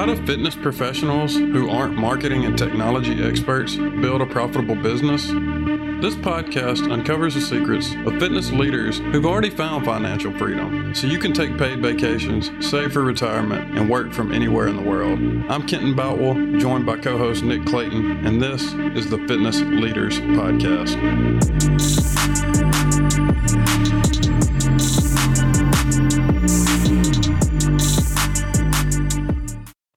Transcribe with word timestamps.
How 0.00 0.06
do 0.06 0.16
fitness 0.24 0.54
professionals 0.54 1.36
who 1.36 1.68
aren't 1.68 1.94
marketing 1.94 2.46
and 2.46 2.56
technology 2.56 3.22
experts 3.22 3.76
build 3.76 4.22
a 4.22 4.26
profitable 4.26 4.74
business? 4.74 5.26
This 5.26 6.14
podcast 6.14 6.90
uncovers 6.90 7.34
the 7.34 7.42
secrets 7.42 7.92
of 8.06 8.18
fitness 8.18 8.50
leaders 8.50 8.96
who've 8.96 9.26
already 9.26 9.50
found 9.50 9.84
financial 9.84 10.32
freedom 10.38 10.94
so 10.94 11.06
you 11.06 11.18
can 11.18 11.34
take 11.34 11.58
paid 11.58 11.82
vacations, 11.82 12.50
save 12.66 12.94
for 12.94 13.02
retirement, 13.02 13.76
and 13.76 13.90
work 13.90 14.14
from 14.14 14.32
anywhere 14.32 14.68
in 14.68 14.76
the 14.76 14.82
world. 14.82 15.18
I'm 15.50 15.66
Kenton 15.66 15.94
Boutwell, 15.94 16.58
joined 16.58 16.86
by 16.86 16.96
co 16.96 17.18
host 17.18 17.42
Nick 17.42 17.66
Clayton, 17.66 18.24
and 18.24 18.40
this 18.40 18.72
is 18.96 19.10
the 19.10 19.18
Fitness 19.28 19.60
Leaders 19.60 20.18
Podcast. 20.20 20.96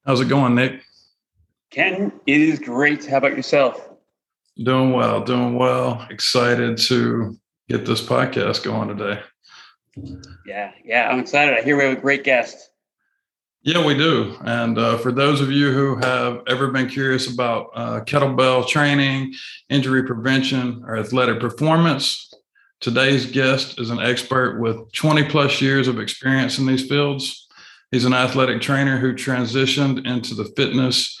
How's 0.06 0.20
it 0.20 0.28
going, 0.28 0.54
Nick? 0.54 0.82
Ken, 1.70 2.12
it 2.26 2.40
is 2.40 2.58
great. 2.58 3.06
How 3.06 3.16
about 3.16 3.36
yourself? 3.36 3.88
Doing 4.62 4.92
well, 4.92 5.24
doing 5.24 5.54
well. 5.54 6.06
Excited 6.10 6.76
to 6.76 7.38
get 7.70 7.86
this 7.86 8.06
podcast 8.06 8.64
going 8.64 8.94
today. 8.94 9.22
Yeah, 10.46 10.72
yeah, 10.84 11.08
I'm 11.08 11.20
excited. 11.20 11.58
I 11.58 11.62
hear 11.62 11.78
we 11.78 11.84
have 11.84 11.96
a 11.96 12.00
great 12.00 12.22
guest. 12.22 12.68
Yeah, 13.62 13.82
we 13.82 13.96
do. 13.96 14.36
And 14.44 14.76
uh, 14.76 14.98
for 14.98 15.10
those 15.10 15.40
of 15.40 15.50
you 15.50 15.72
who 15.72 15.96
have 15.96 16.42
ever 16.48 16.70
been 16.70 16.86
curious 16.86 17.32
about 17.32 17.70
uh, 17.74 18.00
kettlebell 18.00 18.68
training, 18.68 19.32
injury 19.70 20.02
prevention, 20.02 20.84
or 20.86 20.98
athletic 20.98 21.40
performance, 21.40 22.30
today's 22.80 23.24
guest 23.24 23.80
is 23.80 23.88
an 23.88 24.00
expert 24.00 24.60
with 24.60 24.92
20 24.92 25.30
plus 25.30 25.62
years 25.62 25.88
of 25.88 25.98
experience 25.98 26.58
in 26.58 26.66
these 26.66 26.86
fields. 26.86 27.43
He's 27.94 28.04
an 28.04 28.12
athletic 28.12 28.60
trainer 28.60 28.98
who 28.98 29.14
transitioned 29.14 30.04
into 30.04 30.34
the 30.34 30.46
fitness 30.56 31.16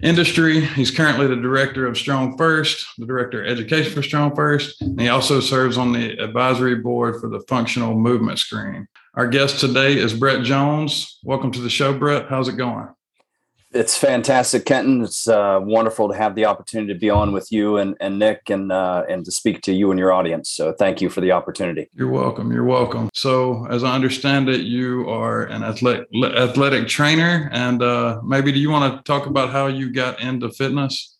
industry. 0.00 0.60
He's 0.60 0.92
currently 0.92 1.26
the 1.26 1.34
director 1.34 1.88
of 1.88 1.98
Strong 1.98 2.38
First, 2.38 2.86
the 2.98 3.04
director 3.04 3.42
of 3.42 3.50
education 3.50 3.92
for 3.92 4.00
Strong 4.00 4.36
First, 4.36 4.80
and 4.80 5.00
he 5.00 5.08
also 5.08 5.40
serves 5.40 5.76
on 5.76 5.92
the 5.92 6.16
advisory 6.22 6.76
board 6.76 7.20
for 7.20 7.28
the 7.28 7.40
functional 7.48 7.96
movement 7.96 8.38
screen. 8.38 8.86
Our 9.14 9.26
guest 9.26 9.58
today 9.58 9.98
is 9.98 10.14
Brett 10.14 10.44
Jones. 10.44 11.18
Welcome 11.24 11.50
to 11.50 11.60
the 11.60 11.68
show, 11.68 11.92
Brett. 11.98 12.28
How's 12.28 12.46
it 12.46 12.56
going? 12.56 12.90
It's 13.74 13.96
fantastic, 13.96 14.66
Kenton. 14.66 15.02
It's 15.02 15.26
uh, 15.26 15.58
wonderful 15.60 16.08
to 16.08 16.14
have 16.14 16.36
the 16.36 16.44
opportunity 16.44 16.92
to 16.92 16.98
be 16.98 17.10
on 17.10 17.32
with 17.32 17.50
you 17.50 17.78
and, 17.78 17.96
and 17.98 18.20
Nick 18.20 18.48
and 18.48 18.70
uh, 18.70 19.02
and 19.08 19.24
to 19.24 19.32
speak 19.32 19.62
to 19.62 19.72
you 19.72 19.90
and 19.90 19.98
your 19.98 20.12
audience. 20.12 20.48
So 20.50 20.72
thank 20.72 21.00
you 21.00 21.10
for 21.10 21.20
the 21.20 21.32
opportunity. 21.32 21.88
You're 21.92 22.08
welcome. 22.08 22.52
You're 22.52 22.64
welcome. 22.64 23.10
So 23.14 23.66
as 23.66 23.82
I 23.82 23.92
understand 23.92 24.48
it, 24.48 24.60
you 24.60 25.10
are 25.10 25.46
an 25.46 25.64
athletic 25.64 26.06
athletic 26.14 26.86
trainer, 26.86 27.50
and 27.52 27.82
uh, 27.82 28.20
maybe 28.24 28.52
do 28.52 28.60
you 28.60 28.70
want 28.70 28.96
to 28.96 29.02
talk 29.02 29.26
about 29.26 29.50
how 29.50 29.66
you 29.66 29.92
got 29.92 30.20
into 30.20 30.50
fitness? 30.50 31.18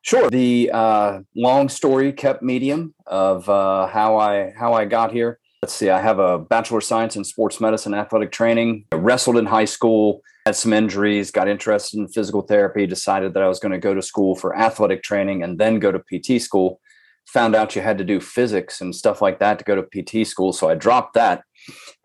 Sure. 0.00 0.30
The 0.30 0.70
uh, 0.72 1.20
long 1.36 1.68
story 1.68 2.10
kept 2.14 2.42
medium 2.42 2.94
of 3.06 3.46
uh, 3.50 3.86
how 3.86 4.16
I 4.16 4.54
how 4.58 4.72
I 4.72 4.86
got 4.86 5.12
here. 5.12 5.38
Let's 5.60 5.74
see. 5.74 5.90
I 5.90 6.00
have 6.00 6.18
a 6.20 6.38
bachelor 6.38 6.78
of 6.78 6.84
science 6.84 7.16
in 7.16 7.24
sports 7.24 7.60
medicine, 7.60 7.92
athletic 7.92 8.32
training. 8.32 8.86
I 8.92 8.96
wrestled 8.96 9.36
in 9.36 9.44
high 9.44 9.66
school 9.66 10.22
had 10.46 10.56
some 10.56 10.72
injuries, 10.72 11.30
got 11.30 11.48
interested 11.48 11.98
in 11.98 12.08
physical 12.08 12.42
therapy, 12.42 12.86
decided 12.86 13.34
that 13.34 13.42
I 13.42 13.48
was 13.48 13.60
going 13.60 13.72
to 13.72 13.78
go 13.78 13.94
to 13.94 14.02
school 14.02 14.34
for 14.34 14.56
athletic 14.56 15.02
training 15.02 15.42
and 15.42 15.58
then 15.58 15.78
go 15.78 15.92
to 15.92 15.98
PT 15.98 16.40
school. 16.40 16.80
Found 17.28 17.54
out 17.54 17.76
you 17.76 17.82
had 17.82 17.98
to 17.98 18.04
do 18.04 18.20
physics 18.20 18.80
and 18.80 18.94
stuff 18.94 19.22
like 19.22 19.38
that 19.38 19.58
to 19.58 19.64
go 19.64 19.80
to 19.80 19.82
PT 20.02 20.26
school, 20.26 20.52
so 20.52 20.68
I 20.68 20.74
dropped 20.74 21.14
that 21.14 21.42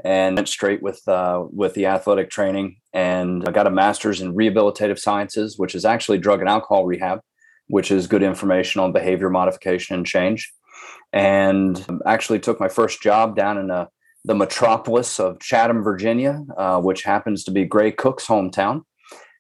and 0.04 0.36
went 0.36 0.50
straight 0.50 0.84
with 0.84 1.02
uh, 1.08 1.46
with 1.50 1.74
the 1.74 1.88
athletic 1.88 2.30
training. 2.30 2.78
And 2.94 3.48
I 3.48 3.52
got 3.52 3.68
a 3.68 3.72
master's 3.72 4.22
in 4.22 4.36
rehabilitative 4.36 5.00
sciences, 5.00 5.58
which 5.58 5.74
is 5.74 5.86
actually 5.86 6.20
drug 6.20 6.42
and 6.42 6.50
alcohol 6.50 6.86
rehab, 6.86 7.22
which 7.68 7.92
is 7.92 8.08
good 8.08 8.22
information 8.22 8.82
on 8.82 8.92
behavior 8.92 9.30
modification 9.30 9.96
and 9.96 10.06
change. 10.06 10.54
And 11.14 11.84
actually 12.06 12.40
took 12.40 12.60
my 12.60 12.68
first 12.68 13.02
job 13.02 13.36
down 13.36 13.58
in 13.58 13.72
a 13.72 13.88
the 14.26 14.36
metropolis 14.36 15.20
of 15.20 15.40
Chatham, 15.40 15.84
Virginia, 15.84 16.44
uh, 16.58 16.80
which 16.82 17.04
happens 17.04 17.44
to 17.44 17.52
be 17.52 17.64
Gray 17.64 17.92
Cook's 17.92 18.26
hometown. 18.26 18.82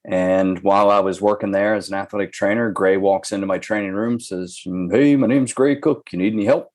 And 0.07 0.59
while 0.59 0.91
I 0.91 0.99
was 0.99 1.19
working 1.19 1.51
there 1.51 1.73
as 1.73 1.89
an 1.89 1.95
athletic 1.95 2.31
trainer, 2.31 2.71
Gray 2.71 2.97
walks 2.97 3.31
into 3.31 3.47
my 3.47 3.57
training 3.57 3.93
room, 3.93 4.19
says, 4.19 4.61
Hey, 4.91 5.15
my 5.15 5.25
name's 5.25 5.53
Gray 5.53 5.75
Cook. 5.77 6.07
You 6.11 6.19
need 6.19 6.33
any 6.33 6.45
help? 6.45 6.69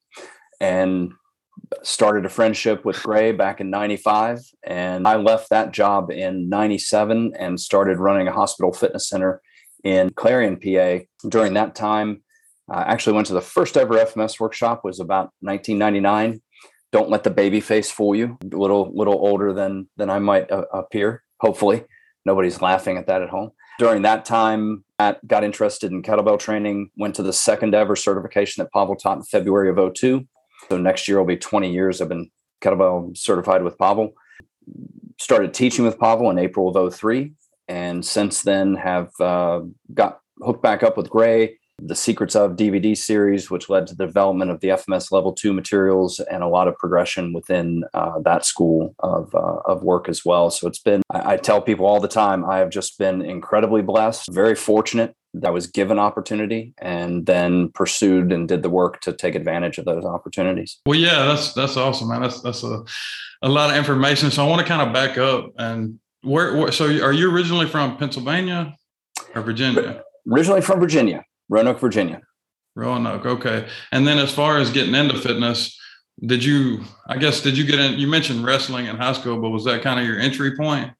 And 0.61 1.13
started 1.85 2.25
a 2.27 2.29
friendship 2.29 2.85
with 2.85 3.01
Gray 3.01 3.31
back 3.31 3.61
in 3.61 3.71
95. 3.71 4.41
And 4.65 5.07
I 5.07 5.17
left 5.17 5.51
that 5.51 5.73
job 5.73 6.11
in 6.11 6.49
97 6.49 7.35
and 7.39 7.61
started 7.61 7.99
running 7.99 8.27
a 8.27 8.33
hospital 8.33 8.73
fitness 8.73 9.09
center 9.09 9.41
in 9.85 10.11
Clarion, 10.11 10.57
PA. 10.57 11.05
During 11.29 11.55
that 11.55 11.77
time, 11.77 12.23
I 12.69 12.83
actually 12.83 13.15
went 13.15 13.29
to 13.29 13.35
the 13.35 13.41
first 13.41 13.77
ever 13.77 13.95
FMS 13.95 14.41
workshop, 14.41 14.83
was 14.83 14.99
about 14.99 15.31
1999 15.41 16.43
don't 16.93 17.11
let 17.11 17.25
the 17.25 17.31
baby 17.31 17.61
face 17.61 17.91
fool 17.91 18.15
you. 18.15 18.39
A 18.53 18.57
little 18.57 18.91
little 18.95 19.15
older 19.15 19.53
than 19.53 19.89
than 19.97 20.11
I 20.11 20.19
might 20.19 20.51
uh, 20.51 20.65
appear. 20.73 21.23
Hopefully, 21.41 21.85
nobody's 22.25 22.61
laughing 22.61 22.97
at 22.97 23.07
that 23.07 23.23
at 23.23 23.29
home. 23.29 23.53
During 23.79 24.03
that 24.03 24.25
time, 24.25 24.85
Matt 24.99 25.27
got 25.27 25.45
interested 25.45 25.91
in 25.91 26.03
kettlebell 26.03 26.39
training. 26.39 26.91
Went 26.97 27.15
to 27.17 27.23
the 27.23 27.33
second 27.33 27.75
ever 27.75 27.97
certification 27.97 28.63
that 28.63 28.73
Pavel 28.73 28.97
taught 28.97 29.19
in 29.19 29.23
February 29.23 29.71
of 29.71 29.95
02. 29.95 30.27
So 30.69 30.77
next 30.77 31.09
year 31.09 31.19
will 31.19 31.25
be 31.25 31.37
20 31.37 31.73
years. 31.73 32.01
I've 32.01 32.09
been 32.09 32.31
kettlebell 32.61 33.17
certified 33.17 33.63
with 33.63 33.79
Pavel. 33.79 34.13
Started 35.19 35.55
teaching 35.55 35.85
with 35.85 35.99
Pavel 35.99 36.31
in 36.31 36.39
April 36.39 36.77
of 36.77 36.95
03, 36.95 37.33
and 37.69 38.05
since 38.05 38.43
then 38.43 38.75
have 38.75 39.11
uh, 39.21 39.61
got 39.95 40.21
hooked 40.43 40.63
back 40.63 40.83
up 40.83 40.97
with 40.97 41.09
Gray 41.09 41.60
the 41.83 41.95
Secrets 41.95 42.35
of 42.35 42.53
DVD 42.53 42.97
series, 42.97 43.51
which 43.51 43.69
led 43.69 43.87
to 43.87 43.95
the 43.95 44.07
development 44.07 44.51
of 44.51 44.61
the 44.61 44.69
FMS 44.69 45.11
Level 45.11 45.33
2 45.33 45.53
materials 45.53 46.21
and 46.21 46.43
a 46.43 46.49
lot 46.49 46.69
of 46.69 46.77
progression 46.77 47.33
within 47.33 47.85
uh, 47.95 48.19
that 48.21 48.45
school 48.45 48.95
of, 49.01 49.35
uh, 49.35 49.57
of 49.67 49.83
work 49.83 50.09
as 50.09 50.25
well. 50.25 50.51
So 50.51 50.67
it's 50.69 50.79
been, 50.79 51.03
I, 51.11 51.35
I, 51.35 51.37
tell 51.37 51.61
people 51.61 51.87
all 51.87 52.01
the 52.01 52.09
time, 52.09 52.45
I 52.45 52.59
have 52.59 52.71
just 52.71 52.99
been 52.99 53.23
incredibly 53.23 53.83
blessed, 53.83 54.33
very 54.33 54.55
fortunate 54.55 55.15
that 55.35 55.49
I 55.49 55.51
was 55.51 55.67
given 55.67 55.99
opportunity 55.99 56.75
and 56.79 57.25
then 57.25 57.71
pursued 57.71 58.33
and 58.33 58.49
did 58.49 58.63
the 58.63 58.71
work 58.71 59.01
to 59.03 59.13
take 59.13 59.35
advantage 59.35 59.79
of 59.79 59.85
those 59.85 60.05
opportunities. 60.05 60.79
Well, 60.87 60.99
yeah, 60.99 61.25
that's, 61.25 61.53
that's 61.53 61.77
awesome, 61.77 62.09
man. 62.09 62.23
That's, 62.23 62.41
that's 62.41 62.63
a, 62.65 62.83
a 63.43 63.49
lot 63.49 63.71
of 63.71 63.77
information. 63.77 64.31
So 64.31 64.45
I 64.45 64.49
want 64.49 64.61
to 64.61 64.67
kind 64.67 64.83
of 64.83 64.93
back 64.93 65.19
up 65.19 65.51
and 65.57 65.99
where, 66.23 66.57
where 66.57 66.73
so 66.73 66.87
are 66.87 67.13
you 67.13 67.31
originally 67.31 67.67
from 67.67 67.97
Pennsylvania 67.97 68.77
or 69.35 69.43
Virginia? 69.43 70.03
Originally 70.31 70.61
from 70.61 70.81
Virginia. 70.81 71.25
Roanoke, 71.51 71.81
Virginia. 71.81 72.23
Roanoke, 72.77 73.27
okay. 73.27 73.67
And 73.93 74.07
then 74.07 74.19
as 74.19 74.33
far 74.33 74.59
as 74.59 74.71
getting 74.71 74.95
into 74.95 75.19
fitness, 75.19 75.77
did 76.25 76.45
you, 76.45 76.85
I 77.09 77.19
guess, 77.19 77.41
did 77.41 77.59
you 77.59 77.65
get 77.65 77.81
in? 77.81 77.99
You 77.99 78.07
mentioned 78.07 78.45
wrestling 78.45 78.87
in 78.87 78.97
high 78.97 79.13
school, 79.13 79.41
but 79.41 79.51
was 79.51 79.65
that 79.65 79.83
kind 79.83 79.99
of 79.99 80.07
your 80.07 80.19
entry 80.19 80.57
point? 80.57 80.93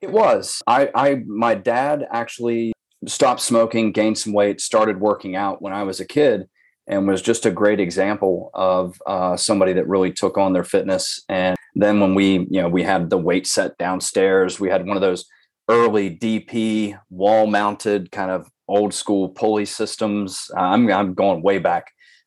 It 0.00 0.10
was. 0.10 0.62
I, 0.66 0.88
I, 0.94 1.14
my 1.26 1.54
dad 1.54 2.06
actually 2.10 2.72
stopped 3.06 3.40
smoking, 3.40 3.92
gained 3.92 4.18
some 4.18 4.32
weight, 4.32 4.60
started 4.60 5.00
working 5.00 5.34
out 5.34 5.60
when 5.60 5.72
I 5.72 5.82
was 5.82 6.00
a 6.00 6.04
kid, 6.04 6.48
and 6.86 7.08
was 7.08 7.22
just 7.22 7.46
a 7.46 7.50
great 7.50 7.80
example 7.80 8.50
of 8.54 9.00
uh, 9.06 9.36
somebody 9.36 9.72
that 9.72 9.88
really 9.88 10.12
took 10.12 10.38
on 10.38 10.52
their 10.52 10.64
fitness. 10.64 11.20
And 11.28 11.56
then 11.74 12.00
when 12.00 12.14
we, 12.14 12.46
you 12.50 12.62
know, 12.62 12.68
we 12.68 12.84
had 12.84 13.10
the 13.10 13.18
weight 13.18 13.46
set 13.46 13.76
downstairs, 13.78 14.60
we 14.60 14.68
had 14.68 14.86
one 14.86 14.96
of 14.96 15.00
those 15.00 15.24
early 15.68 16.16
DP 16.16 16.98
wall 17.10 17.46
mounted 17.46 18.12
kind 18.12 18.30
of 18.30 18.48
old 18.72 18.92
school 18.94 19.28
pulley 19.28 19.66
systems. 19.66 20.50
I'm, 20.56 20.90
I'm 20.90 21.14
going 21.14 21.42
way 21.42 21.58
back. 21.58 21.84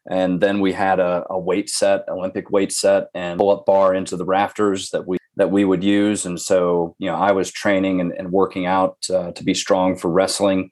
And 0.08 0.40
then 0.40 0.60
we 0.60 0.72
had 0.72 1.00
a, 1.00 1.26
a 1.30 1.40
weight 1.40 1.70
set, 1.70 2.08
Olympic 2.08 2.52
weight 2.52 2.72
set, 2.72 3.08
and 3.16 3.40
pull 3.40 3.50
up 3.50 3.66
bar 3.66 3.96
into 3.96 4.16
the 4.16 4.26
rafters 4.26 4.92
that 4.92 5.08
we 5.08 5.18
that 5.38 5.52
we 5.52 5.66
would 5.66 5.84
use. 5.84 6.26
And 6.26 6.40
so, 6.40 6.96
you 7.00 7.10
know, 7.10 7.18
I 7.18 7.32
was 7.32 7.52
training 7.52 8.00
and, 8.00 8.14
and 8.14 8.32
working 8.32 8.66
out 8.66 8.98
uh, 9.10 9.32
to 9.32 9.44
be 9.44 9.54
strong 9.54 9.98
for 9.98 10.10
wrestling, 10.12 10.70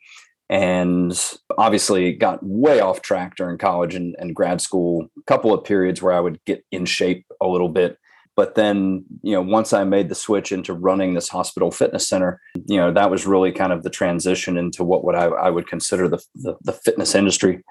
and 0.50 1.12
obviously 1.58 2.14
got 2.14 2.40
way 2.44 2.80
off 2.80 3.02
track 3.02 3.36
during 3.36 3.58
college 3.58 3.96
and, 3.96 4.16
and 4.20 4.36
grad 4.36 4.62
school. 4.62 5.08
A 5.18 5.24
couple 5.26 5.52
of 5.54 5.66
periods 5.66 6.02
where 6.02 6.14
I 6.14 6.20
would 6.20 6.40
get 6.46 6.64
in 6.72 6.86
shape 6.86 7.26
a 7.42 7.48
little 7.48 7.70
bit 7.70 7.98
but 8.36 8.56
then, 8.56 9.06
you 9.22 9.34
know, 9.34 9.42
once 9.42 9.74
I 9.74 9.84
made 9.84 10.10
the 10.10 10.16
switch 10.16 10.52
into 10.52 10.74
running 10.74 11.14
this 11.14 11.30
hospital 11.30 11.72
fitness 11.72 12.08
center, 12.08 12.42
you 12.66 12.78
know, 12.78 12.92
that 12.92 13.12
was 13.12 13.28
really 13.28 13.52
kind 13.52 13.72
of 13.72 13.84
the 13.84 13.90
transition 13.90 14.58
into 14.58 14.84
what 14.84 15.04
would 15.04 15.16
I, 15.16 15.26
I 15.26 15.50
would 15.50 15.68
consider 15.68 16.08
the, 16.08 16.20
the, 16.36 16.56
the 16.64 16.74
fitness 16.74 17.16
industry. 17.16 17.64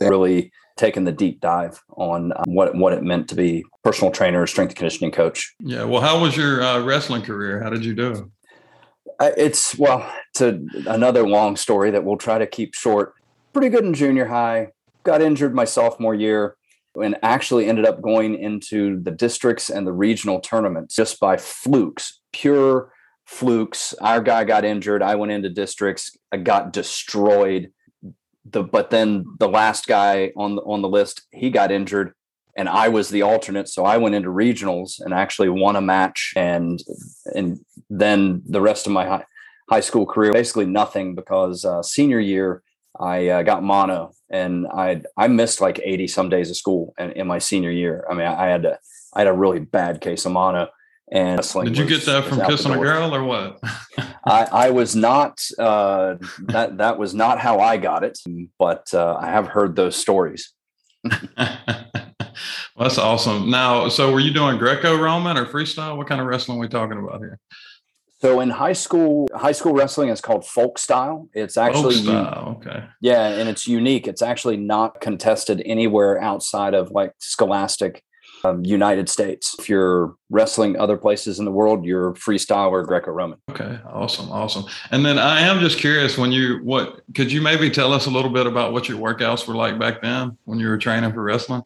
Really 0.00 0.52
taking 0.76 1.04
the 1.04 1.12
deep 1.12 1.40
dive 1.40 1.82
on 1.96 2.32
um, 2.36 2.44
what 2.48 2.74
what 2.74 2.92
it 2.92 3.02
meant 3.02 3.28
to 3.30 3.34
be 3.34 3.64
personal 3.82 4.12
trainer, 4.12 4.46
strength 4.46 4.74
conditioning 4.74 5.10
coach. 5.10 5.54
Yeah. 5.58 5.84
Well, 5.84 6.02
how 6.02 6.20
was 6.20 6.36
your 6.36 6.62
uh, 6.62 6.80
wrestling 6.80 7.22
career? 7.22 7.62
How 7.62 7.70
did 7.70 7.84
you 7.84 7.94
do? 7.94 8.30
It's 9.20 9.78
well, 9.78 10.06
to 10.34 10.66
another 10.86 11.26
long 11.26 11.56
story 11.56 11.90
that 11.92 12.04
we'll 12.04 12.18
try 12.18 12.36
to 12.36 12.46
keep 12.46 12.74
short. 12.74 13.14
Pretty 13.54 13.70
good 13.70 13.84
in 13.84 13.94
junior 13.94 14.26
high. 14.26 14.72
Got 15.02 15.22
injured 15.22 15.54
my 15.54 15.64
sophomore 15.64 16.14
year 16.14 16.56
and 17.02 17.16
actually 17.22 17.66
ended 17.66 17.86
up 17.86 18.02
going 18.02 18.36
into 18.36 19.00
the 19.02 19.10
districts 19.10 19.70
and 19.70 19.86
the 19.86 19.92
regional 19.92 20.40
tournaments 20.40 20.96
just 20.96 21.20
by 21.20 21.36
flukes, 21.36 22.20
pure 22.32 22.92
flukes. 23.26 23.94
Our 24.00 24.20
guy 24.20 24.44
got 24.44 24.64
injured. 24.64 25.02
I 25.02 25.16
went 25.16 25.32
into 25.32 25.50
districts. 25.50 26.16
I 26.32 26.38
got 26.38 26.72
destroyed. 26.72 27.72
The 28.48 28.62
but 28.62 28.90
then 28.90 29.24
the 29.38 29.48
last 29.48 29.86
guy 29.86 30.32
on 30.36 30.56
the 30.56 30.62
on 30.62 30.82
the 30.82 30.88
list, 30.88 31.22
he 31.32 31.50
got 31.50 31.72
injured, 31.72 32.12
and 32.56 32.68
I 32.68 32.88
was 32.88 33.08
the 33.08 33.22
alternate. 33.22 33.68
So 33.68 33.84
I 33.84 33.96
went 33.96 34.14
into 34.14 34.28
regionals 34.28 35.00
and 35.00 35.12
actually 35.12 35.48
won 35.48 35.76
a 35.76 35.80
match. 35.80 36.32
And 36.36 36.80
and 37.34 37.58
then 37.90 38.42
the 38.46 38.60
rest 38.60 38.86
of 38.86 38.92
my 38.92 39.06
high, 39.06 39.24
high 39.68 39.80
school 39.80 40.06
career, 40.06 40.32
basically 40.32 40.66
nothing 40.66 41.14
because 41.16 41.64
uh, 41.64 41.82
senior 41.82 42.20
year 42.20 42.62
I 43.00 43.28
uh, 43.28 43.42
got 43.42 43.62
mono 43.62 44.12
and 44.30 44.66
I 44.66 45.02
I 45.16 45.28
missed 45.28 45.60
like 45.60 45.80
80 45.82 46.08
some 46.08 46.28
days 46.28 46.50
of 46.50 46.56
school 46.56 46.94
in, 46.98 47.12
in 47.12 47.26
my 47.26 47.38
senior 47.38 47.70
year. 47.70 48.04
I 48.10 48.14
mean, 48.14 48.26
I, 48.26 48.46
I 48.46 48.48
had 48.48 48.62
to 48.62 48.78
I 49.14 49.20
had 49.20 49.28
a 49.28 49.32
really 49.32 49.60
bad 49.60 50.00
case 50.00 50.26
of 50.26 50.32
mono 50.32 50.68
and 51.10 51.40
did 51.40 51.78
you 51.78 51.84
was, 51.84 52.04
get 52.04 52.06
that 52.06 52.24
from 52.24 52.40
kissing 52.40 52.72
a 52.72 52.78
girl 52.78 53.14
or 53.14 53.22
what? 53.22 53.60
I, 54.24 54.48
I 54.50 54.70
was 54.70 54.96
not. 54.96 55.40
Uh, 55.56 56.16
that 56.48 56.78
that 56.78 56.98
was 56.98 57.14
not 57.14 57.38
how 57.38 57.60
I 57.60 57.76
got 57.76 58.02
it, 58.02 58.18
but 58.58 58.92
uh, 58.92 59.16
I 59.18 59.26
have 59.26 59.46
heard 59.46 59.76
those 59.76 59.94
stories. 59.94 60.52
well, 61.04 61.58
that's 62.76 62.98
awesome. 62.98 63.50
Now, 63.50 63.88
so 63.88 64.12
were 64.12 64.18
you 64.18 64.32
doing 64.32 64.58
Greco-Roman 64.58 65.36
or 65.36 65.46
freestyle? 65.46 65.96
What 65.96 66.08
kind 66.08 66.20
of 66.20 66.26
wrestling 66.26 66.58
are 66.58 66.62
we 66.62 66.68
talking 66.68 66.98
about 66.98 67.20
here? 67.20 67.38
So 68.18 68.40
in 68.40 68.48
high 68.50 68.72
school, 68.72 69.28
high 69.34 69.52
school 69.52 69.74
wrestling 69.74 70.08
is 70.08 70.20
called 70.20 70.46
folk 70.46 70.78
style. 70.78 71.28
It's 71.34 71.56
actually 71.56 71.96
style. 71.96 72.58
okay. 72.58 72.84
Yeah, 73.00 73.28
and 73.28 73.48
it's 73.48 73.68
unique. 73.68 74.08
It's 74.08 74.22
actually 74.22 74.56
not 74.56 75.00
contested 75.00 75.62
anywhere 75.66 76.20
outside 76.20 76.72
of 76.74 76.90
like 76.90 77.12
scholastic 77.18 78.02
um, 78.44 78.64
United 78.64 79.08
States. 79.08 79.54
If 79.58 79.68
you're 79.68 80.14
wrestling 80.30 80.78
other 80.78 80.96
places 80.96 81.38
in 81.38 81.44
the 81.44 81.50
world, 81.50 81.84
you're 81.84 82.14
freestyle 82.14 82.70
or 82.70 82.82
Greco-Roman. 82.84 83.38
Okay, 83.50 83.78
awesome, 83.86 84.30
awesome. 84.30 84.64
And 84.90 85.04
then 85.04 85.18
I 85.18 85.40
am 85.40 85.60
just 85.60 85.78
curious 85.78 86.16
when 86.16 86.32
you 86.32 86.60
what 86.62 87.02
could 87.14 87.30
you 87.30 87.42
maybe 87.42 87.70
tell 87.70 87.92
us 87.92 88.06
a 88.06 88.10
little 88.10 88.30
bit 88.30 88.46
about 88.46 88.72
what 88.72 88.88
your 88.88 88.98
workouts 88.98 89.46
were 89.46 89.54
like 89.54 89.78
back 89.78 90.00
then 90.02 90.38
when 90.44 90.58
you 90.58 90.68
were 90.68 90.78
training 90.78 91.12
for 91.12 91.22
wrestling? 91.22 91.62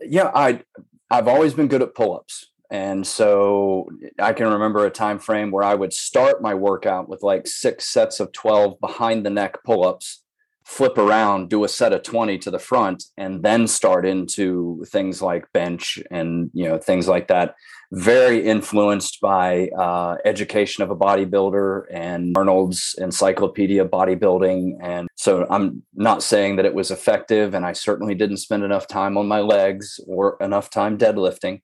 Yeah, 0.00 0.30
I 0.34 0.62
I've 1.10 1.28
always 1.28 1.54
been 1.54 1.68
good 1.68 1.82
at 1.82 1.94
pull-ups. 1.94 2.46
And 2.70 3.04
so 3.04 3.88
I 4.18 4.32
can 4.32 4.48
remember 4.48 4.86
a 4.86 4.90
time 4.90 5.18
frame 5.18 5.50
where 5.50 5.64
I 5.64 5.74
would 5.74 5.92
start 5.92 6.40
my 6.40 6.54
workout 6.54 7.08
with 7.08 7.22
like 7.22 7.48
six 7.48 7.86
sets 7.88 8.20
of 8.20 8.32
12 8.32 8.78
behind 8.80 9.26
the 9.26 9.30
neck 9.30 9.64
pull-ups 9.64 10.22
flip 10.70 10.96
around, 10.98 11.48
do 11.48 11.64
a 11.64 11.68
set 11.68 11.92
of 11.92 12.04
20 12.04 12.38
to 12.38 12.48
the 12.48 12.58
front, 12.58 13.02
and 13.16 13.42
then 13.42 13.66
start 13.66 14.06
into 14.06 14.84
things 14.88 15.20
like 15.20 15.52
bench 15.52 15.98
and 16.12 16.48
you 16.54 16.64
know 16.64 16.78
things 16.78 17.08
like 17.08 17.26
that. 17.26 17.56
Very 17.90 18.46
influenced 18.46 19.20
by 19.20 19.68
uh, 19.70 20.16
education 20.24 20.84
of 20.84 20.90
a 20.90 20.96
bodybuilder 20.96 21.86
and 21.90 22.36
Arnold's 22.36 22.94
Encyclopedia 22.98 23.84
Bodybuilding. 23.84 24.76
And 24.80 25.08
so 25.16 25.44
I'm 25.50 25.82
not 25.92 26.22
saying 26.22 26.54
that 26.56 26.66
it 26.66 26.74
was 26.74 26.92
effective, 26.92 27.52
and 27.52 27.66
I 27.66 27.72
certainly 27.72 28.14
didn't 28.14 28.36
spend 28.36 28.62
enough 28.62 28.86
time 28.86 29.18
on 29.18 29.26
my 29.26 29.40
legs 29.40 29.98
or 30.06 30.36
enough 30.40 30.70
time 30.70 30.96
deadlifting, 30.96 31.62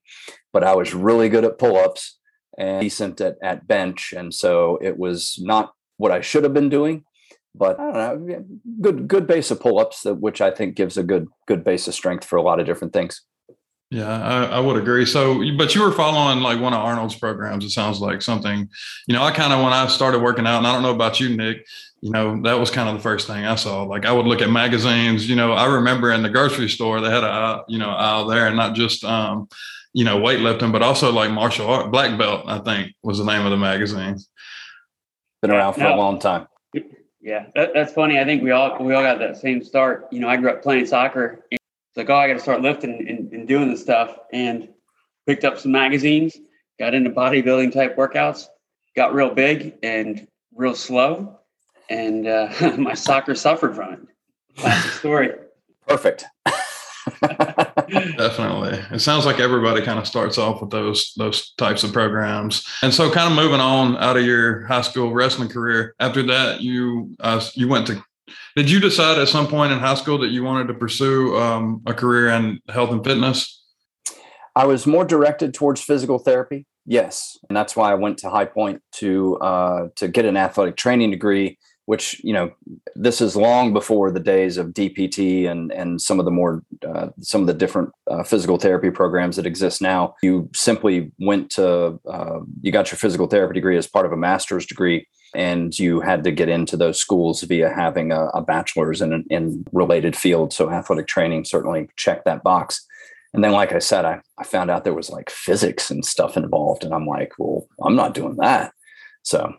but 0.51 0.65
I 0.65 0.75
was 0.75 0.93
really 0.93 1.29
good 1.29 1.45
at 1.45 1.57
pull-ups 1.57 2.19
and 2.57 2.81
decent 2.81 3.21
at, 3.21 3.37
at 3.41 3.67
bench. 3.67 4.13
And 4.17 4.33
so 4.33 4.77
it 4.81 4.97
was 4.97 5.37
not 5.39 5.71
what 5.95 6.11
I 6.11 6.19
should 6.19 6.43
have 6.43 6.53
been 6.53 6.69
doing, 6.69 7.05
but 7.57 7.79
I 7.79 7.91
don't 7.91 8.27
know, 8.27 8.45
good 8.81 9.07
good 9.07 9.27
base 9.27 9.51
of 9.51 9.59
pull-ups, 9.59 10.05
which 10.05 10.41
I 10.41 10.51
think 10.51 10.75
gives 10.75 10.97
a 10.97 11.03
good 11.03 11.27
good 11.47 11.63
base 11.63 11.87
of 11.87 11.93
strength 11.93 12.25
for 12.25 12.37
a 12.37 12.41
lot 12.41 12.59
of 12.59 12.65
different 12.65 12.93
things. 12.93 13.21
Yeah, 13.89 14.09
I, 14.09 14.43
I, 14.57 14.59
would 14.59 14.75
agree. 14.75 15.05
So, 15.05 15.41
but 15.57 15.73
you 15.73 15.81
were 15.81 15.93
following 15.93 16.41
like 16.41 16.59
one 16.59 16.73
of 16.73 16.79
Arnold's 16.79 17.15
programs. 17.15 17.63
It 17.63 17.69
sounds 17.69 18.01
like 18.01 18.21
something, 18.21 18.67
you 19.07 19.13
know, 19.13 19.23
I 19.23 19.31
kind 19.31 19.53
of, 19.53 19.63
when 19.63 19.71
I 19.71 19.87
started 19.87 20.21
working 20.21 20.45
out, 20.45 20.57
and 20.57 20.67
I 20.67 20.73
don't 20.73 20.83
know 20.83 20.93
about 20.93 21.21
you, 21.21 21.37
Nick, 21.37 21.65
you 22.01 22.11
know, 22.11 22.41
that 22.41 22.59
was 22.59 22.69
kind 22.69 22.89
of 22.89 22.95
the 22.95 23.01
first 23.01 23.27
thing 23.27 23.45
I 23.45 23.55
saw. 23.55 23.83
Like 23.83 24.05
I 24.05 24.11
would 24.11 24.25
look 24.25 24.41
at 24.41 24.49
magazines, 24.49 25.29
you 25.29 25.37
know, 25.37 25.53
I 25.53 25.73
remember 25.73 26.11
in 26.11 26.21
the 26.21 26.29
grocery 26.29 26.67
store, 26.67 26.99
they 26.99 27.09
had 27.09 27.23
a, 27.23 27.63
you 27.69 27.79
know, 27.79 27.89
aisle 27.89 28.27
there 28.27 28.47
and 28.47 28.57
not 28.57 28.75
just, 28.75 29.05
um, 29.05 29.47
you 29.93 30.03
know, 30.03 30.17
weightlifting, 30.17 30.73
but 30.73 30.83
also 30.83 31.11
like 31.13 31.31
martial 31.31 31.67
art, 31.67 31.89
black 31.89 32.17
belt, 32.17 32.43
I 32.45 32.59
think 32.59 32.93
was 33.03 33.19
the 33.19 33.23
name 33.23 33.45
of 33.45 33.51
the 33.51 33.57
magazine. 33.57 34.17
Been 35.41 35.51
around 35.51 35.75
for 35.75 35.85
a 35.85 35.95
long 35.95 36.19
time. 36.19 36.47
Yeah, 37.27 37.47
that, 37.55 37.73
that's 37.73 37.91
funny. 37.91 38.17
I 38.21 38.23
think 38.23 38.41
we 38.41 38.51
all 38.51 38.81
we 38.81 38.93
all 38.93 39.03
got 39.03 39.19
that 39.19 39.35
same 39.35 39.61
start. 39.61 40.07
You 40.11 40.21
know, 40.21 40.29
I 40.29 40.37
grew 40.37 40.49
up 40.49 40.63
playing 40.63 40.85
soccer. 40.85 41.43
It's 41.51 41.59
like, 41.97 42.09
oh, 42.09 42.15
I 42.15 42.25
got 42.25 42.35
to 42.35 42.39
start 42.39 42.61
lifting 42.61 43.05
and, 43.05 43.33
and 43.33 43.45
doing 43.45 43.69
this 43.69 43.81
stuff, 43.81 44.17
and 44.31 44.69
picked 45.25 45.43
up 45.43 45.59
some 45.59 45.73
magazines, 45.73 46.37
got 46.79 46.93
into 46.93 47.09
bodybuilding 47.09 47.73
type 47.73 47.97
workouts, 47.97 48.45
got 48.95 49.13
real 49.13 49.29
big 49.29 49.75
and 49.83 50.25
real 50.55 50.73
slow, 50.73 51.37
and 51.89 52.25
uh, 52.25 52.49
my 52.77 52.93
soccer 52.93 53.35
suffered 53.35 53.75
from 53.75 53.91
it. 53.91 53.99
Classic 54.55 54.91
story. 54.93 55.31
Perfect. 55.85 56.23
Definitely. 57.89 58.79
It 58.91 58.99
sounds 58.99 59.25
like 59.25 59.39
everybody 59.39 59.81
kind 59.81 59.99
of 59.99 60.07
starts 60.07 60.37
off 60.37 60.61
with 60.61 60.69
those 60.69 61.13
those 61.17 61.51
types 61.53 61.83
of 61.83 61.93
programs. 61.93 62.65
And 62.81 62.93
so 62.93 63.11
kind 63.11 63.29
of 63.29 63.35
moving 63.35 63.59
on 63.59 63.97
out 63.97 64.17
of 64.17 64.25
your 64.25 64.65
high 64.65 64.81
school 64.81 65.13
wrestling 65.13 65.49
career, 65.49 65.95
after 65.99 66.23
that 66.23 66.61
you 66.61 67.15
uh, 67.19 67.41
you 67.53 67.67
went 67.67 67.87
to 67.87 68.03
did 68.55 68.69
you 68.69 68.79
decide 68.79 69.19
at 69.19 69.27
some 69.27 69.47
point 69.47 69.71
in 69.71 69.79
high 69.79 69.95
school 69.95 70.17
that 70.19 70.29
you 70.29 70.43
wanted 70.43 70.67
to 70.67 70.73
pursue 70.73 71.37
um, 71.37 71.81
a 71.85 71.93
career 71.93 72.29
in 72.29 72.59
health 72.69 72.91
and 72.91 73.03
fitness? 73.03 73.63
I 74.55 74.65
was 74.65 74.87
more 74.87 75.05
directed 75.05 75.53
towards 75.53 75.81
physical 75.81 76.17
therapy. 76.17 76.65
Yes, 76.85 77.37
and 77.47 77.55
that's 77.55 77.75
why 77.75 77.91
I 77.91 77.95
went 77.95 78.17
to 78.19 78.29
High 78.29 78.45
Point 78.45 78.81
to 78.93 79.37
uh, 79.37 79.87
to 79.97 80.07
get 80.07 80.25
an 80.25 80.37
athletic 80.37 80.75
training 80.77 81.11
degree 81.11 81.59
which 81.87 82.21
you 82.21 82.33
know 82.33 82.51
this 82.95 83.21
is 83.21 83.35
long 83.37 83.71
before 83.71 84.11
the 84.11 84.19
days 84.19 84.57
of 84.57 84.67
DPT 84.67 85.49
and 85.49 85.71
and 85.71 86.01
some 86.01 86.19
of 86.19 86.25
the 86.25 86.31
more 86.31 86.61
uh, 86.85 87.07
some 87.21 87.41
of 87.41 87.47
the 87.47 87.53
different 87.53 87.91
uh, 88.11 88.23
physical 88.23 88.57
therapy 88.57 88.91
programs 88.91 89.37
that 89.37 89.45
exist 89.45 89.81
now. 89.81 90.13
You 90.21 90.49
simply 90.53 91.11
went 91.17 91.49
to 91.51 91.97
uh, 92.05 92.39
you 92.61 92.73
got 92.73 92.91
your 92.91 92.97
physical 92.97 93.27
therapy 93.27 93.53
degree 93.53 93.77
as 93.77 93.87
part 93.87 94.05
of 94.05 94.11
a 94.11 94.17
master's 94.17 94.65
degree, 94.65 95.07
and 95.33 95.77
you 95.79 96.01
had 96.01 96.25
to 96.25 96.31
get 96.31 96.49
into 96.49 96.75
those 96.75 96.99
schools 96.99 97.41
via 97.43 97.73
having 97.73 98.11
a, 98.11 98.25
a 98.33 98.41
bachelor's 98.41 99.01
in 99.01 99.25
in 99.29 99.65
related 99.71 100.13
fields. 100.13 100.57
So 100.57 100.69
athletic 100.69 101.07
training 101.07 101.45
certainly 101.45 101.89
checked 101.95 102.25
that 102.25 102.43
box. 102.43 102.85
And 103.33 103.43
then, 103.45 103.53
like 103.53 103.71
I 103.71 103.79
said, 103.79 104.03
I, 104.03 104.19
I 104.37 104.43
found 104.43 104.69
out 104.69 104.83
there 104.83 104.93
was 104.93 105.09
like 105.09 105.29
physics 105.29 105.89
and 105.89 106.03
stuff 106.03 106.35
involved, 106.35 106.83
and 106.83 106.93
I'm 106.93 107.05
like, 107.05 107.31
well, 107.39 107.65
I'm 107.81 107.95
not 107.95 108.13
doing 108.13 108.35
that. 108.37 108.73
So 109.23 109.53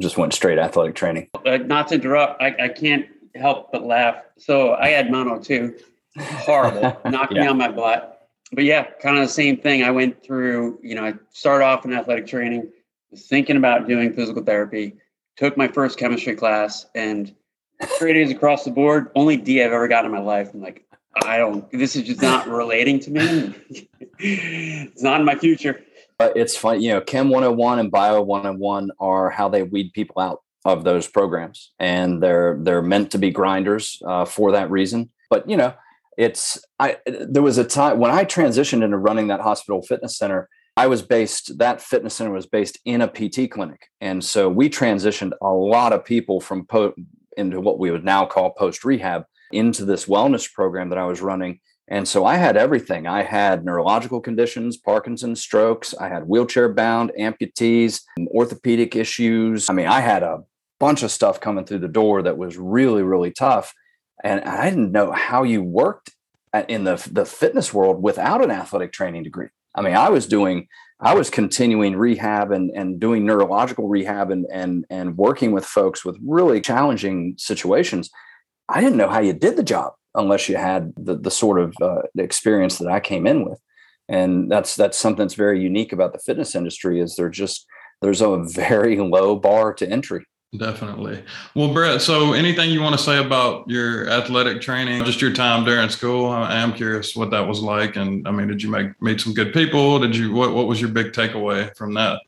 just 0.00 0.16
went 0.16 0.32
straight 0.34 0.58
athletic 0.58 0.94
training. 0.94 1.28
Uh, 1.44 1.58
not 1.58 1.88
to 1.88 1.94
interrupt, 1.96 2.40
I, 2.42 2.54
I 2.58 2.68
can't 2.68 3.06
help 3.34 3.72
but 3.72 3.84
laugh. 3.84 4.16
So 4.38 4.74
I 4.74 4.88
had 4.88 5.10
mono 5.10 5.38
too. 5.38 5.74
Horrible, 6.18 6.98
knocked 7.10 7.34
yeah. 7.34 7.42
me 7.42 7.46
on 7.48 7.58
my 7.58 7.70
butt. 7.70 8.28
But 8.52 8.64
yeah, 8.64 8.86
kind 9.02 9.18
of 9.18 9.26
the 9.26 9.32
same 9.32 9.56
thing. 9.56 9.82
I 9.82 9.90
went 9.90 10.22
through, 10.22 10.78
you 10.82 10.94
know, 10.94 11.04
I 11.04 11.14
started 11.32 11.64
off 11.64 11.84
in 11.84 11.92
athletic 11.92 12.26
training, 12.26 12.70
was 13.10 13.26
thinking 13.26 13.56
about 13.56 13.88
doing 13.88 14.12
physical 14.12 14.42
therapy, 14.42 14.94
took 15.36 15.56
my 15.56 15.68
first 15.68 15.98
chemistry 15.98 16.36
class, 16.36 16.86
and 16.94 17.34
straight 17.96 18.16
A's 18.16 18.30
across 18.30 18.64
the 18.64 18.70
board. 18.70 19.10
Only 19.14 19.36
D 19.36 19.62
I've 19.62 19.72
ever 19.72 19.88
gotten 19.88 20.10
in 20.10 20.16
my 20.16 20.22
life. 20.22 20.50
I'm 20.54 20.62
like, 20.62 20.84
I 21.24 21.38
don't, 21.38 21.70
this 21.72 21.96
is 21.96 22.04
just 22.04 22.22
not 22.22 22.46
relating 22.46 23.00
to 23.00 23.10
me. 23.10 23.54
it's 24.18 25.02
not 25.02 25.20
in 25.20 25.26
my 25.26 25.34
future. 25.34 25.82
Uh, 26.18 26.30
it's 26.34 26.56
fun. 26.56 26.80
You 26.80 26.94
know, 26.94 27.00
Chem 27.00 27.28
101 27.28 27.78
and 27.78 27.90
Bio 27.90 28.22
101 28.22 28.90
are 28.98 29.30
how 29.30 29.48
they 29.48 29.62
weed 29.62 29.92
people 29.92 30.20
out 30.20 30.40
of 30.64 30.82
those 30.82 31.06
programs, 31.06 31.72
and 31.78 32.22
they're 32.22 32.58
they're 32.62 32.82
meant 32.82 33.10
to 33.12 33.18
be 33.18 33.30
grinders 33.30 34.02
uh, 34.06 34.24
for 34.24 34.52
that 34.52 34.70
reason. 34.70 35.10
But 35.28 35.48
you 35.48 35.56
know, 35.56 35.74
it's 36.16 36.64
I. 36.78 36.96
There 37.06 37.42
was 37.42 37.58
a 37.58 37.64
time 37.64 37.98
when 37.98 38.10
I 38.10 38.24
transitioned 38.24 38.82
into 38.82 38.96
running 38.96 39.28
that 39.28 39.40
hospital 39.40 39.82
fitness 39.82 40.16
center. 40.16 40.48
I 40.78 40.86
was 40.86 41.02
based. 41.02 41.58
That 41.58 41.82
fitness 41.82 42.14
center 42.14 42.32
was 42.32 42.46
based 42.46 42.78
in 42.84 43.02
a 43.02 43.08
PT 43.08 43.50
clinic, 43.50 43.88
and 44.00 44.24
so 44.24 44.48
we 44.48 44.70
transitioned 44.70 45.32
a 45.42 45.52
lot 45.52 45.92
of 45.92 46.04
people 46.04 46.40
from 46.40 46.66
po- 46.66 46.94
into 47.36 47.60
what 47.60 47.78
we 47.78 47.90
would 47.90 48.04
now 48.04 48.24
call 48.24 48.52
post 48.52 48.84
rehab 48.84 49.24
into 49.52 49.84
this 49.84 50.06
wellness 50.06 50.50
program 50.52 50.88
that 50.88 50.98
I 50.98 51.04
was 51.04 51.20
running 51.20 51.60
and 51.88 52.08
so 52.08 52.24
I 52.24 52.36
had 52.36 52.56
everything. 52.56 53.06
I 53.06 53.22
had 53.22 53.64
neurological 53.64 54.20
conditions, 54.20 54.76
Parkinson's, 54.76 55.40
strokes. 55.40 55.94
I 55.94 56.08
had 56.08 56.26
wheelchair 56.26 56.68
bound 56.72 57.12
amputees, 57.18 58.02
orthopedic 58.28 58.96
issues. 58.96 59.70
I 59.70 59.72
mean, 59.72 59.86
I 59.86 60.00
had 60.00 60.24
a 60.24 60.42
bunch 60.80 61.04
of 61.04 61.12
stuff 61.12 61.40
coming 61.40 61.64
through 61.64 61.78
the 61.78 61.88
door 61.88 62.22
that 62.22 62.38
was 62.38 62.56
really, 62.56 63.02
really 63.02 63.30
tough. 63.30 63.72
And 64.24 64.40
I 64.42 64.68
didn't 64.68 64.92
know 64.92 65.12
how 65.12 65.44
you 65.44 65.62
worked 65.62 66.10
in 66.68 66.84
the, 66.84 66.96
the 67.12 67.24
fitness 67.24 67.72
world 67.72 68.02
without 68.02 68.42
an 68.42 68.50
athletic 68.50 68.92
training 68.92 69.22
degree. 69.22 69.48
I 69.74 69.82
mean, 69.82 69.94
I 69.94 70.08
was 70.08 70.26
doing, 70.26 70.66
I 70.98 71.14
was 71.14 71.30
continuing 71.30 71.96
rehab 71.96 72.50
and, 72.50 72.70
and 72.74 72.98
doing 72.98 73.24
neurological 73.24 73.88
rehab 73.88 74.30
and, 74.30 74.46
and, 74.50 74.86
and 74.90 75.16
working 75.16 75.52
with 75.52 75.66
folks 75.66 76.04
with 76.04 76.16
really 76.26 76.60
challenging 76.60 77.34
situations. 77.38 78.10
I 78.68 78.80
didn't 78.80 78.96
know 78.96 79.08
how 79.08 79.20
you 79.20 79.34
did 79.34 79.56
the 79.56 79.62
job 79.62 79.92
unless 80.16 80.48
you 80.48 80.56
had 80.56 80.92
the, 80.96 81.16
the 81.16 81.30
sort 81.30 81.60
of 81.60 81.74
uh, 81.80 82.02
experience 82.16 82.78
that 82.78 82.88
I 82.88 83.00
came 83.00 83.26
in 83.26 83.48
with. 83.48 83.60
And 84.08 84.50
that's 84.50 84.76
that's 84.76 84.96
something 84.96 85.24
that's 85.24 85.34
very 85.34 85.60
unique 85.60 85.92
about 85.92 86.12
the 86.12 86.18
fitness 86.18 86.54
industry 86.54 87.00
is 87.00 87.16
there 87.16 87.28
just 87.28 87.66
there's 88.02 88.20
a 88.20 88.38
very 88.44 88.98
low 88.98 89.36
bar 89.36 89.74
to 89.74 89.88
entry. 89.88 90.24
Definitely. 90.56 91.22
Well, 91.54 91.72
Brett, 91.72 92.00
so 92.00 92.32
anything 92.32 92.70
you 92.70 92.80
want 92.80 92.96
to 92.96 93.02
say 93.02 93.18
about 93.18 93.68
your 93.68 94.08
athletic 94.08 94.60
training, 94.60 95.04
just 95.04 95.20
your 95.20 95.32
time 95.32 95.64
during 95.64 95.88
school? 95.90 96.30
I 96.30 96.54
am 96.56 96.72
curious 96.72 97.16
what 97.16 97.30
that 97.32 97.46
was 97.46 97.60
like. 97.60 97.96
And 97.96 98.26
I 98.26 98.30
mean, 98.30 98.46
did 98.46 98.62
you 98.62 98.70
make 98.70 98.90
meet 99.02 99.20
some 99.20 99.34
good 99.34 99.52
people? 99.52 99.98
Did 99.98 100.16
you 100.16 100.32
what 100.32 100.54
what 100.54 100.66
was 100.66 100.80
your 100.80 100.90
big 100.90 101.12
takeaway 101.12 101.76
from 101.76 101.94
that? 101.94 102.20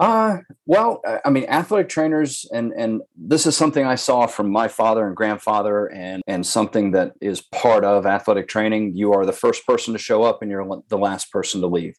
Uh, 0.00 0.38
well, 0.64 1.02
I 1.26 1.28
mean, 1.28 1.44
athletic 1.44 1.90
trainers, 1.90 2.46
and 2.54 2.72
and 2.72 3.02
this 3.14 3.44
is 3.44 3.54
something 3.54 3.84
I 3.84 3.96
saw 3.96 4.26
from 4.26 4.50
my 4.50 4.66
father 4.66 5.06
and 5.06 5.14
grandfather, 5.14 5.88
and 5.88 6.22
and 6.26 6.46
something 6.46 6.92
that 6.92 7.12
is 7.20 7.42
part 7.42 7.84
of 7.84 8.06
athletic 8.06 8.48
training. 8.48 8.96
You 8.96 9.12
are 9.12 9.26
the 9.26 9.32
first 9.32 9.66
person 9.66 9.92
to 9.92 9.98
show 9.98 10.22
up, 10.22 10.40
and 10.40 10.50
you're 10.50 10.66
the 10.88 10.96
last 10.96 11.30
person 11.30 11.60
to 11.60 11.66
leave. 11.66 11.96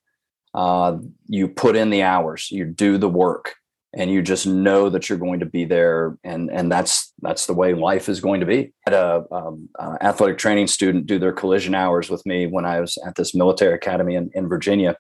Uh, 0.56 0.98
you 1.28 1.48
put 1.48 1.76
in 1.76 1.92
the 1.92 2.02
hours, 2.02 2.50
you 2.50 2.66
do 2.66 2.98
the 2.98 3.08
work, 3.08 3.54
and 3.94 4.10
you 4.10 4.22
just 4.22 4.48
know 4.48 4.90
that 4.90 5.10
you're 5.10 5.18
going 5.18 5.42
to 5.42 5.46
be 5.46 5.66
there 5.66 6.18
and 6.24 6.50
and 6.50 6.72
that's 6.72 7.14
that's 7.22 7.46
the 7.46 7.54
way 7.54 7.74
life 7.74 8.08
is 8.08 8.22
going 8.22 8.40
to 8.40 8.46
be. 8.46 8.74
I 8.88 8.90
had 8.90 8.94
a 8.94 9.26
um, 9.32 9.70
uh, 9.78 9.98
athletic 10.02 10.38
training 10.38 10.68
student 10.68 11.08
do 11.08 11.20
their 11.20 11.34
collision 11.34 11.76
hours 11.76 12.10
with 12.10 12.26
me 12.26 12.48
when 12.48 12.66
i 12.66 12.80
was 12.80 12.98
at 13.06 13.16
this 13.16 13.36
military 13.36 13.76
academy 13.76 14.16
in, 14.16 14.30
in 14.34 14.48
virginia 14.48 14.96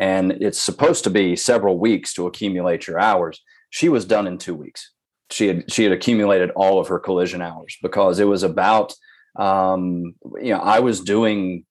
and 0.00 0.32
it's 0.32 0.60
supposed 0.60 1.04
to 1.04 1.10
be 1.10 1.36
several 1.36 1.78
weeks 1.78 2.14
to 2.14 2.26
accumulate 2.26 2.86
your 2.86 2.98
hours. 2.98 3.40
She 3.70 3.88
was 3.88 4.04
done 4.04 4.26
in 4.26 4.38
two 4.38 4.54
weeks. 4.54 4.90
She 5.30 5.48
had 5.48 5.72
she 5.72 5.84
had 5.84 5.92
accumulated 5.92 6.50
all 6.50 6.80
of 6.80 6.88
her 6.88 6.98
collision 6.98 7.42
hours 7.42 7.76
because 7.82 8.18
it 8.18 8.26
was 8.26 8.42
about 8.42 8.94
um, 9.38 10.14
you 10.40 10.52
know 10.52 10.60
i 10.60 10.80
was 10.80 11.00
doing 11.00 11.64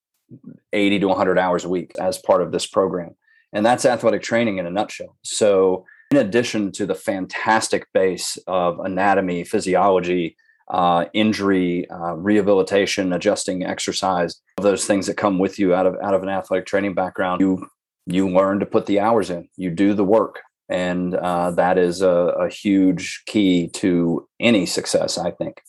80 0.74 1.00
to 1.00 1.08
100 1.10 1.38
hours 1.38 1.66
a 1.66 1.70
week 1.70 1.92
as 2.00 2.18
part 2.18 2.42
of 2.42 2.52
this 2.52 2.66
program 2.66 3.16
and 3.54 3.66
that's 3.66 3.86
athletic 3.86 4.22
training 4.22 4.58
in 4.58 4.66
a 4.66 4.72
nutshell. 4.72 5.18
So 5.24 5.86
in 6.12 6.18
addition 6.18 6.72
to 6.74 6.86
the 6.86 6.94
fantastic 6.94 7.88
base 7.94 8.38
of 8.46 8.80
anatomy, 8.82 9.46
physiology, 9.46 10.36
uh, 10.70 11.06
injury, 11.14 11.90
uh, 11.90 12.14
rehabilitation, 12.16 13.14
adjusting 13.14 13.64
exercise, 13.64 14.42
those 14.58 14.86
things 14.86 15.08
that 15.08 15.16
come 15.16 15.40
with 15.40 15.58
you 15.58 15.74
out 15.74 15.86
of 15.86 15.96
out 16.04 16.14
of 16.14 16.22
an 16.22 16.30
athletic 16.30 16.66
training 16.66 16.94
background, 16.94 17.40
you 17.40 17.66
you 18.06 18.30
learn 18.30 18.60
to 18.60 18.66
put 18.66 18.86
the 18.86 19.00
hours 19.00 19.30
in, 19.30 19.48
you 19.56 19.70
do 19.70 19.94
the 19.94 20.04
work, 20.04 20.42
and 20.70 21.16
uh, 21.16 21.52
that 21.52 21.78
is 21.78 22.02
a, 22.02 22.10
a 22.10 22.50
huge 22.50 23.24
key 23.26 23.70
to 23.70 24.28
any 24.40 24.66
success, 24.66 25.18
I 25.18 25.32
think. 25.32 25.62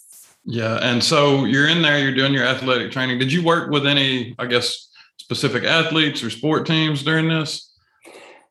Yeah, 0.44 0.78
and 0.82 1.02
so 1.04 1.44
you're 1.44 1.68
in 1.68 1.82
there, 1.82 2.00
you're 2.00 2.14
doing 2.14 2.32
your 2.34 2.44
athletic 2.44 2.90
training. 2.90 3.20
Did 3.20 3.32
you 3.32 3.44
work 3.44 3.70
with 3.70 3.86
any, 3.86 4.34
I 4.40 4.46
guess, 4.46 4.88
specific 5.18 5.62
athletes 5.62 6.22
or 6.24 6.30
sport 6.30 6.66
teams 6.66 7.04
during 7.04 7.28
this? 7.28 7.71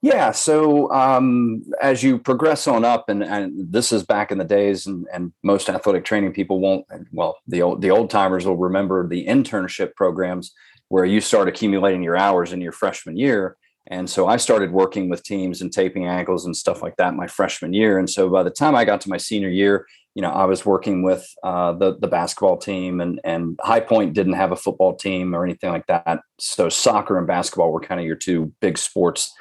Yeah. 0.01 0.31
So 0.31 0.91
um, 0.91 1.63
as 1.79 2.01
you 2.01 2.17
progress 2.17 2.67
on 2.67 2.83
up, 2.83 3.07
and, 3.07 3.23
and 3.23 3.71
this 3.71 3.91
is 3.91 4.03
back 4.03 4.31
in 4.31 4.39
the 4.39 4.43
days, 4.43 4.87
and, 4.87 5.05
and 5.13 5.31
most 5.43 5.69
athletic 5.69 6.05
training 6.05 6.33
people 6.33 6.59
won't. 6.59 6.85
Well, 7.11 7.37
the 7.47 7.61
old 7.61 7.81
the 7.81 7.91
old 7.91 8.09
timers 8.09 8.45
will 8.45 8.57
remember 8.57 9.07
the 9.07 9.27
internship 9.27 9.93
programs 9.95 10.53
where 10.87 11.05
you 11.05 11.21
start 11.21 11.47
accumulating 11.47 12.01
your 12.01 12.17
hours 12.17 12.51
in 12.51 12.61
your 12.61 12.71
freshman 12.71 13.15
year. 13.15 13.57
And 13.87 14.09
so 14.09 14.27
I 14.27 14.37
started 14.37 14.71
working 14.71 15.09
with 15.09 15.23
teams 15.23 15.61
and 15.61 15.71
taping 15.71 16.05
ankles 16.07 16.45
and 16.45 16.55
stuff 16.55 16.81
like 16.81 16.95
that 16.97 17.15
my 17.15 17.27
freshman 17.27 17.73
year. 17.73 17.99
And 17.99 18.09
so 18.09 18.29
by 18.29 18.43
the 18.43 18.49
time 18.49 18.75
I 18.75 18.85
got 18.85 19.01
to 19.01 19.09
my 19.09 19.17
senior 19.17 19.49
year, 19.49 19.85
you 20.15 20.21
know, 20.21 20.29
I 20.29 20.45
was 20.45 20.65
working 20.65 21.03
with 21.03 21.27
uh, 21.43 21.73
the 21.73 21.97
the 21.99 22.07
basketball 22.07 22.57
team, 22.57 23.01
and 23.01 23.21
and 23.23 23.59
High 23.61 23.79
Point 23.81 24.13
didn't 24.13 24.33
have 24.33 24.51
a 24.51 24.55
football 24.55 24.95
team 24.95 25.35
or 25.35 25.45
anything 25.45 25.69
like 25.69 25.85
that. 25.85 26.21
So 26.39 26.69
soccer 26.69 27.19
and 27.19 27.27
basketball 27.27 27.71
were 27.71 27.79
kind 27.79 28.01
of 28.01 28.07
your 28.07 28.15
two 28.15 28.51
big 28.61 28.79
sports 28.79 29.31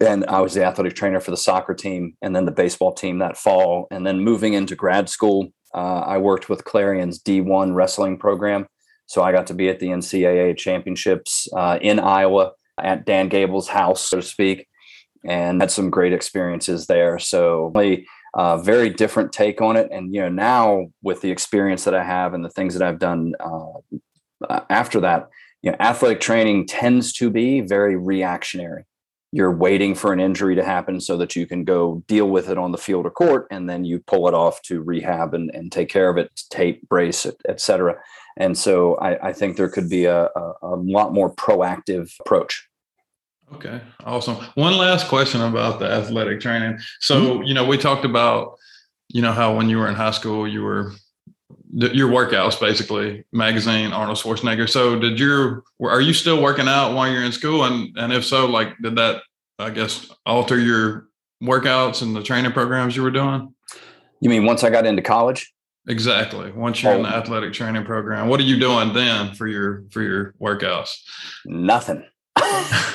and 0.00 0.24
I 0.26 0.40
was 0.40 0.54
the 0.54 0.64
athletic 0.64 0.94
trainer 0.94 1.20
for 1.20 1.30
the 1.30 1.36
soccer 1.36 1.74
team 1.74 2.14
and 2.22 2.34
then 2.34 2.44
the 2.44 2.52
baseball 2.52 2.92
team 2.92 3.18
that 3.18 3.36
fall. 3.36 3.88
And 3.90 4.06
then 4.06 4.20
moving 4.20 4.54
into 4.54 4.76
grad 4.76 5.08
school, 5.08 5.48
uh, 5.74 6.00
I 6.00 6.18
worked 6.18 6.48
with 6.48 6.64
Clarion's 6.64 7.22
D1 7.22 7.74
wrestling 7.74 8.18
program. 8.18 8.66
So 9.06 9.22
I 9.22 9.32
got 9.32 9.46
to 9.48 9.54
be 9.54 9.68
at 9.68 9.80
the 9.80 9.88
NCAA 9.88 10.56
championships 10.56 11.48
uh, 11.56 11.78
in 11.80 11.98
Iowa 11.98 12.52
at 12.80 13.06
Dan 13.06 13.28
Gable's 13.28 13.68
house, 13.68 14.08
so 14.08 14.20
to 14.20 14.26
speak, 14.26 14.66
and 15.24 15.60
had 15.60 15.70
some 15.70 15.90
great 15.90 16.12
experiences 16.12 16.86
there. 16.86 17.18
So 17.18 17.72
a 17.76 18.04
uh, 18.34 18.58
very 18.58 18.90
different 18.90 19.32
take 19.32 19.60
on 19.62 19.76
it. 19.76 19.88
And 19.90 20.14
you 20.14 20.20
know, 20.20 20.28
now 20.28 20.86
with 21.02 21.22
the 21.22 21.30
experience 21.30 21.84
that 21.84 21.94
I 21.94 22.04
have 22.04 22.34
and 22.34 22.44
the 22.44 22.50
things 22.50 22.74
that 22.74 22.86
I've 22.86 22.98
done 22.98 23.32
uh, 23.40 24.60
after 24.68 25.00
that, 25.00 25.28
you 25.62 25.70
know, 25.70 25.76
athletic 25.80 26.20
training 26.20 26.66
tends 26.66 27.12
to 27.14 27.30
be 27.30 27.62
very 27.62 27.96
reactionary 27.96 28.84
you're 29.30 29.52
waiting 29.52 29.94
for 29.94 30.12
an 30.12 30.20
injury 30.20 30.54
to 30.54 30.64
happen 30.64 31.00
so 31.00 31.16
that 31.16 31.36
you 31.36 31.46
can 31.46 31.64
go 31.64 32.02
deal 32.06 32.28
with 32.28 32.48
it 32.48 32.56
on 32.56 32.72
the 32.72 32.78
field 32.78 33.04
or 33.04 33.10
court 33.10 33.46
and 33.50 33.68
then 33.68 33.84
you 33.84 34.00
pull 34.00 34.26
it 34.26 34.34
off 34.34 34.62
to 34.62 34.80
rehab 34.82 35.34
and, 35.34 35.50
and 35.54 35.70
take 35.70 35.88
care 35.88 36.08
of 36.08 36.16
it 36.16 36.30
tape 36.50 36.86
brace 36.88 37.26
et, 37.26 37.60
cetera. 37.60 37.96
And 38.36 38.56
so 38.56 38.96
I, 38.96 39.28
I 39.28 39.32
think 39.32 39.56
there 39.56 39.68
could 39.68 39.90
be 39.90 40.06
a, 40.06 40.26
a, 40.26 40.52
a, 40.62 40.76
lot 40.76 41.12
more 41.12 41.34
proactive 41.34 42.12
approach. 42.20 42.66
Okay 43.54 43.80
awesome. 44.04 44.36
One 44.54 44.76
last 44.78 45.08
question 45.08 45.42
about 45.42 45.78
the 45.78 45.90
athletic 45.90 46.40
training. 46.40 46.78
So 47.00 47.20
mm-hmm. 47.20 47.42
you 47.42 47.54
know 47.54 47.66
we 47.66 47.76
talked 47.76 48.04
about 48.04 48.56
you 49.08 49.20
know 49.20 49.32
how 49.32 49.54
when 49.54 49.68
you 49.68 49.78
were 49.78 49.88
in 49.88 49.94
high 49.94 50.10
school 50.10 50.48
you 50.48 50.62
were 50.62 50.92
your 51.72 52.08
workouts 52.08 52.58
basically 52.58 53.24
magazine 53.32 53.92
arnold 53.92 54.18
schwarzenegger. 54.18 54.68
So 54.68 54.98
did 54.98 55.18
your 55.18 55.64
are 55.80 56.00
you 56.00 56.12
still 56.12 56.42
working 56.42 56.68
out 56.68 56.94
while 56.94 57.10
you're 57.10 57.24
in 57.24 57.32
school? 57.32 57.64
And 57.64 57.96
and 57.96 58.12
if 58.12 58.24
so 58.24 58.46
like 58.46 58.76
did 58.82 58.96
that 58.96 59.22
i 59.58 59.70
guess 59.70 60.10
alter 60.24 60.58
your 60.58 61.08
workouts 61.42 62.02
and 62.02 62.14
the 62.14 62.22
training 62.22 62.52
programs 62.52 62.96
you 62.96 63.02
were 63.02 63.10
doing? 63.10 63.54
You 64.20 64.30
mean 64.30 64.44
once 64.44 64.64
i 64.64 64.70
got 64.70 64.86
into 64.86 65.02
college? 65.02 65.52
Exactly. 65.86 66.52
Once 66.52 66.82
you're 66.82 66.92
oh. 66.92 66.96
in 66.96 67.02
the 67.02 67.14
oh. 67.14 67.18
athletic 67.18 67.52
training 67.52 67.84
program 67.84 68.28
what 68.28 68.40
are 68.40 68.44
you 68.44 68.58
doing 68.58 68.92
then 68.92 69.34
for 69.34 69.46
your 69.46 69.84
for 69.90 70.02
your 70.02 70.34
workouts? 70.40 70.94
Nothing 71.44 72.04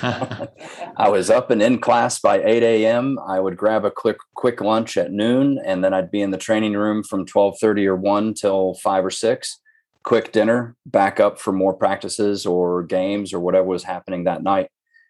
I 0.04 1.10
was 1.10 1.30
up 1.30 1.50
and 1.50 1.62
in 1.62 1.80
class 1.80 2.20
by 2.20 2.44
8 2.44 2.64
a.m. 2.64 3.18
I 3.26 3.40
would 3.40 3.58
grab 3.58 3.86
a 3.86 3.92
quick 3.92 4.18
quick 4.36 4.60
lunch 4.62 4.98
at 4.98 5.12
noon, 5.12 5.60
and 5.66 5.84
then 5.84 5.94
I'd 5.94 6.12
be 6.12 6.22
in 6.22 6.32
the 6.32 6.38
training 6.38 6.74
room 6.74 7.04
from 7.04 7.26
12:30 7.26 7.86
or 7.88 7.96
1 7.96 8.34
till 8.34 8.74
5 8.76 9.06
or 9.06 9.10
6. 9.10 9.60
Quick 10.04 10.34
dinner, 10.34 10.76
back 10.86 11.20
up 11.20 11.40
for 11.40 11.54
more 11.54 11.74
practices 11.74 12.46
or 12.46 12.84
games 12.84 13.34
or 13.34 13.40
whatever 13.40 13.68
was 13.68 13.86
happening 13.86 14.26
that 14.26 14.44
night. 14.44 14.70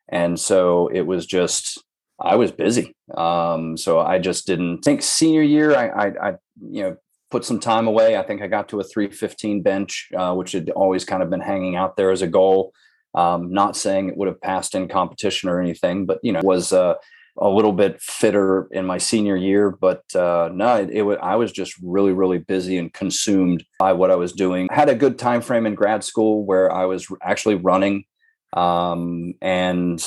And 0.09 0.39
so 0.39 0.87
it 0.89 1.01
was 1.01 1.25
just 1.25 1.83
I 2.19 2.35
was 2.35 2.51
busy. 2.51 2.95
Um, 3.15 3.75
so 3.77 3.99
I 3.99 4.19
just 4.19 4.45
didn't 4.45 4.83
think 4.83 5.01
senior 5.01 5.41
year. 5.41 5.75
I, 5.75 5.87
I, 5.87 6.29
I, 6.29 6.31
you 6.69 6.83
know, 6.83 6.97
put 7.31 7.43
some 7.43 7.59
time 7.59 7.87
away. 7.87 8.15
I 8.15 8.21
think 8.21 8.41
I 8.41 8.47
got 8.47 8.69
to 8.69 8.79
a 8.79 8.83
315 8.83 9.63
bench, 9.63 10.09
uh, 10.15 10.33
which 10.35 10.51
had 10.51 10.69
always 10.69 11.03
kind 11.03 11.23
of 11.23 11.29
been 11.31 11.41
hanging 11.41 11.75
out 11.75 11.97
there 11.97 12.11
as 12.11 12.21
a 12.21 12.27
goal. 12.27 12.73
Um, 13.15 13.51
not 13.51 13.77
saying 13.77 14.09
it 14.09 14.17
would 14.17 14.27
have 14.27 14.41
passed 14.41 14.73
in 14.73 14.87
competition 14.87 15.49
or 15.49 15.61
anything, 15.61 16.05
but 16.05 16.19
you 16.23 16.31
know, 16.31 16.41
was 16.43 16.73
uh, 16.73 16.95
a 17.37 17.49
little 17.49 17.73
bit 17.73 18.01
fitter 18.01 18.67
in 18.71 18.85
my 18.85 18.97
senior 18.97 19.35
year. 19.35 19.69
But 19.71 20.03
uh, 20.15 20.49
no, 20.51 20.77
it, 20.77 20.89
it 20.89 21.19
I 21.21 21.35
was 21.35 21.51
just 21.51 21.75
really, 21.81 22.11
really 22.11 22.39
busy 22.39 22.77
and 22.77 22.93
consumed 22.93 23.63
by 23.79 23.93
what 23.93 24.11
I 24.11 24.15
was 24.15 24.33
doing. 24.33 24.67
I 24.71 24.75
had 24.75 24.89
a 24.89 24.95
good 24.95 25.19
time 25.19 25.41
frame 25.41 25.65
in 25.65 25.75
grad 25.75 26.03
school 26.03 26.45
where 26.45 26.71
I 26.71 26.85
was 26.85 27.07
actually 27.21 27.55
running, 27.55 28.05
um, 28.53 29.33
and 29.41 30.03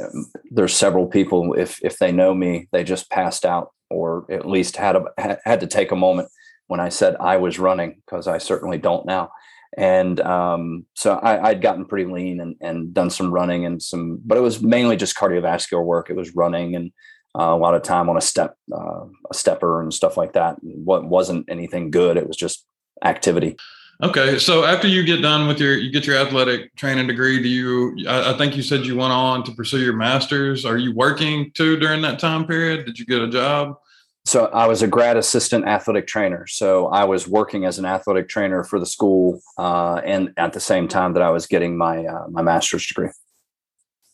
um, 0.00 0.30
there's 0.50 0.74
several 0.74 1.06
people. 1.06 1.54
If 1.54 1.78
if 1.82 1.98
they 1.98 2.12
know 2.12 2.34
me, 2.34 2.68
they 2.72 2.84
just 2.84 3.10
passed 3.10 3.44
out 3.44 3.72
or 3.92 4.24
at 4.30 4.48
least 4.48 4.76
had 4.76 4.96
a, 4.96 5.38
had 5.44 5.60
to 5.60 5.66
take 5.66 5.92
a 5.92 5.96
moment 5.96 6.28
when 6.66 6.80
I 6.80 6.88
said 6.88 7.16
I 7.20 7.36
was 7.36 7.58
running 7.58 8.00
because 8.04 8.26
I 8.26 8.38
certainly 8.38 8.78
don't 8.78 9.04
now 9.06 9.30
and 9.76 10.20
um, 10.20 10.86
so 10.94 11.14
I, 11.14 11.52
would 11.52 11.62
gotten 11.62 11.86
pretty 11.86 12.10
lean 12.10 12.40
and, 12.40 12.56
and 12.60 12.92
done 12.92 13.10
some 13.10 13.32
running 13.32 13.64
and 13.64 13.82
some, 13.82 14.20
but 14.24 14.36
it 14.36 14.42
was 14.42 14.62
mainly 14.62 14.96
just 14.96 15.16
cardiovascular 15.16 15.84
work. 15.84 16.10
It 16.10 16.16
was 16.16 16.36
running 16.36 16.76
and 16.76 16.92
uh, 17.38 17.44
a 17.44 17.56
lot 17.56 17.74
of 17.74 17.82
time 17.82 18.10
on 18.10 18.16
a 18.16 18.20
step, 18.20 18.56
uh, 18.70 19.04
a 19.30 19.34
stepper 19.34 19.80
and 19.80 19.92
stuff 19.92 20.16
like 20.16 20.34
that. 20.34 20.56
What 20.62 21.04
wasn't 21.04 21.48
anything 21.48 21.90
good. 21.90 22.18
It 22.18 22.28
was 22.28 22.36
just 22.36 22.66
activity. 23.02 23.56
Okay, 24.02 24.38
so 24.38 24.64
after 24.64 24.88
you 24.88 25.04
get 25.04 25.22
done 25.22 25.46
with 25.46 25.60
your, 25.60 25.78
you 25.78 25.92
get 25.92 26.06
your 26.06 26.16
athletic 26.16 26.74
training 26.74 27.06
degree. 27.06 27.40
Do 27.40 27.48
you? 27.48 28.08
I, 28.08 28.32
I 28.32 28.36
think 28.36 28.56
you 28.56 28.62
said 28.62 28.84
you 28.84 28.96
went 28.96 29.12
on 29.12 29.44
to 29.44 29.52
pursue 29.52 29.78
your 29.78 29.92
master's. 29.94 30.64
Are 30.64 30.76
you 30.76 30.92
working 30.92 31.52
too 31.54 31.78
during 31.78 32.02
that 32.02 32.18
time 32.18 32.44
period? 32.46 32.84
Did 32.84 32.98
you 32.98 33.06
get 33.06 33.22
a 33.22 33.28
job? 33.28 33.76
So 34.24 34.46
I 34.46 34.66
was 34.66 34.82
a 34.82 34.86
grad 34.86 35.16
assistant 35.16 35.66
athletic 35.66 36.06
trainer. 36.06 36.46
So 36.46 36.86
I 36.88 37.04
was 37.04 37.26
working 37.26 37.64
as 37.64 37.78
an 37.78 37.84
athletic 37.84 38.28
trainer 38.28 38.62
for 38.62 38.78
the 38.78 38.86
school, 38.86 39.40
uh, 39.58 40.00
and 40.04 40.32
at 40.36 40.52
the 40.52 40.60
same 40.60 40.86
time 40.86 41.14
that 41.14 41.22
I 41.22 41.30
was 41.30 41.46
getting 41.46 41.76
my 41.76 42.04
uh, 42.04 42.26
my 42.30 42.42
master's 42.42 42.86
degree. 42.86 43.10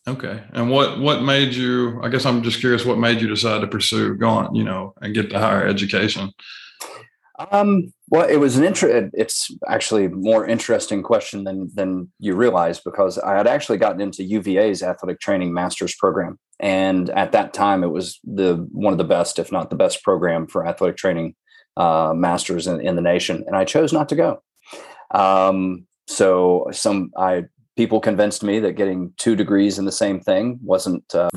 Okay, 0.08 0.42
and 0.52 0.70
what 0.70 0.98
what 0.98 1.22
made 1.22 1.52
you? 1.52 2.00
I 2.02 2.08
guess 2.08 2.24
I'm 2.24 2.42
just 2.42 2.60
curious. 2.60 2.86
What 2.86 2.98
made 2.98 3.20
you 3.20 3.28
decide 3.28 3.60
to 3.60 3.66
pursue 3.66 4.14
going, 4.14 4.54
you 4.54 4.64
know, 4.64 4.94
and 5.02 5.14
get 5.14 5.28
the 5.28 5.38
higher 5.38 5.66
education? 5.66 6.32
Um, 7.52 7.92
well, 8.08 8.26
it 8.26 8.36
was 8.36 8.56
an 8.56 8.64
interest. 8.64 9.10
It's 9.12 9.54
actually 9.68 10.08
more 10.08 10.46
interesting 10.46 11.02
question 11.02 11.44
than 11.44 11.70
than 11.74 12.10
you 12.18 12.34
realize 12.34 12.80
because 12.80 13.18
I 13.18 13.36
had 13.36 13.46
actually 13.46 13.76
gotten 13.76 14.00
into 14.00 14.24
UVA's 14.24 14.82
athletic 14.82 15.20
training 15.20 15.52
master's 15.52 15.94
program, 15.94 16.38
and 16.60 17.10
at 17.10 17.32
that 17.32 17.52
time 17.52 17.84
it 17.84 17.88
was 17.88 18.18
the 18.24 18.66
one 18.72 18.92
of 18.92 18.98
the 18.98 19.04
best, 19.04 19.38
if 19.38 19.52
not 19.52 19.70
the 19.70 19.76
best, 19.76 20.02
program 20.02 20.46
for 20.46 20.66
athletic 20.66 20.96
training 20.96 21.34
uh, 21.76 22.12
masters 22.14 22.66
in, 22.66 22.80
in 22.80 22.96
the 22.96 23.02
nation, 23.02 23.44
and 23.46 23.56
I 23.56 23.64
chose 23.64 23.92
not 23.92 24.08
to 24.10 24.16
go. 24.16 24.42
Um, 25.12 25.86
so 26.06 26.68
some 26.72 27.12
I 27.16 27.44
people 27.76 28.00
convinced 28.00 28.42
me 28.42 28.58
that 28.58 28.72
getting 28.72 29.12
two 29.18 29.36
degrees 29.36 29.78
in 29.78 29.84
the 29.84 29.92
same 29.92 30.18
thing 30.18 30.58
wasn't 30.64 31.04
uh, 31.14 31.28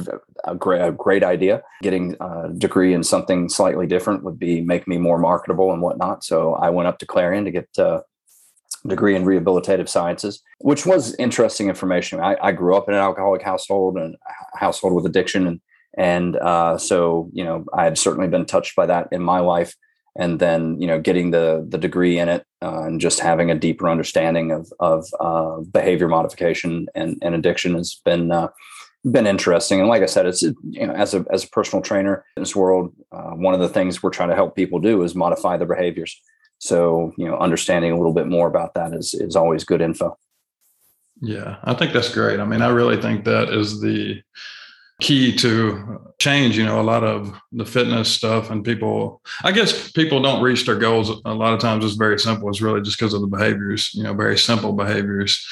a 0.43 0.55
great 0.55 0.81
a 0.81 0.91
great 0.91 1.23
idea. 1.23 1.61
Getting 1.83 2.15
a 2.19 2.49
degree 2.57 2.95
in 2.95 3.03
something 3.03 3.47
slightly 3.47 3.85
different 3.85 4.23
would 4.23 4.39
be 4.39 4.61
make 4.61 4.87
me 4.87 4.97
more 4.97 5.19
marketable 5.19 5.71
and 5.71 5.83
whatnot. 5.83 6.23
So 6.23 6.55
I 6.55 6.71
went 6.71 6.87
up 6.87 6.97
to 6.99 7.05
Clarion 7.05 7.45
to 7.45 7.51
get 7.51 7.69
uh, 7.77 8.01
degree 8.87 9.15
in 9.15 9.25
rehabilitative 9.25 9.89
sciences, 9.89 10.41
which 10.59 10.85
was 10.85 11.15
interesting 11.15 11.69
information. 11.69 12.19
I, 12.19 12.35
I, 12.41 12.51
grew 12.51 12.75
up 12.75 12.87
in 12.87 12.95
an 12.95 12.99
alcoholic 12.99 13.41
household 13.41 13.97
and 13.97 14.15
household 14.55 14.93
with 14.93 15.05
addiction, 15.05 15.47
and 15.47 15.61
and 15.97 16.35
uh, 16.37 16.77
so 16.77 17.29
you 17.33 17.43
know 17.43 17.65
I 17.73 17.83
had 17.83 17.97
certainly 17.97 18.27
been 18.27 18.45
touched 18.45 18.75
by 18.75 18.85
that 18.87 19.07
in 19.11 19.21
my 19.21 19.39
life. 19.39 19.75
And 20.17 20.39
then 20.39 20.79
you 20.81 20.87
know 20.87 20.99
getting 20.99 21.31
the 21.31 21.65
the 21.69 21.77
degree 21.77 22.19
in 22.19 22.27
it 22.27 22.45
uh, 22.61 22.83
and 22.83 22.99
just 22.99 23.21
having 23.21 23.49
a 23.49 23.55
deeper 23.55 23.89
understanding 23.89 24.51
of 24.51 24.67
of 24.81 25.05
uh, 25.21 25.61
behavior 25.71 26.09
modification 26.09 26.87
and, 26.95 27.17
and 27.21 27.33
addiction 27.33 27.75
has 27.75 28.01
been 28.03 28.29
uh, 28.29 28.49
been 29.09 29.25
interesting. 29.25 29.79
And 29.79 29.87
like 29.87 30.03
i 30.03 30.07
said 30.07 30.25
it's 30.25 30.41
you 30.41 30.85
know 30.85 30.93
as 30.93 31.13
a 31.13 31.25
as 31.31 31.45
a 31.45 31.49
personal 31.49 31.81
trainer 31.81 32.25
in 32.35 32.43
this 32.43 32.55
world 32.55 32.93
uh, 33.13 33.31
one 33.31 33.53
of 33.53 33.61
the 33.61 33.69
things 33.69 34.03
we're 34.03 34.09
trying 34.09 34.29
to 34.29 34.35
help 34.35 34.53
people 34.53 34.79
do 34.79 35.01
is 35.03 35.15
modify 35.15 35.55
their 35.55 35.67
behaviors 35.67 36.21
so 36.61 37.11
you 37.17 37.27
know 37.27 37.37
understanding 37.37 37.91
a 37.91 37.97
little 37.97 38.13
bit 38.13 38.27
more 38.27 38.47
about 38.47 38.75
that 38.75 38.93
is 38.93 39.13
is 39.15 39.35
always 39.35 39.63
good 39.63 39.81
info. 39.81 40.17
Yeah 41.19 41.57
i 41.63 41.73
think 41.73 41.91
that's 41.91 42.13
great. 42.13 42.39
I 42.39 42.45
mean 42.45 42.61
i 42.61 42.69
really 42.69 43.01
think 43.01 43.25
that 43.25 43.49
is 43.49 43.81
the 43.81 44.21
key 45.01 45.35
to 45.35 45.99
change 46.19 46.55
you 46.55 46.63
know 46.63 46.79
a 46.79 46.83
lot 46.93 47.03
of 47.03 47.35
the 47.51 47.65
fitness 47.65 48.07
stuff 48.07 48.51
and 48.51 48.63
people 48.63 49.19
i 49.43 49.51
guess 49.51 49.91
people 49.91 50.21
don't 50.21 50.43
reach 50.43 50.63
their 50.67 50.77
goals 50.77 51.09
a 51.25 51.33
lot 51.33 51.55
of 51.55 51.59
times. 51.59 51.83
It's 51.83 51.95
very 51.95 52.19
simple. 52.19 52.47
It's 52.49 52.61
really 52.61 52.81
just 52.81 52.99
because 52.99 53.15
of 53.15 53.21
the 53.21 53.35
behaviors 53.37 53.91
you 53.95 54.03
know 54.03 54.13
very 54.13 54.37
simple 54.37 54.73
behaviors. 54.73 55.43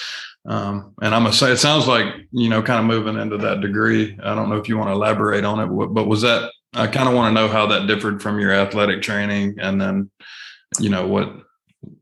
Um, 0.45 0.93
and 1.01 1.13
i'm 1.13 1.23
gonna 1.23 1.33
say 1.33 1.51
it 1.51 1.57
sounds 1.57 1.87
like 1.87 2.05
you 2.31 2.49
know 2.49 2.61
kind 2.61 2.79
of 2.79 2.85
moving 2.85 3.19
into 3.19 3.37
that 3.39 3.61
degree. 3.61 4.15
I 4.23 4.35
don't 4.35 4.49
know 4.49 4.57
if 4.57 4.69
you 4.69 4.77
want 4.77 4.89
to 4.89 4.93
elaborate 4.93 5.43
on 5.43 5.59
it 5.59 5.69
but 5.93 6.05
was 6.05 6.21
that 6.21 6.51
i 6.73 6.85
kind 6.85 7.09
of 7.09 7.15
want 7.15 7.29
to 7.29 7.41
know 7.41 7.47
how 7.49 7.65
that 7.65 7.87
differed 7.87 8.21
from 8.21 8.39
your 8.39 8.53
athletic 8.53 9.01
training 9.01 9.55
and 9.59 9.81
then 9.81 10.11
you 10.79 10.89
know 10.89 11.07
what 11.07 11.33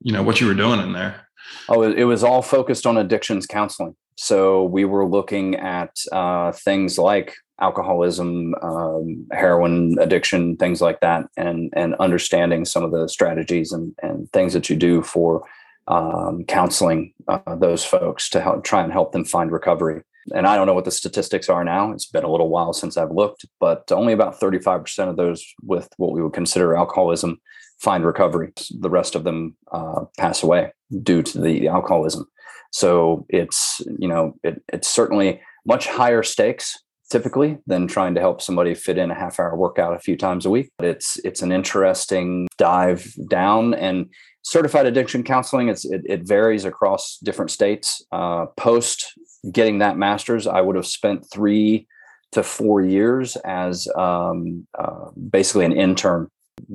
you 0.01 0.12
know 0.12 0.24
what 0.24 0.41
you 0.41 0.48
were 0.48 0.53
doing 0.53 0.79
in 0.79 0.93
there 0.93 1.27
oh 1.69 1.84
it 1.84 2.03
was 2.03 2.24
all 2.24 2.41
focused 2.41 2.86
on 2.86 2.98
addictions 2.98 3.46
counseling 3.46 3.96
so 4.17 4.63
we 4.63 4.84
were 4.84 5.07
looking 5.07 5.55
at 5.55 5.96
uh, 6.12 6.51
things 6.51 6.98
like 6.98 7.36
alcoholism, 7.60 8.53
um, 8.62 9.27
heroin 9.31 9.98
addiction, 10.00 10.57
things 10.57 10.81
like 10.81 11.00
that, 11.01 11.25
and 11.38 11.72
and 11.75 11.96
understanding 11.96 12.65
some 12.65 12.84
of 12.84 12.91
the 12.91 13.07
strategies 13.07 13.72
and 13.72 13.96
and 14.01 14.31
things 14.31 14.53
that 14.53 14.69
you 14.69 14.75
do 14.75 15.01
for 15.01 15.43
um, 15.88 16.43
counseling 16.46 17.13
uh, 17.27 17.55
those 17.55 17.86
folks 17.86 18.29
to 18.29 18.41
help 18.41 18.63
try 18.63 18.84
and 18.84 18.91
help 18.91 19.12
them 19.12 19.24
find 19.24 19.51
recovery. 19.51 20.01
And 20.36 20.46
I 20.46 20.57
don't 20.57 20.67
know 20.67 20.74
what 20.74 20.84
the 20.84 20.91
statistics 20.91 21.48
are 21.48 21.63
now. 21.63 21.93
It's 21.93 22.07
been 22.07 22.25
a 22.25 22.31
little 22.31 22.50
while 22.50 22.74
since 22.74 22.98
I've 22.98 23.12
looked, 23.12 23.46
but 23.62 23.89
only 23.91 24.12
about 24.12 24.41
35% 24.41 25.07
of 25.07 25.15
those 25.15 25.46
with 25.63 25.88
what 25.96 26.12
we 26.12 26.22
would 26.22 26.34
consider 26.34 26.75
alcoholism 26.75 27.39
find 27.79 28.05
recovery. 28.05 28.53
The 28.79 28.89
rest 28.89 29.15
of 29.15 29.24
them 29.24 29.55
uh, 29.72 30.05
pass 30.17 30.43
away 30.43 30.72
due 31.03 31.22
to 31.24 31.41
the 31.41 31.67
alcoholism. 31.67 32.25
So 32.72 33.25
it's 33.29 33.81
you 34.00 34.07
know 34.07 34.36
it, 34.43 34.62
it's 34.72 34.88
certainly 34.88 35.41
much 35.65 35.88
higher 35.88 36.24
stakes 36.24 36.77
typically 37.10 37.57
than 37.67 37.88
trying 37.88 38.13
to 38.15 38.22
help 38.22 38.41
somebody 38.41 38.74
fit 38.74 38.98
in 38.98 39.12
a 39.12 39.15
half 39.15 39.39
hour 39.39 39.55
workout 39.55 39.93
a 39.93 40.00
few 40.00 40.17
times 40.17 40.46
a 40.46 40.50
week. 40.50 40.72
But 40.77 40.88
it's 40.88 41.17
it's 41.24 41.41
an 41.41 41.51
interesting 41.51 42.48
dive 42.57 43.13
down 43.29 43.74
and 43.74 44.09
certified 44.44 44.85
addiction 44.85 45.24
counseling. 45.24 45.70
It's 45.70 45.85
it, 45.85 46.01
it 46.05 46.27
varies 46.27 46.66
across 46.66 47.18
different 47.24 47.51
states. 47.51 48.05
Uh, 48.11 48.48
post 48.57 49.13
getting 49.51 49.79
that 49.79 49.98
master's, 49.98 50.48
I 50.48 50.61
would 50.61 50.75
have 50.75 50.87
spent 50.87 51.25
three 51.31 51.87
to 52.33 52.44
four 52.44 52.81
years 52.81 53.37
as 53.37 53.87
um, 53.96 54.68
uh, 54.77 55.11
basically 55.29 55.66
an 55.66 55.72
intern 55.72 56.27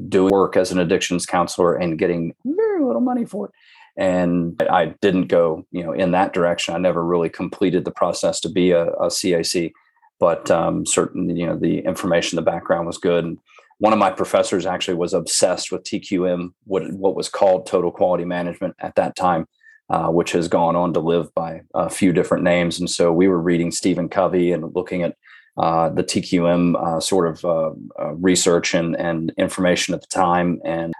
doing 0.08 0.30
work 0.30 0.56
as 0.56 0.72
an 0.72 0.78
addictions 0.78 1.26
counselor 1.26 1.74
and 1.74 1.98
getting 1.98 2.34
very 2.44 2.84
little 2.84 3.00
money 3.00 3.24
for 3.24 3.46
it 3.46 3.52
and 3.96 4.62
I 4.70 4.94
didn't 5.00 5.26
go, 5.26 5.66
you 5.70 5.82
know, 5.82 5.92
in 5.92 6.12
that 6.12 6.32
direction. 6.32 6.74
I 6.74 6.78
never 6.78 7.04
really 7.04 7.28
completed 7.28 7.84
the 7.84 7.90
process 7.90 8.40
to 8.40 8.48
be 8.48 8.70
a, 8.70 8.86
a 8.92 9.08
CAC, 9.08 9.72
but 10.18 10.50
um, 10.50 10.86
certainly, 10.86 11.34
you 11.34 11.46
know, 11.46 11.56
the 11.56 11.80
information, 11.80 12.36
the 12.36 12.42
background 12.42 12.86
was 12.86 12.98
good. 12.98 13.24
And 13.24 13.38
one 13.78 13.92
of 13.92 13.98
my 13.98 14.10
professors 14.10 14.64
actually 14.64 14.94
was 14.94 15.12
obsessed 15.12 15.70
with 15.70 15.82
TQM, 15.82 16.52
what 16.64 16.90
what 16.92 17.16
was 17.16 17.28
called 17.28 17.66
total 17.66 17.90
quality 17.90 18.24
management 18.24 18.76
at 18.78 18.94
that 18.94 19.14
time, 19.14 19.46
uh, 19.90 20.08
which 20.08 20.32
has 20.32 20.48
gone 20.48 20.76
on 20.76 20.94
to 20.94 21.00
live 21.00 21.34
by 21.34 21.62
a 21.74 21.90
few 21.90 22.12
different 22.12 22.44
names. 22.44 22.78
And 22.78 22.88
so 22.88 23.12
we 23.12 23.28
were 23.28 23.40
reading 23.40 23.70
Stephen 23.70 24.08
Covey 24.08 24.52
and 24.52 24.74
looking 24.74 25.02
at 25.02 25.16
uh, 25.56 25.90
the 25.90 26.02
TQM 26.02 26.82
uh, 26.82 27.00
sort 27.00 27.28
of 27.28 27.44
uh, 27.44 27.72
uh, 28.00 28.14
research 28.14 28.74
and, 28.74 28.96
and 28.96 29.32
information 29.36 29.94
at 29.94 30.00
the 30.00 30.06
time. 30.06 30.60
And 30.64 30.92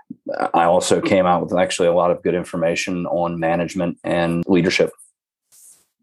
I 0.55 0.65
also 0.65 1.01
came 1.01 1.27
out 1.27 1.43
with 1.43 1.59
actually 1.59 1.89
a 1.89 1.95
lot 1.95 2.11
of 2.11 2.23
good 2.23 2.35
information 2.35 3.07
on 3.07 3.41
management 3.41 3.99
and 4.05 4.45
leadership. 4.47 4.91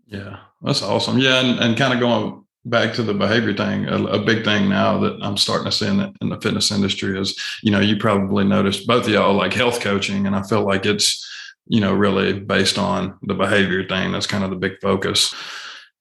Yeah, 0.07 0.37
that's 0.63 0.81
awesome. 0.81 1.19
Yeah, 1.19 1.41
and, 1.41 1.59
and 1.59 1.77
kind 1.77 1.93
of 1.93 1.99
going 1.99 2.43
back 2.65 2.93
to 2.95 3.03
the 3.03 3.13
behavior 3.13 3.53
thing, 3.53 3.85
a, 3.87 4.03
a, 4.05 4.19
big 4.19 4.43
thing 4.43 4.67
now 4.67 4.97
that 4.99 5.17
I'm 5.21 5.37
starting 5.37 5.65
to 5.65 5.71
see 5.71 5.87
in 5.87 5.97
the, 5.97 6.13
in 6.21 6.29
the 6.29 6.41
fitness 6.41 6.71
industry 6.71 7.19
is, 7.19 7.39
you 7.61 7.71
know, 7.71 7.79
you 7.79 7.97
probably 7.97 8.43
noticed 8.43 8.87
both 8.87 9.05
of 9.05 9.13
y'all 9.13 9.33
like 9.33 9.53
health 9.53 9.79
coaching, 9.79 10.25
and 10.25 10.35
I 10.35 10.41
feel 10.41 10.65
like 10.65 10.85
it's, 10.87 11.25
you 11.67 11.79
know, 11.79 11.93
really 11.93 12.33
based 12.33 12.79
on 12.79 13.17
the 13.21 13.35
behavior 13.35 13.87
thing. 13.87 14.11
That's 14.11 14.27
kind 14.27 14.43
of 14.43 14.49
the 14.49 14.55
big 14.55 14.79
focus. 14.81 15.33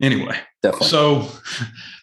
Anyway, 0.01 0.39
Definitely. 0.63 0.89
So, 0.89 1.29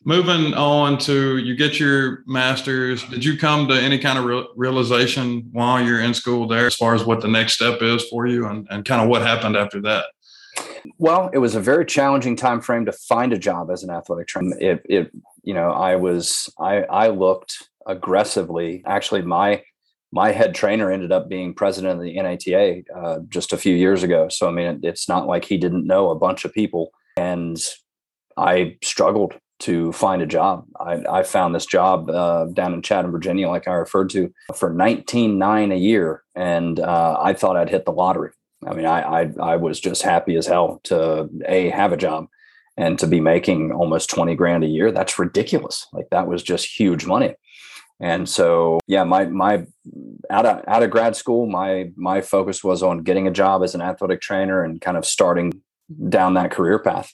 moving 0.05 0.53
on 0.53 0.97
to 0.99 1.37
you 1.37 1.55
get 1.55 1.79
your 1.79 2.23
master's. 2.25 3.03
Did 3.03 3.25
you 3.25 3.37
come 3.37 3.67
to 3.67 3.73
any 3.73 3.97
kind 3.99 4.17
of 4.17 4.25
re- 4.25 4.47
realization 4.55 5.49
while 5.51 5.83
you're 5.83 6.01
in 6.01 6.13
school 6.13 6.47
there, 6.47 6.67
as 6.67 6.75
far 6.75 6.95
as 6.95 7.03
what 7.03 7.21
the 7.21 7.27
next 7.27 7.53
step 7.53 7.81
is 7.81 8.07
for 8.07 8.27
you, 8.27 8.45
and, 8.45 8.67
and 8.69 8.85
kind 8.85 9.01
of 9.01 9.09
what 9.09 9.23
happened 9.23 9.57
after 9.57 9.81
that? 9.81 10.05
Well, 10.99 11.29
it 11.33 11.39
was 11.39 11.55
a 11.55 11.59
very 11.59 11.85
challenging 11.85 12.35
time 12.35 12.61
frame 12.61 12.85
to 12.85 12.91
find 12.91 13.33
a 13.33 13.37
job 13.37 13.69
as 13.71 13.83
an 13.83 13.89
athletic 13.89 14.27
trainer. 14.27 14.55
It, 14.59 14.81
it 14.85 15.11
you 15.43 15.53
know, 15.53 15.71
I 15.71 15.95
was 15.95 16.49
I 16.59 16.83
I 16.83 17.07
looked 17.09 17.67
aggressively. 17.87 18.83
Actually, 18.85 19.23
my 19.23 19.63
my 20.11 20.31
head 20.31 20.55
trainer 20.55 20.91
ended 20.91 21.11
up 21.11 21.27
being 21.27 21.53
president 21.53 21.99
of 21.99 22.05
the 22.05 22.13
NATA 22.13 22.83
uh, 22.95 23.19
just 23.27 23.51
a 23.51 23.57
few 23.57 23.75
years 23.75 24.03
ago. 24.03 24.29
So 24.29 24.47
I 24.47 24.51
mean, 24.51 24.67
it, 24.67 24.79
it's 24.83 25.09
not 25.09 25.27
like 25.27 25.43
he 25.43 25.57
didn't 25.57 25.87
know 25.87 26.09
a 26.11 26.15
bunch 26.15 26.45
of 26.45 26.53
people 26.53 26.91
and 27.17 27.57
I 28.37 28.77
struggled 28.83 29.35
to 29.59 29.91
find 29.93 30.21
a 30.21 30.25
job. 30.25 30.65
I, 30.79 31.03
I 31.09 31.23
found 31.23 31.55
this 31.55 31.65
job 31.65 32.09
uh, 32.09 32.45
down 32.45 32.73
in 32.73 32.81
Chatham, 32.81 33.11
Virginia, 33.11 33.47
like 33.47 33.67
I 33.67 33.73
referred 33.73 34.09
to, 34.11 34.33
for 34.55 34.73
nineteen 34.73 35.37
nine 35.37 35.71
a 35.71 35.77
year, 35.77 36.23
and 36.35 36.79
uh, 36.79 37.17
I 37.21 37.33
thought 37.33 37.57
I'd 37.57 37.69
hit 37.69 37.85
the 37.85 37.91
lottery. 37.91 38.31
I 38.67 38.73
mean, 38.73 38.85
I, 38.85 39.21
I 39.21 39.31
I 39.41 39.55
was 39.55 39.79
just 39.79 40.01
happy 40.01 40.35
as 40.35 40.47
hell 40.47 40.81
to 40.85 41.29
a 41.47 41.69
have 41.69 41.93
a 41.93 41.97
job 41.97 42.27
and 42.77 42.99
to 42.99 43.07
be 43.07 43.21
making 43.21 43.71
almost 43.71 44.09
twenty 44.09 44.35
grand 44.35 44.63
a 44.63 44.67
year. 44.67 44.91
That's 44.91 45.19
ridiculous. 45.19 45.87
Like 45.93 46.09
that 46.11 46.27
was 46.27 46.43
just 46.43 46.79
huge 46.79 47.05
money. 47.05 47.35
And 48.01 48.27
so, 48.27 48.79
yeah, 48.87 49.05
my 49.05 49.25
my 49.25 49.65
out 50.29 50.45
of 50.45 50.63
out 50.67 50.83
of 50.83 50.91
grad 50.91 51.15
school, 51.15 51.45
my 51.45 51.91
my 51.95 52.21
focus 52.21 52.61
was 52.61 52.83
on 52.83 53.03
getting 53.03 53.27
a 53.27 53.31
job 53.31 53.63
as 53.63 53.73
an 53.73 53.81
athletic 53.81 54.19
trainer 54.19 54.63
and 54.63 54.81
kind 54.81 54.97
of 54.97 55.05
starting 55.05 55.61
down 56.09 56.33
that 56.33 56.51
career 56.51 56.79
path. 56.79 57.13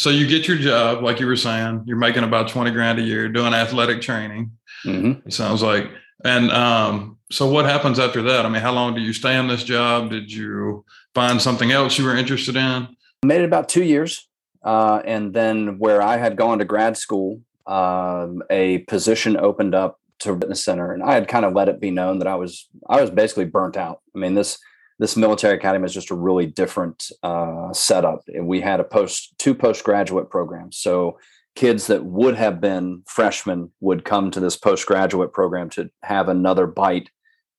So 0.00 0.10
you 0.10 0.26
get 0.26 0.46
your 0.46 0.58
job, 0.58 1.02
like 1.02 1.18
you 1.18 1.26
were 1.26 1.36
saying, 1.36 1.82
you're 1.86 1.96
making 1.96 2.22
about 2.22 2.48
20 2.48 2.70
grand 2.70 2.98
a 2.98 3.02
year 3.02 3.28
doing 3.28 3.52
athletic 3.52 4.00
training. 4.00 4.52
Mm-hmm. 4.84 5.26
It 5.26 5.32
sounds 5.32 5.62
like. 5.62 5.90
And 6.24 6.50
um, 6.52 7.18
so 7.30 7.50
what 7.50 7.64
happens 7.64 7.98
after 7.98 8.22
that? 8.22 8.46
I 8.46 8.48
mean, 8.48 8.62
how 8.62 8.72
long 8.72 8.94
do 8.94 9.00
you 9.00 9.12
stay 9.12 9.36
in 9.36 9.48
this 9.48 9.64
job? 9.64 10.10
Did 10.10 10.32
you 10.32 10.84
find 11.14 11.42
something 11.42 11.72
else 11.72 11.98
you 11.98 12.04
were 12.04 12.16
interested 12.16 12.56
in? 12.56 12.88
made 13.24 13.40
it 13.40 13.44
about 13.44 13.68
two 13.68 13.82
years. 13.82 14.28
Uh, 14.62 15.00
and 15.04 15.34
then 15.34 15.78
where 15.78 16.02
I 16.02 16.16
had 16.16 16.36
gone 16.36 16.58
to 16.58 16.64
grad 16.64 16.96
school, 16.96 17.40
um, 17.66 18.42
a 18.50 18.78
position 18.88 19.36
opened 19.36 19.74
up 19.74 20.00
to 20.20 20.38
fitness 20.38 20.64
center 20.64 20.92
and 20.92 21.02
I 21.02 21.14
had 21.14 21.28
kind 21.28 21.44
of 21.44 21.54
let 21.54 21.68
it 21.68 21.80
be 21.80 21.90
known 21.90 22.18
that 22.18 22.28
I 22.28 22.34
was, 22.34 22.68
I 22.88 23.00
was 23.00 23.10
basically 23.10 23.44
burnt 23.44 23.76
out. 23.76 24.00
I 24.14 24.18
mean, 24.18 24.34
this, 24.34 24.58
this 24.98 25.16
military 25.16 25.56
academy 25.56 25.84
is 25.84 25.94
just 25.94 26.10
a 26.10 26.14
really 26.14 26.46
different 26.46 27.10
uh, 27.22 27.72
setup. 27.72 28.22
We 28.40 28.60
had 28.60 28.80
a 28.80 28.84
post 28.84 29.34
two 29.38 29.54
postgraduate 29.54 30.30
programs. 30.30 30.76
So 30.76 31.18
kids 31.54 31.86
that 31.88 32.04
would 32.04 32.36
have 32.36 32.60
been 32.60 33.02
freshmen 33.06 33.70
would 33.80 34.04
come 34.04 34.30
to 34.30 34.40
this 34.40 34.56
postgraduate 34.56 35.32
program 35.32 35.70
to 35.70 35.90
have 36.02 36.28
another 36.28 36.66
bite 36.66 37.10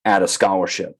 at 0.04 0.22
a 0.22 0.28
scholarship. 0.28 0.96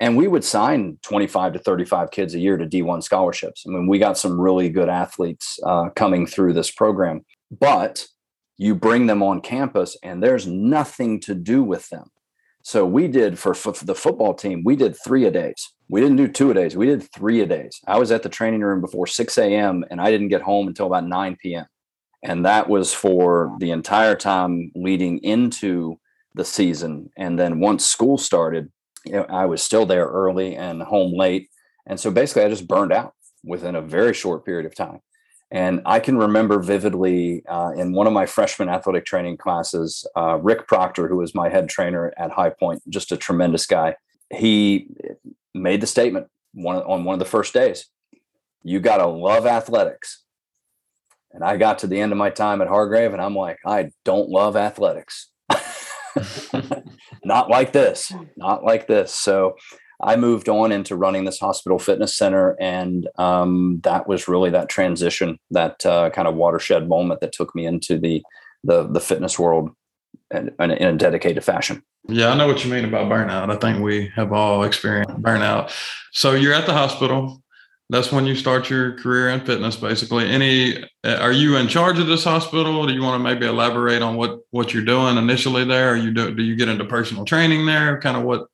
And 0.00 0.16
we 0.16 0.26
would 0.26 0.44
sign 0.44 0.98
25 1.02 1.54
to 1.54 1.58
35 1.58 2.10
kids 2.10 2.34
a 2.34 2.38
year 2.38 2.56
to 2.56 2.66
D1 2.66 3.02
scholarships. 3.02 3.64
I 3.66 3.70
mean, 3.70 3.86
we 3.86 3.98
got 3.98 4.18
some 4.18 4.40
really 4.40 4.68
good 4.68 4.88
athletes 4.88 5.58
uh, 5.64 5.90
coming 5.90 6.26
through 6.26 6.52
this 6.52 6.70
program. 6.70 7.24
But 7.50 8.06
you 8.56 8.74
bring 8.74 9.06
them 9.06 9.22
on 9.22 9.40
campus 9.40 9.96
and 10.02 10.22
there's 10.22 10.46
nothing 10.46 11.20
to 11.20 11.34
do 11.34 11.62
with 11.62 11.88
them. 11.90 12.10
So 12.64 12.86
we 12.86 13.08
did 13.08 13.38
for, 13.38 13.52
for 13.52 13.72
the 13.84 13.94
football 13.94 14.32
team, 14.32 14.62
we 14.64 14.74
did 14.74 14.96
three 15.04 15.26
a 15.26 15.30
days. 15.30 15.70
We 15.90 16.00
didn't 16.00 16.16
do 16.16 16.26
two 16.26 16.50
a 16.50 16.54
days. 16.54 16.74
We 16.74 16.86
did 16.86 17.02
three 17.12 17.42
a 17.42 17.46
days. 17.46 17.78
I 17.86 17.98
was 17.98 18.10
at 18.10 18.22
the 18.22 18.30
training 18.30 18.62
room 18.62 18.80
before 18.80 19.06
6 19.06 19.36
a.m. 19.36 19.84
and 19.90 20.00
I 20.00 20.10
didn't 20.10 20.28
get 20.28 20.40
home 20.40 20.66
until 20.66 20.86
about 20.86 21.06
9 21.06 21.36
p.m. 21.42 21.66
And 22.22 22.46
that 22.46 22.70
was 22.70 22.94
for 22.94 23.54
the 23.60 23.70
entire 23.70 24.16
time 24.16 24.72
leading 24.74 25.18
into 25.18 26.00
the 26.34 26.44
season. 26.44 27.10
And 27.18 27.38
then 27.38 27.60
once 27.60 27.84
school 27.84 28.16
started, 28.16 28.72
you 29.04 29.12
know, 29.12 29.26
I 29.28 29.44
was 29.44 29.62
still 29.62 29.84
there 29.84 30.06
early 30.06 30.56
and 30.56 30.82
home 30.82 31.12
late. 31.12 31.50
And 31.86 32.00
so 32.00 32.10
basically 32.10 32.44
I 32.44 32.48
just 32.48 32.66
burned 32.66 32.94
out 32.94 33.12
within 33.44 33.74
a 33.74 33.82
very 33.82 34.14
short 34.14 34.46
period 34.46 34.64
of 34.64 34.74
time. 34.74 35.00
And 35.50 35.82
I 35.86 36.00
can 36.00 36.18
remember 36.18 36.60
vividly 36.60 37.44
uh, 37.46 37.72
in 37.76 37.92
one 37.92 38.06
of 38.06 38.12
my 38.12 38.26
freshman 38.26 38.68
athletic 38.68 39.04
training 39.04 39.36
classes, 39.36 40.06
uh, 40.16 40.38
Rick 40.40 40.66
Proctor, 40.66 41.06
who 41.06 41.16
was 41.16 41.34
my 41.34 41.48
head 41.48 41.68
trainer 41.68 42.12
at 42.16 42.32
High 42.32 42.50
Point, 42.50 42.82
just 42.88 43.12
a 43.12 43.16
tremendous 43.16 43.66
guy. 43.66 43.94
He 44.30 44.88
made 45.52 45.80
the 45.80 45.86
statement 45.86 46.28
one, 46.54 46.78
on 46.78 47.04
one 47.04 47.14
of 47.14 47.18
the 47.18 47.24
first 47.24 47.54
days 47.54 47.86
you 48.64 48.80
got 48.80 48.96
to 48.96 49.06
love 49.06 49.46
athletics. 49.46 50.24
And 51.32 51.44
I 51.44 51.56
got 51.56 51.78
to 51.80 51.86
the 51.86 52.00
end 52.00 52.12
of 52.12 52.18
my 52.18 52.30
time 52.30 52.62
at 52.62 52.68
Hargrave 52.68 53.12
and 53.12 53.20
I'm 53.20 53.36
like, 53.36 53.58
I 53.64 53.90
don't 54.04 54.28
love 54.28 54.56
athletics. 54.56 55.30
not 57.24 57.50
like 57.50 57.72
this, 57.72 58.12
not 58.36 58.64
like 58.64 58.86
this. 58.86 59.12
So 59.12 59.56
I 60.04 60.16
moved 60.16 60.48
on 60.50 60.70
into 60.70 60.96
running 60.96 61.24
this 61.24 61.40
hospital 61.40 61.78
fitness 61.78 62.14
center, 62.14 62.56
and 62.60 63.08
um, 63.16 63.80
that 63.84 64.06
was 64.06 64.28
really 64.28 64.50
that 64.50 64.68
transition, 64.68 65.38
that 65.50 65.84
uh, 65.86 66.10
kind 66.10 66.28
of 66.28 66.34
watershed 66.34 66.88
moment 66.88 67.20
that 67.20 67.32
took 67.32 67.54
me 67.54 67.66
into 67.66 67.98
the 67.98 68.22
the, 68.62 68.86
the 68.86 69.00
fitness 69.00 69.38
world 69.38 69.70
in, 70.30 70.50
in 70.58 70.70
a 70.70 70.96
dedicated 70.96 71.44
fashion. 71.44 71.82
Yeah, 72.08 72.28
I 72.28 72.36
know 72.36 72.46
what 72.46 72.64
you 72.64 72.70
mean 72.70 72.84
about 72.84 73.10
burnout. 73.10 73.50
I 73.50 73.56
think 73.56 73.82
we 73.82 74.08
have 74.14 74.32
all 74.32 74.62
experienced 74.64 75.20
burnout. 75.22 75.72
So 76.12 76.32
you're 76.32 76.54
at 76.54 76.66
the 76.66 76.72
hospital. 76.72 77.42
That's 77.90 78.10
when 78.10 78.26
you 78.26 78.34
start 78.34 78.70
your 78.70 78.96
career 78.98 79.28
in 79.28 79.44
fitness, 79.44 79.76
basically. 79.76 80.30
Any, 80.30 80.82
are 81.04 81.32
you 81.32 81.56
in 81.56 81.68
charge 81.68 81.98
of 81.98 82.06
this 82.06 82.24
hospital? 82.24 82.86
Do 82.86 82.94
you 82.94 83.02
want 83.02 83.20
to 83.20 83.22
maybe 83.22 83.46
elaborate 83.46 84.00
on 84.00 84.16
what 84.16 84.40
what 84.50 84.72
you're 84.72 84.84
doing 84.84 85.18
initially 85.18 85.64
there? 85.64 85.90
Are 85.90 85.96
you 85.96 86.10
do, 86.10 86.34
do 86.34 86.42
you 86.42 86.56
get 86.56 86.68
into 86.68 86.84
personal 86.84 87.24
training 87.24 87.66
there? 87.66 88.00
Kind 88.00 88.16
of 88.16 88.22
what 88.22 88.46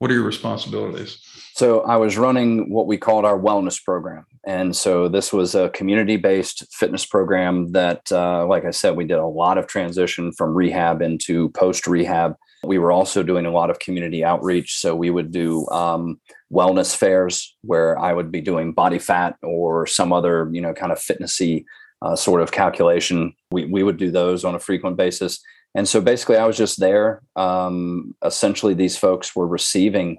what 0.00 0.10
are 0.10 0.14
your 0.14 0.24
responsibilities? 0.24 1.18
So 1.54 1.82
I 1.82 1.96
was 1.96 2.16
running 2.16 2.70
what 2.70 2.86
we 2.86 2.96
called 2.96 3.26
our 3.26 3.38
wellness 3.38 3.82
program. 3.84 4.24
And 4.46 4.74
so 4.74 5.08
this 5.08 5.30
was 5.30 5.54
a 5.54 5.68
community 5.70 6.16
based 6.16 6.66
fitness 6.72 7.04
program 7.04 7.72
that, 7.72 8.10
uh, 8.10 8.46
like 8.46 8.64
I 8.64 8.70
said, 8.70 8.96
we 8.96 9.04
did 9.04 9.18
a 9.18 9.26
lot 9.26 9.58
of 9.58 9.66
transition 9.66 10.32
from 10.32 10.54
rehab 10.54 11.02
into 11.02 11.50
post 11.50 11.86
rehab. 11.86 12.34
We 12.64 12.78
were 12.78 12.90
also 12.90 13.22
doing 13.22 13.44
a 13.44 13.50
lot 13.50 13.68
of 13.68 13.78
community 13.78 14.24
outreach. 14.24 14.78
So 14.78 14.96
we 14.96 15.10
would 15.10 15.32
do 15.32 15.68
um, 15.68 16.18
wellness 16.50 16.96
fairs 16.96 17.54
where 17.60 17.98
I 17.98 18.14
would 18.14 18.32
be 18.32 18.40
doing 18.40 18.72
body 18.72 18.98
fat 18.98 19.36
or 19.42 19.86
some 19.86 20.14
other, 20.14 20.48
you 20.50 20.62
know, 20.62 20.72
kind 20.72 20.92
of 20.92 20.98
fitnessy 20.98 21.66
uh, 22.00 22.16
sort 22.16 22.40
of 22.40 22.52
calculation. 22.52 23.34
We, 23.50 23.66
we 23.66 23.82
would 23.82 23.98
do 23.98 24.10
those 24.10 24.46
on 24.46 24.54
a 24.54 24.60
frequent 24.60 24.96
basis. 24.96 25.42
And 25.74 25.88
so 25.88 26.00
basically, 26.00 26.36
I 26.36 26.46
was 26.46 26.56
just 26.56 26.80
there. 26.80 27.22
Um, 27.36 28.14
essentially, 28.24 28.74
these 28.74 28.96
folks 28.96 29.36
were 29.36 29.46
receiving 29.46 30.18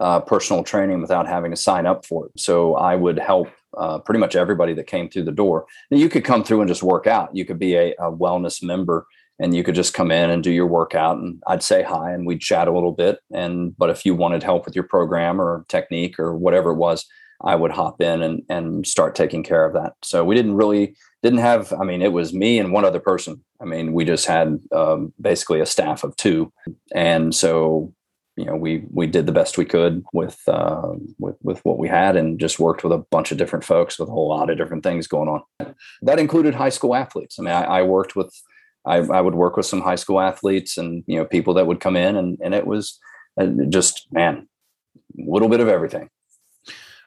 uh, 0.00 0.20
personal 0.20 0.62
training 0.62 1.00
without 1.00 1.26
having 1.26 1.50
to 1.50 1.56
sign 1.56 1.86
up 1.86 2.04
for 2.04 2.26
it. 2.26 2.32
So 2.36 2.74
I 2.74 2.96
would 2.96 3.18
help 3.18 3.48
uh, 3.78 3.98
pretty 3.98 4.18
much 4.18 4.36
everybody 4.36 4.74
that 4.74 4.86
came 4.86 5.08
through 5.08 5.24
the 5.24 5.32
door. 5.32 5.66
Now, 5.90 5.98
you 5.98 6.08
could 6.08 6.24
come 6.24 6.42
through 6.44 6.60
and 6.60 6.68
just 6.68 6.82
work 6.82 7.06
out. 7.06 7.34
You 7.34 7.44
could 7.44 7.58
be 7.58 7.74
a, 7.74 7.92
a, 7.92 8.10
wellness 8.10 8.62
member 8.62 9.06
and 9.38 9.54
you 9.54 9.62
could 9.62 9.74
just 9.74 9.94
come 9.94 10.10
in 10.10 10.28
and 10.28 10.42
do 10.42 10.50
your 10.50 10.66
workout 10.66 11.18
and 11.18 11.42
I'd 11.46 11.62
say 11.62 11.82
hi 11.82 12.12
and 12.12 12.26
we'd 12.26 12.40
chat 12.40 12.68
a 12.68 12.72
little 12.72 12.92
bit. 12.92 13.20
And 13.32 13.76
but 13.78 13.88
if 13.90 14.04
you 14.04 14.14
wanted 14.14 14.42
help 14.42 14.64
with 14.64 14.74
your 14.74 14.84
program 14.84 15.40
or 15.40 15.64
technique 15.68 16.18
or 16.18 16.36
whatever 16.36 16.70
it 16.70 16.76
was, 16.76 17.06
I 17.42 17.54
would 17.54 17.70
hop 17.70 18.00
in 18.00 18.22
and 18.22 18.42
and 18.48 18.86
start 18.86 19.14
taking 19.14 19.42
care 19.42 19.64
of 19.64 19.74
that. 19.74 19.94
So 20.02 20.24
we 20.24 20.34
didn't 20.34 20.54
really 20.54 20.94
didn't 21.22 21.40
have. 21.40 21.72
I 21.72 21.84
mean, 21.84 22.02
it 22.02 22.12
was 22.12 22.32
me 22.32 22.58
and 22.58 22.72
one 22.72 22.84
other 22.84 23.00
person. 23.00 23.42
I 23.60 23.64
mean, 23.64 23.92
we 23.92 24.04
just 24.04 24.26
had 24.26 24.58
um, 24.72 25.12
basically 25.20 25.60
a 25.60 25.66
staff 25.66 26.04
of 26.04 26.16
two, 26.16 26.52
and 26.94 27.34
so 27.34 27.92
you 28.36 28.44
know 28.44 28.56
we 28.56 28.84
we 28.90 29.06
did 29.06 29.26
the 29.26 29.32
best 29.32 29.58
we 29.58 29.64
could 29.64 30.02
with 30.12 30.40
uh, 30.48 30.92
with 31.18 31.36
with 31.42 31.60
what 31.64 31.78
we 31.78 31.88
had, 31.88 32.16
and 32.16 32.38
just 32.38 32.58
worked 32.58 32.84
with 32.84 32.92
a 32.92 33.04
bunch 33.10 33.32
of 33.32 33.38
different 33.38 33.64
folks 33.64 33.98
with 33.98 34.08
a 34.08 34.12
whole 34.12 34.28
lot 34.28 34.50
of 34.50 34.58
different 34.58 34.82
things 34.82 35.06
going 35.06 35.28
on. 35.28 35.74
That 36.02 36.18
included 36.18 36.54
high 36.54 36.70
school 36.70 36.94
athletes. 36.94 37.38
I 37.38 37.42
mean, 37.42 37.54
I, 37.54 37.64
I 37.64 37.82
worked 37.82 38.16
with. 38.16 38.34
I, 38.86 38.96
I 38.96 39.20
would 39.20 39.34
work 39.34 39.58
with 39.58 39.66
some 39.66 39.82
high 39.82 39.96
school 39.96 40.18
athletes 40.18 40.78
and 40.78 41.04
you 41.06 41.18
know 41.18 41.26
people 41.26 41.52
that 41.52 41.66
would 41.66 41.80
come 41.80 41.96
in 41.96 42.16
and 42.16 42.38
and 42.42 42.54
it 42.54 42.66
was 42.66 42.98
uh, 43.38 43.46
just 43.68 44.06
man 44.10 44.48
a 45.18 45.30
little 45.30 45.50
bit 45.50 45.60
of 45.60 45.68
everything 45.68 46.08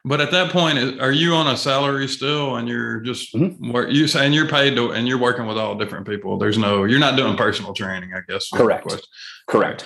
but 0.06 0.20
at 0.20 0.32
that 0.32 0.52
point, 0.52 1.00
are 1.02 1.12
you 1.12 1.34
on 1.34 1.48
a 1.48 1.58
salary 1.58 2.08
still, 2.08 2.58
and 2.58 2.68
you're 2.68 3.00
just 3.00 3.34
mm-hmm. 3.34 3.72
work, 3.72 3.90
you 3.92 4.08
saying 4.08 4.34
you're 4.34 4.48
paid 4.48 4.76
to, 4.76 4.92
and 4.92 5.08
you're 5.08 5.18
working 5.20 5.46
with 5.46 5.58
all 5.58 5.76
different 5.76 6.08
people? 6.08 6.38
There's 6.38 6.58
no, 6.58 6.84
you're 6.84 7.00
not 7.00 7.16
doing 7.16 7.38
personal 7.38 7.74
training, 7.74 8.12
I 8.14 8.20
guess. 8.28 8.50
Correct. 8.50 9.08
Correct. 9.48 9.86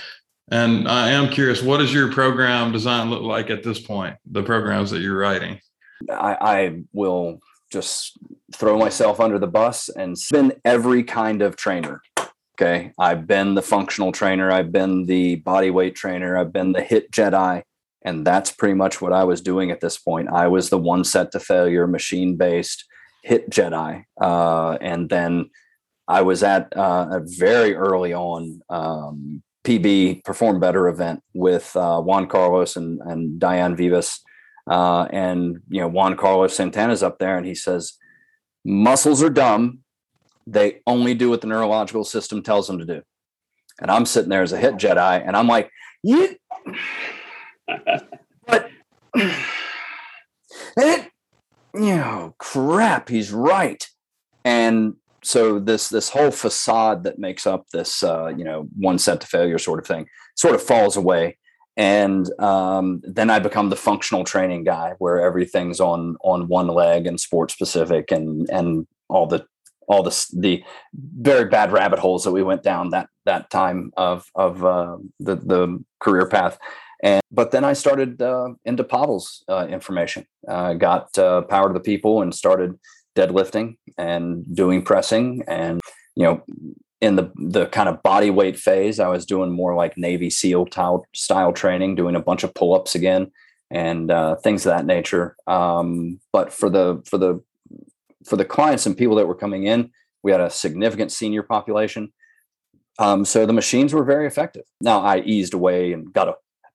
And 0.50 0.88
I 0.88 1.12
am 1.12 1.30
curious, 1.30 1.62
what 1.62 1.78
does 1.78 1.94
your 1.94 2.12
program 2.12 2.72
design 2.72 3.10
look 3.10 3.22
like 3.22 3.50
at 3.50 3.64
this 3.64 3.80
point? 3.80 4.16
The 4.32 4.44
programs 4.44 4.92
that 4.92 5.02
you're 5.02 5.18
writing. 5.18 5.60
I, 6.10 6.38
I 6.40 6.82
will 6.94 7.40
just 7.72 8.18
throw 8.56 8.78
myself 8.78 9.20
under 9.20 9.40
the 9.40 9.48
bus 9.48 9.90
and 9.90 10.18
spin 10.18 10.54
every 10.64 11.04
kind 11.04 11.42
of 11.42 11.58
trainer. 11.58 12.02
Okay. 12.60 12.92
I've 12.98 13.28
been 13.28 13.56
the 13.56 13.62
functional 13.62 14.12
trainer. 14.12 14.50
I've 14.50 14.72
been 14.72 15.06
the 15.06 15.36
body 15.36 15.70
weight 15.70 15.96
trainer. 15.96 16.38
I've 16.38 16.54
been 16.54 16.72
the 16.72 16.82
hit 16.82 17.12
Jedi. 17.12 17.64
And 18.08 18.26
that's 18.26 18.52
pretty 18.52 18.74
much 18.74 19.02
what 19.02 19.12
I 19.12 19.26
was 19.26 19.42
doing 19.42 19.70
at 19.70 19.82
this 19.82 19.98
point. 19.98 20.30
I 20.30 20.48
was 20.48 20.70
the 20.70 20.78
one 20.78 21.04
set 21.04 21.34
to 21.34 21.42
failure, 21.42 21.88
machine 21.88 22.38
based 22.38 22.86
hit 23.22 23.50
Jedi. 23.50 24.06
Uh, 24.20 24.78
and 24.80 25.10
then 25.10 25.50
I 26.08 26.22
was 26.22 26.42
at 26.42 26.72
uh, 26.78 27.08
a 27.12 27.20
very 27.20 27.76
early 27.76 28.14
on 28.14 28.62
um, 28.70 29.44
PB 29.66 30.24
Perform 30.24 30.62
Better 30.62 30.88
event 30.88 31.22
with 31.34 31.76
uh, 31.76 32.00
Juan 32.00 32.28
Carlos 32.28 32.78
and, 32.78 33.02
and 33.02 33.42
Diane 33.42 33.76
Vives. 33.76 34.22
Uh, 34.66 35.08
and, 35.12 35.60
you 35.68 35.82
know, 35.82 35.90
Juan 35.90 36.16
Carlos 36.16 36.56
Santana's 36.56 37.04
up 37.04 37.20
there 37.20 37.38
and 37.38 37.46
he 37.46 37.56
says, 37.56 37.98
muscles 38.64 39.22
are 39.22 39.30
dumb. 39.30 39.80
They 40.46 40.80
only 40.88 41.14
do 41.14 41.30
what 41.30 41.42
the 41.42 41.48
neurological 41.48 42.06
system 42.06 42.42
tells 42.42 42.68
them 42.68 42.80
to 42.80 42.86
do. 42.86 43.02
And 43.82 43.92
I'm 43.92 44.06
sitting 44.06 44.30
there 44.30 44.44
as 44.44 44.54
a 44.54 44.58
hit 44.58 44.76
Jedi 44.76 45.28
and 45.28 45.36
I'm 45.36 45.48
like, 45.48 45.70
you 46.04 46.38
but 48.46 48.70
it, 49.16 51.12
you 51.74 51.96
know, 51.96 52.36
crap, 52.40 53.10
he's 53.10 53.32
right. 53.32 53.88
And 54.46 54.96
so 55.24 55.60
this 55.60 55.90
this 55.90 56.10
whole 56.10 56.32
facade 56.32 57.04
that 57.04 57.20
makes 57.20 57.46
up 57.46 57.68
this 57.74 58.02
uh, 58.04 58.28
you 58.28 58.44
know 58.44 58.68
one 58.78 58.98
set 58.98 59.22
to 59.22 59.28
failure 59.28 59.58
sort 59.58 59.80
of 59.80 59.86
thing 59.86 60.08
sort 60.36 60.56
of 60.56 60.64
falls 60.64 60.96
away 60.96 61.38
and 61.76 62.32
um, 62.40 63.02
then 63.04 63.30
i 63.30 63.40
become 63.40 63.70
the 63.70 63.76
functional 63.76 64.24
training 64.24 64.64
guy 64.64 64.94
where 65.00 65.22
everything's 65.22 65.80
on 65.80 66.16
on 66.24 66.48
one 66.48 66.68
leg 66.68 67.06
and 67.06 67.20
sport 67.20 67.52
specific 67.52 68.12
and 68.12 68.50
and 68.50 68.88
all 69.10 69.28
the 69.28 69.46
all 69.88 70.04
the 70.04 70.26
the 70.34 70.64
very 70.94 71.46
bad 71.46 71.72
rabbit 71.72 72.00
holes 72.00 72.24
that 72.24 72.32
we 72.32 72.44
went 72.44 72.64
down 72.64 72.90
that 72.90 73.10
that 73.26 73.50
time 73.50 73.92
of 73.98 74.26
of 74.36 74.64
uh, 74.64 74.98
the 75.20 75.36
the 75.36 75.84
career 76.00 76.28
path 76.28 76.58
and 77.04 77.22
but 77.32 77.52
then 77.52 77.64
I 77.64 77.74
started 77.74 78.22
uh, 78.22 78.50
into 78.66 78.84
Pavel's 78.84 79.44
uh, 79.48 79.68
information. 79.70 80.26
Uh, 80.48 80.74
got 80.74 81.14
power 81.14 81.68
to 81.68 81.74
the 81.74 81.80
people 81.80 82.22
and 82.22 82.34
started 82.34 82.78
deadlifting 83.16 83.78
and 83.98 84.46
doing 84.56 84.84
pressing. 84.84 85.44
And 85.48 85.82
you 86.16 86.24
know, 86.24 86.44
in 87.02 87.16
the 87.16 87.32
the 87.36 87.66
kind 87.68 87.90
of 87.90 88.02
body 88.04 88.30
weight 88.30 88.58
phase, 88.58 89.00
I 89.00 89.08
was 89.08 89.26
doing 89.26 89.52
more 89.52 89.76
like 89.76 89.98
Navy 89.98 90.30
SEAL 90.30 90.68
style, 90.72 91.06
style 91.14 91.54
training, 91.54 91.96
doing 91.96 92.16
a 92.16 92.22
bunch 92.22 92.44
of 92.44 92.54
pull 92.54 92.74
ups 92.74 92.96
again 92.96 93.32
and 93.70 94.10
uh, 94.12 94.36
things 94.38 94.66
of 94.66 94.72
that 94.72 94.86
nature. 94.86 95.36
Um, 95.46 96.20
but 96.32 96.54
for 96.54 96.70
the 96.70 97.02
for 97.06 97.18
the 97.18 97.44
for 98.26 98.38
the 98.38 98.46
clients 98.46 98.86
and 98.86 98.98
people 98.98 99.16
that 99.16 99.28
were 99.28 99.36
coming 99.36 99.66
in, 99.66 99.92
we 100.24 100.32
had 100.32 100.42
a 100.42 100.50
significant 100.50 101.12
senior 101.12 101.44
population. 101.44 102.14
Um, 103.00 103.26
so 103.26 103.46
the 103.46 103.54
machines 103.54 103.94
were 103.94 104.04
very 104.04 104.26
effective. 104.26 104.64
Now 104.82 105.02
I 105.02 105.20
eased 105.20 105.54
away 105.54 105.94
and 105.94 106.12
got 106.12 106.30
a 106.30 106.34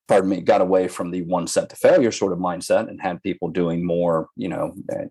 pardon 0.09 0.31
me, 0.31 0.41
got 0.41 0.61
away 0.61 0.89
from 0.89 1.11
the 1.11 1.23
one 1.23 1.47
set 1.47 1.69
to 1.71 1.77
failure 1.77 2.11
sort 2.11 2.33
of 2.33 2.39
mindset 2.39 2.89
and 2.89 3.01
had 3.01 3.23
people 3.23 3.49
doing 3.49 3.85
more, 3.85 4.29
you 4.37 4.49
know, 4.49 4.75
uh, 4.93 5.05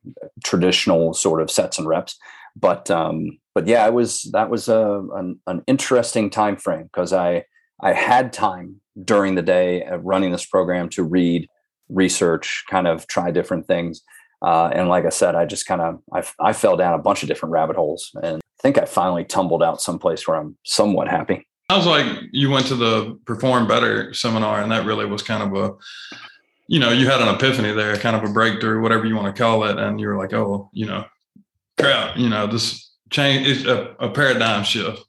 traditional 0.44 1.14
sort 1.14 1.42
of 1.42 1.50
sets 1.50 1.78
and 1.78 1.88
reps. 1.88 2.18
But 2.56 2.92
um, 2.92 3.38
but 3.56 3.68
yeah, 3.68 3.86
it 3.88 3.94
was 3.94 4.30
that 4.34 4.50
was 4.50 4.68
a 4.68 5.02
an, 5.16 5.40
an 5.48 5.64
interesting 5.68 6.30
time 6.30 6.58
frame 6.58 6.84
because 6.84 7.14
I 7.14 7.46
I 7.82 7.94
had 7.94 8.34
time 8.34 8.82
during 9.04 9.36
the 9.36 9.42
day 9.42 9.88
running 10.00 10.32
this 10.32 10.46
program 10.46 10.90
to 10.90 11.04
read, 11.04 11.48
research, 11.90 12.66
kind 12.70 12.88
of 12.88 13.08
try 13.08 13.32
different 13.32 13.68
things. 13.68 14.02
Uh, 14.44 14.70
and 14.74 14.90
like 14.90 15.06
I 15.06 15.10
said, 15.10 15.36
I 15.36 15.46
just 15.46 15.66
kind 15.66 15.82
of 15.82 16.00
I, 16.14 16.24
I 16.40 16.54
fell 16.54 16.76
down 16.76 16.94
a 16.94 17.02
bunch 17.02 17.24
of 17.24 17.30
different 17.30 17.54
rabbit 17.54 17.76
holes 17.76 18.12
and 18.22 18.42
I 18.42 18.62
think 18.62 18.78
I 18.78 18.86
finally 18.86 19.24
tumbled 19.24 19.64
out 19.64 19.82
someplace 19.82 20.28
where 20.28 20.38
I'm 20.38 20.56
somewhat 20.64 21.08
happy. 21.08 21.48
Sounds 21.72 21.86
like 21.86 22.06
you 22.34 22.50
went 22.50 22.66
to 22.68 22.76
the 22.76 23.18
Perform 23.26 23.66
Better 23.66 24.14
seminar, 24.14 24.62
and 24.62 24.70
that 24.74 24.86
really 24.86 25.06
was 25.06 25.24
kind 25.24 25.42
of 25.42 25.56
a, 25.56 25.74
you 26.68 26.80
know, 26.80 26.92
you 26.92 27.10
had 27.10 27.22
an 27.22 27.34
epiphany 27.34 27.72
there, 27.72 27.96
kind 27.96 28.14
of 28.14 28.30
a 28.30 28.34
breakthrough, 28.34 28.82
whatever 28.82 29.06
you 29.06 29.16
want 29.16 29.34
to 29.34 29.42
call 29.42 29.64
it, 29.64 29.80
and 29.80 29.98
you 29.98 30.10
were 30.10 30.18
like, 30.18 30.34
oh, 30.34 30.70
you 30.74 30.86
know, 30.86 31.06
crap, 31.80 32.18
you 32.18 32.28
know, 32.28 32.46
this 32.46 32.92
change 33.10 33.48
is 33.48 33.66
a, 33.66 33.96
a 34.02 34.10
paradigm 34.10 34.66
shift. 34.66 35.02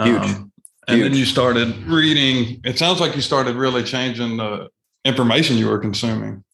Huge. 0.00 0.22
Um, 0.22 0.52
and 0.86 0.98
Huge. 0.98 1.10
then 1.10 1.18
you 1.18 1.24
started 1.24 1.76
reading. 1.88 2.60
It 2.62 2.78
sounds 2.78 3.00
like 3.00 3.16
you 3.16 3.20
started 3.20 3.56
really 3.56 3.82
changing 3.82 4.36
the 4.36 4.68
information 5.04 5.58
you 5.58 5.66
were 5.66 5.80
consuming. 5.80 6.44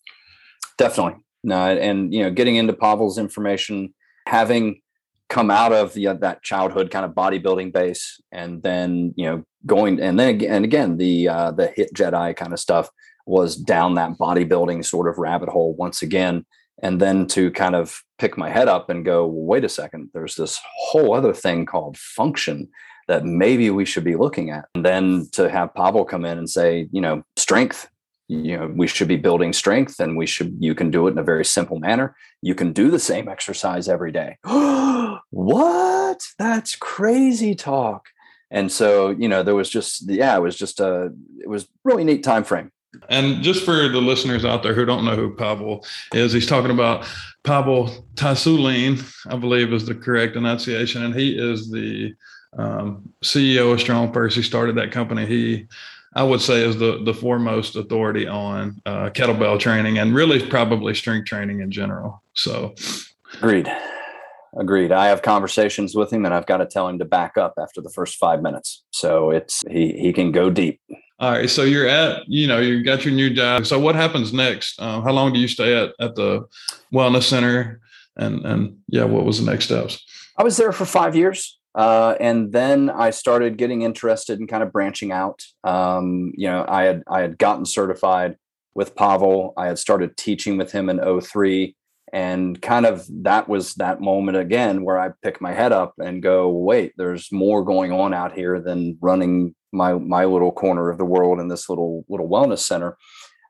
Definitely. 0.79 1.21
No, 1.45 1.77
and 1.77 2.11
you 2.11 2.23
know, 2.23 2.31
getting 2.31 2.57
into 2.57 2.73
Pavel's 2.73 3.19
information, 3.19 3.93
having 4.27 4.81
come 5.29 5.51
out 5.51 5.73
of 5.73 5.93
the, 5.95 6.09
uh, 6.09 6.15
that 6.15 6.43
childhood 6.43 6.91
kind 6.91 7.05
of 7.05 7.13
bodybuilding 7.13 7.73
base, 7.73 8.21
and 8.33 8.63
then 8.63 9.15
you 9.17 9.27
know, 9.27 9.45
going 9.65 10.01
and 10.01 10.19
then 10.19 10.43
and 10.45 10.65
again 10.65 10.97
the 10.97 11.29
uh, 11.29 11.51
the 11.51 11.69
hit 11.69 11.93
Jedi 11.95 12.37
kind 12.37 12.53
of 12.53 12.61
stuff 12.61 12.89
was 13.27 13.57
down 13.57 13.95
that 13.95 14.13
bodybuilding 14.19 14.85
sort 14.85 15.09
of 15.09 15.19
rabbit 15.19 15.49
hole 15.49 15.75
once 15.75 16.03
again, 16.03 16.47
and 16.83 17.01
then 17.01 17.27
to 17.29 17.51
kind 17.51 17.75
of 17.75 18.03
pick 18.19 18.39
my 18.39 18.51
head 18.51 18.69
up 18.69 18.89
and 18.89 19.05
go, 19.05 19.27
well, 19.27 19.47
wait 19.47 19.65
a 19.65 19.69
second, 19.69 20.11
there's 20.15 20.37
this 20.37 20.61
whole 20.79 21.15
other 21.15 21.35
thing 21.35 21.67
called 21.67 21.97
function 21.99 22.69
that 23.09 23.25
maybe 23.25 23.71
we 23.71 23.85
should 23.85 24.05
be 24.05 24.17
looking 24.17 24.51
at. 24.51 24.67
And 24.75 24.85
then 24.85 25.29
to 25.33 25.49
have 25.49 25.75
Pavel 25.75 26.05
come 26.05 26.25
in 26.25 26.39
and 26.39 26.51
say, 26.51 26.89
you 26.91 27.01
know, 27.01 27.23
strength 27.37 27.89
you 28.29 28.57
know 28.57 28.67
we 28.75 28.87
should 28.87 29.09
be 29.09 29.17
building 29.17 29.53
strength 29.53 30.01
and 30.01 30.17
we 30.17 30.27
should 30.27 30.57
you 30.59 30.75
can 30.75 30.91
do 30.91 31.07
it 31.07 31.13
in 31.13 31.19
a 31.19 31.23
very 31.23 31.45
simple 31.45 31.79
manner 31.79 32.17
you 32.43 32.55
can 32.55 32.73
do 32.73 32.91
the 32.91 32.99
same 32.99 33.29
exercise 33.29 33.89
every 33.89 34.11
day 34.13 34.37
what 35.31 36.23
that's 36.39 36.75
crazy 36.77 37.55
talk 37.55 38.09
and 38.51 38.71
so 38.73 39.11
you 39.11 39.29
know 39.29 39.43
there 39.43 39.55
was 39.55 39.71
just 39.71 40.09
yeah 40.11 40.37
it 40.37 40.41
was 40.41 40.57
just 40.57 40.81
a 40.81 41.11
it 41.41 41.49
was 41.49 41.69
really 41.85 42.05
neat 42.05 42.25
time 42.25 42.45
frame 42.45 42.71
and 43.09 43.43
just 43.43 43.65
for 43.65 43.89
the 43.89 44.01
listeners 44.01 44.45
out 44.45 44.63
there 44.63 44.75
who 44.75 44.85
don't 44.85 45.05
know 45.05 45.17
who 45.17 45.35
Pavel 45.35 45.85
is, 46.15 46.33
he's 46.33 46.47
talking 46.47 46.71
about 46.71 47.07
Pavel 47.45 47.89
Tsatsouline, 48.15 49.05
I 49.27 49.37
believe 49.37 49.73
is 49.73 49.87
the 49.87 49.95
correct 49.95 50.35
enunciation. 50.35 51.05
And 51.05 51.15
he 51.15 51.39
is 51.39 51.71
the 51.71 52.15
um, 52.57 53.13
CEO 53.23 53.73
of 53.73 53.81
Strong 53.81 54.13
First. 54.13 54.37
He 54.37 54.43
started 54.43 54.77
that 54.77 54.93
company. 54.93 55.27
He 55.27 55.67
I 56.17 56.23
would 56.23 56.41
say 56.41 56.65
is 56.67 56.79
the 56.79 57.03
the 57.05 57.13
foremost 57.13 57.77
authority 57.77 58.27
on 58.27 58.81
uh, 58.87 59.11
kettlebell 59.11 59.61
training 59.61 59.99
and 59.99 60.15
really 60.15 60.45
probably 60.49 60.95
strength 60.95 61.27
training 61.27 61.61
in 61.61 61.71
general. 61.71 62.23
So, 62.33 62.75
agreed, 63.35 63.71
agreed. 64.59 64.93
I 64.93 65.09
have 65.09 65.21
conversations 65.21 65.95
with 65.95 66.11
him, 66.11 66.25
and 66.25 66.33
I've 66.33 66.47
got 66.47 66.57
to 66.57 66.67
tell 66.67 66.89
him 66.89 66.99
to 67.01 67.05
back 67.05 67.37
up 67.37 67.53
after 67.61 67.83
the 67.83 67.91
first 67.91 68.17
five 68.17 68.41
minutes. 68.41 68.83
So 68.93 69.31
it's 69.31 69.63
he 69.69 69.93
he 69.93 70.15
can 70.15 70.33
go 70.33 70.49
deep. 70.49 70.81
All 71.19 71.33
right. 71.33 71.51
So 71.51 71.65
you're 71.65 71.87
at 71.87 72.27
you 72.27 72.47
know 72.47 72.61
you 72.61 72.83
got 72.83 73.05
your 73.05 73.13
new 73.13 73.29
job. 73.29 73.67
So 73.67 73.79
what 73.79 73.95
happens 73.95 74.33
next? 74.33 74.81
Um, 74.81 75.03
how 75.03 75.13
long 75.13 75.35
do 75.35 75.39
you 75.39 75.49
stay 75.49 75.77
at 75.77 75.93
at 76.01 76.15
the 76.15 76.47
wellness 76.95 77.25
center? 77.25 77.81
And 78.17 78.43
and 78.47 78.79
yeah, 78.89 79.05
what 79.05 79.27
was 79.27 79.45
the 79.45 79.51
next 79.51 79.67
steps? 79.67 80.03
I 80.39 80.45
was 80.45 80.57
there 80.57 80.73
for 80.73 80.87
five 80.87 81.15
years. 81.15 81.59
Uh, 81.77 82.17
and 82.21 82.53
then 82.53 82.89
I 82.89 83.11
started 83.11 83.59
getting 83.59 83.83
interested 83.83 84.41
in 84.41 84.47
kind 84.47 84.63
of 84.63 84.73
branching 84.73 85.13
out. 85.13 85.43
Um, 85.63 86.33
you 86.35 86.49
know, 86.49 86.65
I 86.67 86.85
had 86.85 87.03
I 87.07 87.21
had 87.21 87.39
gotten 87.39 87.67
certified 87.67 88.37
with 88.75 88.97
Pavel. 88.97 89.53
I 89.57 89.67
had 89.67 89.79
started 89.79 90.17
teaching 90.17 90.57
with 90.57 90.73
him 90.73 90.89
in 90.89 91.21
03 91.21 91.77
and 92.13 92.61
kind 92.63 92.87
of 92.87 93.05
that 93.25 93.49
was 93.49 93.75
that 93.75 94.01
moment 94.01 94.37
again 94.37 94.85
where 94.85 94.99
I 94.99 95.11
pick 95.23 95.41
my 95.41 95.53
head 95.53 95.73
up 95.73 95.95
and 95.99 96.23
go, 96.23 96.49
wait, 96.49 96.93
there's 96.97 97.33
more 97.33 97.65
going 97.65 97.93
on 97.93 98.15
out 98.15 98.33
here 98.33 98.61
than 98.61 98.97
running 99.01 99.55
my 99.73 99.95
my 99.95 100.25
little 100.25 100.53
corner 100.53 100.89
of 100.89 100.99
the 100.99 101.05
world 101.05 101.41
in 101.41 101.49
this 101.49 101.69
little 101.69 102.05
little 102.09 102.29
wellness 102.29 102.61
center. 102.61 102.97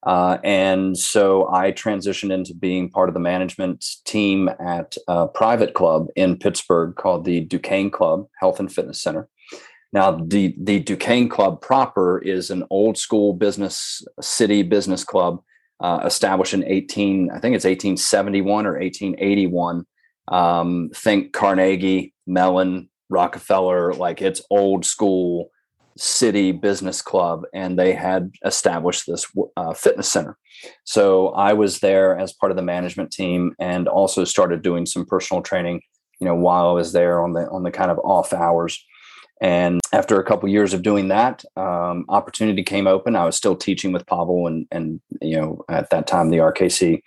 Uh, 0.06 0.38
and 0.44 0.96
so 0.96 1.52
I 1.52 1.72
transitioned 1.72 2.30
into 2.30 2.54
being 2.54 2.88
part 2.88 3.08
of 3.08 3.14
the 3.14 3.20
management 3.20 3.84
team 4.04 4.48
at 4.60 4.96
a 5.08 5.26
private 5.26 5.74
club 5.74 6.06
in 6.14 6.38
Pittsburgh 6.38 6.94
called 6.94 7.24
the 7.24 7.40
Duquesne 7.40 7.90
Club 7.90 8.28
Health 8.38 8.60
and 8.60 8.72
Fitness 8.72 9.02
Center. 9.02 9.28
Now, 9.92 10.12
the, 10.12 10.54
the 10.58 10.78
Duquesne 10.78 11.28
Club 11.28 11.60
proper 11.60 12.18
is 12.18 12.50
an 12.50 12.62
old 12.70 12.96
school 12.96 13.32
business 13.32 14.00
city 14.20 14.62
business 14.62 15.02
club 15.02 15.42
uh, 15.80 16.00
established 16.04 16.54
in 16.54 16.64
18, 16.64 17.30
I 17.30 17.40
think 17.40 17.56
it's 17.56 17.64
1871 17.64 18.66
or 18.66 18.78
1881. 18.78 19.86
Um, 20.28 20.90
think 20.94 21.32
Carnegie, 21.32 22.14
Mellon, 22.28 22.88
Rockefeller, 23.08 23.92
like 23.94 24.22
it's 24.22 24.42
old 24.50 24.84
school 24.84 25.50
city 25.96 26.52
business 26.52 27.00
club 27.02 27.44
and 27.54 27.78
they 27.78 27.92
had 27.92 28.30
established 28.44 29.04
this 29.06 29.26
uh, 29.56 29.72
fitness 29.72 30.10
center. 30.10 30.36
So 30.84 31.28
i 31.28 31.52
was 31.52 31.80
there 31.80 32.18
as 32.18 32.32
part 32.32 32.52
of 32.52 32.56
the 32.56 32.62
management 32.62 33.10
team 33.10 33.54
and 33.58 33.88
also 33.88 34.24
started 34.24 34.62
doing 34.62 34.86
some 34.86 35.06
personal 35.06 35.42
training 35.42 35.82
you 36.20 36.26
know 36.26 36.34
while 36.34 36.68
i 36.68 36.72
was 36.72 36.92
there 36.92 37.22
on 37.22 37.32
the 37.34 37.48
on 37.50 37.62
the 37.62 37.70
kind 37.70 37.90
of 37.90 37.98
off 38.00 38.32
hours. 38.32 38.84
And 39.42 39.82
after 39.92 40.18
a 40.18 40.24
couple 40.24 40.48
years 40.48 40.72
of 40.72 40.82
doing 40.82 41.08
that 41.08 41.44
um, 41.58 42.06
opportunity 42.08 42.62
came 42.62 42.86
open. 42.86 43.14
I 43.14 43.26
was 43.26 43.36
still 43.36 43.54
teaching 43.54 43.92
with 43.92 44.06
pavel 44.06 44.46
and 44.46 44.66
and 44.70 45.00
you 45.20 45.36
know 45.36 45.64
at 45.68 45.90
that 45.90 46.06
time 46.06 46.30
the 46.30 46.38
rkc 46.38 47.02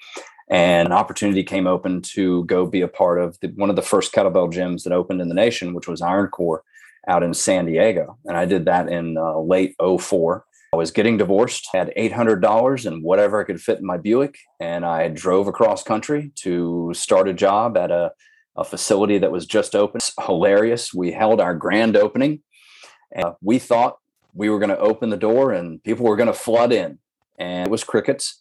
and 0.49 0.87
an 0.87 0.93
opportunity 0.93 1.43
came 1.43 1.67
open 1.67 2.01
to 2.01 2.43
go 2.45 2.65
be 2.65 2.81
a 2.81 2.87
part 2.87 3.19
of 3.19 3.39
the, 3.39 3.49
one 3.49 3.69
of 3.69 3.75
the 3.75 3.83
first 3.83 4.13
kettlebell 4.13 4.51
gyms 4.51 4.83
that 4.83 4.93
opened 4.93 5.21
in 5.21 5.29
the 5.29 5.35
nation 5.35 5.73
which 5.73 5.87
was 5.87 6.01
iron 6.01 6.27
core 6.27 6.63
out 7.09 7.23
in 7.23 7.33
San 7.33 7.65
Diego. 7.65 8.17
And 8.25 8.37
I 8.37 8.45
did 8.45 8.65
that 8.65 8.87
in 8.87 9.17
uh, 9.17 9.39
late 9.39 9.75
04. 9.79 10.45
I 10.71 10.77
was 10.77 10.91
getting 10.91 11.17
divorced, 11.17 11.67
had 11.73 11.91
$800 11.97 12.85
and 12.85 13.03
whatever 13.03 13.41
I 13.41 13.43
could 13.43 13.59
fit 13.59 13.79
in 13.79 13.85
my 13.85 13.97
Buick. 13.97 14.37
And 14.59 14.85
I 14.85 15.07
drove 15.07 15.47
across 15.47 15.83
country 15.83 16.31
to 16.43 16.91
start 16.93 17.27
a 17.27 17.33
job 17.33 17.75
at 17.75 17.89
a, 17.89 18.11
a 18.55 18.63
facility 18.63 19.17
that 19.17 19.31
was 19.31 19.47
just 19.47 19.75
open. 19.75 19.99
Hilarious. 20.23 20.93
We 20.93 21.11
held 21.11 21.41
our 21.41 21.55
grand 21.55 21.97
opening. 21.97 22.43
And 23.11 23.25
uh, 23.25 23.33
we 23.41 23.57
thought 23.57 23.97
we 24.35 24.49
were 24.49 24.59
going 24.59 24.69
to 24.69 24.77
open 24.77 25.09
the 25.09 25.17
door 25.17 25.51
and 25.51 25.83
people 25.83 26.05
were 26.05 26.15
going 26.15 26.27
to 26.27 26.33
flood 26.33 26.71
in. 26.71 26.99
And 27.39 27.67
it 27.67 27.71
was 27.71 27.83
crickets 27.83 28.39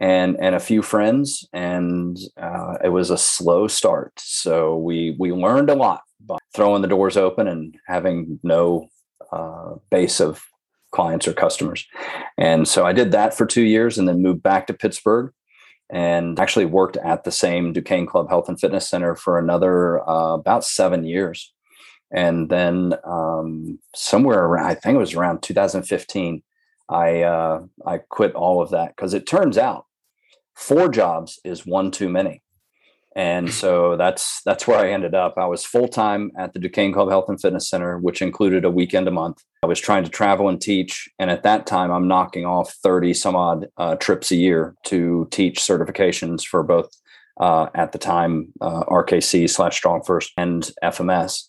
and 0.00 0.36
and 0.40 0.54
a 0.54 0.60
few 0.60 0.82
friends 0.82 1.48
and 1.52 2.18
uh, 2.36 2.76
it 2.84 2.90
was 2.90 3.10
a 3.10 3.18
slow 3.18 3.66
start 3.66 4.12
so 4.18 4.76
we 4.76 5.16
we 5.18 5.32
learned 5.32 5.70
a 5.70 5.74
lot 5.74 6.02
by 6.20 6.36
throwing 6.54 6.82
the 6.82 6.88
doors 6.88 7.16
open 7.16 7.46
and 7.46 7.76
having 7.86 8.38
no 8.42 8.88
uh, 9.32 9.74
base 9.90 10.20
of 10.20 10.44
clients 10.92 11.28
or 11.28 11.32
customers. 11.32 11.86
And 12.38 12.66
so 12.66 12.86
I 12.86 12.92
did 12.92 13.12
that 13.12 13.34
for 13.36 13.46
two 13.46 13.62
years 13.62 13.98
and 13.98 14.08
then 14.08 14.22
moved 14.22 14.42
back 14.42 14.66
to 14.66 14.74
Pittsburgh 14.74 15.32
and 15.90 16.38
actually 16.40 16.64
worked 16.64 16.96
at 16.96 17.24
the 17.24 17.30
same 17.30 17.72
Duquesne 17.72 18.06
Club 18.06 18.28
Health 18.28 18.48
and 18.48 18.58
Fitness 18.58 18.88
Center 18.88 19.14
for 19.14 19.38
another 19.38 20.00
uh, 20.08 20.34
about 20.34 20.64
seven 20.64 21.04
years. 21.04 21.52
And 22.10 22.48
then 22.48 22.94
um, 23.04 23.78
somewhere 23.94 24.44
around, 24.44 24.66
I 24.66 24.74
think 24.74 24.94
it 24.94 24.98
was 24.98 25.14
around 25.14 25.42
2015, 25.42 26.42
I 26.88 27.22
uh, 27.22 27.62
I 27.84 27.98
quit 27.98 28.34
all 28.34 28.62
of 28.62 28.70
that 28.70 28.94
because 28.96 29.14
it 29.14 29.26
turns 29.26 29.58
out 29.58 29.86
four 30.54 30.88
jobs 30.88 31.38
is 31.44 31.66
one 31.66 31.90
too 31.90 32.08
many 32.08 32.42
and 33.16 33.50
so 33.50 33.96
that's 33.96 34.42
that's 34.44 34.66
where 34.66 34.78
I 34.78 34.90
ended 34.90 35.14
up. 35.14 35.38
I 35.38 35.46
was 35.46 35.64
full 35.64 35.88
time 35.88 36.30
at 36.38 36.52
the 36.52 36.58
Duquesne 36.58 36.92
Club 36.92 37.08
Health 37.08 37.30
and 37.30 37.40
Fitness 37.40 37.68
Center, 37.68 37.98
which 37.98 38.20
included 38.20 38.66
a 38.66 38.70
weekend 38.70 39.08
a 39.08 39.10
month. 39.10 39.42
I 39.62 39.66
was 39.66 39.80
trying 39.80 40.04
to 40.04 40.10
travel 40.10 40.50
and 40.50 40.60
teach, 40.60 41.08
and 41.18 41.30
at 41.30 41.42
that 41.42 41.66
time, 41.66 41.90
I'm 41.90 42.06
knocking 42.06 42.44
off 42.44 42.74
thirty 42.82 43.14
some 43.14 43.34
odd 43.34 43.68
uh, 43.78 43.96
trips 43.96 44.30
a 44.30 44.36
year 44.36 44.74
to 44.84 45.26
teach 45.30 45.60
certifications 45.60 46.44
for 46.44 46.62
both 46.62 46.90
uh, 47.40 47.68
at 47.74 47.92
the 47.92 47.98
time 47.98 48.52
uh, 48.60 48.84
RKC 48.84 49.48
slash 49.48 49.78
Strong 49.78 50.02
First 50.04 50.32
and 50.36 50.70
FMS 50.84 51.44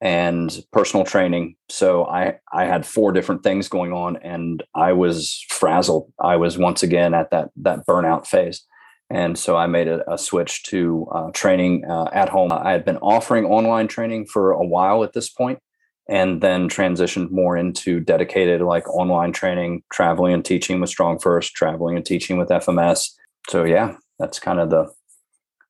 and 0.00 0.64
personal 0.72 1.04
training. 1.04 1.56
So 1.68 2.06
I 2.06 2.38
I 2.52 2.64
had 2.64 2.86
four 2.86 3.12
different 3.12 3.42
things 3.42 3.68
going 3.68 3.92
on, 3.92 4.16
and 4.18 4.62
I 4.74 4.92
was 4.92 5.44
frazzled. 5.48 6.12
I 6.20 6.36
was 6.36 6.58
once 6.58 6.82
again 6.82 7.14
at 7.14 7.30
that 7.30 7.50
that 7.56 7.86
burnout 7.86 8.26
phase. 8.26 8.64
And 9.10 9.38
so 9.38 9.56
I 9.56 9.66
made 9.66 9.88
a, 9.88 10.12
a 10.12 10.18
switch 10.18 10.64
to 10.64 11.08
uh, 11.12 11.30
training 11.32 11.84
uh, 11.88 12.10
at 12.12 12.28
home. 12.28 12.52
I 12.52 12.72
had 12.72 12.84
been 12.84 12.98
offering 12.98 13.46
online 13.46 13.88
training 13.88 14.26
for 14.26 14.50
a 14.50 14.66
while 14.66 15.02
at 15.02 15.14
this 15.14 15.30
point, 15.30 15.60
and 16.08 16.42
then 16.42 16.68
transitioned 16.68 17.30
more 17.30 17.56
into 17.56 18.00
dedicated 18.00 18.60
like 18.60 18.86
online 18.88 19.32
training, 19.32 19.82
traveling 19.90 20.34
and 20.34 20.44
teaching 20.44 20.80
with 20.80 20.90
Strong 20.90 21.20
First, 21.20 21.54
traveling 21.54 21.96
and 21.96 22.04
teaching 22.04 22.36
with 22.36 22.50
FMS. 22.50 23.10
So 23.48 23.64
yeah, 23.64 23.96
that's 24.18 24.38
kind 24.38 24.60
of 24.60 24.70
the 24.70 24.92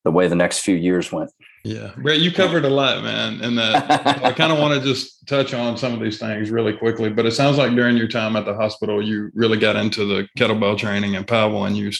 the 0.05 0.11
way 0.11 0.29
the 0.29 0.35
next 0.35 0.61
few 0.61 0.77
years 0.77 1.13
went. 1.13 1.31
Yeah, 1.65 1.93
Brett, 1.97 2.21
you 2.21 2.31
covered 2.31 2.65
a 2.65 2.71
lot, 2.71 3.03
man. 3.03 3.41
And 3.43 3.59
that 3.59 4.25
I 4.25 4.33
kind 4.33 4.53
of 4.53 4.59
want 4.59 4.81
to 4.81 4.87
just 4.87 5.27
touch 5.27 5.53
on 5.53 5.77
some 5.77 5.93
of 5.93 6.01
these 6.01 6.19
things 6.19 6.51
really 6.51 6.73
quickly. 6.73 7.11
But 7.11 7.27
it 7.27 7.33
sounds 7.33 7.59
like 7.59 7.75
during 7.75 7.97
your 7.97 8.09
time 8.09 8.37
at 8.37 8.45
the 8.45 8.55
hospital, 8.55 9.03
you 9.03 9.31
really 9.35 9.59
got 9.59 9.77
into 9.77 10.05
the 10.05 10.29
kettlebell 10.39 10.79
training 10.79 11.17
and 11.17 11.27
Pavel, 11.27 11.65
and 11.65 11.77
you 11.77 11.91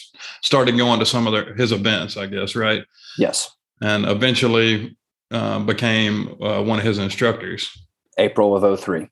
started 0.41 0.77
going 0.77 0.99
to 0.99 1.05
some 1.05 1.27
of 1.27 1.33
the, 1.33 1.53
his 1.55 1.71
events, 1.71 2.17
I 2.17 2.25
guess, 2.27 2.55
right? 2.55 2.83
Yes. 3.17 3.53
And 3.81 4.05
eventually, 4.05 4.97
uh, 5.31 5.59
became 5.59 6.41
uh, 6.41 6.61
one 6.61 6.79
of 6.79 6.85
his 6.85 6.97
instructors? 6.97 7.69
April 8.17 8.55
of 8.55 8.79
03. 8.79 9.07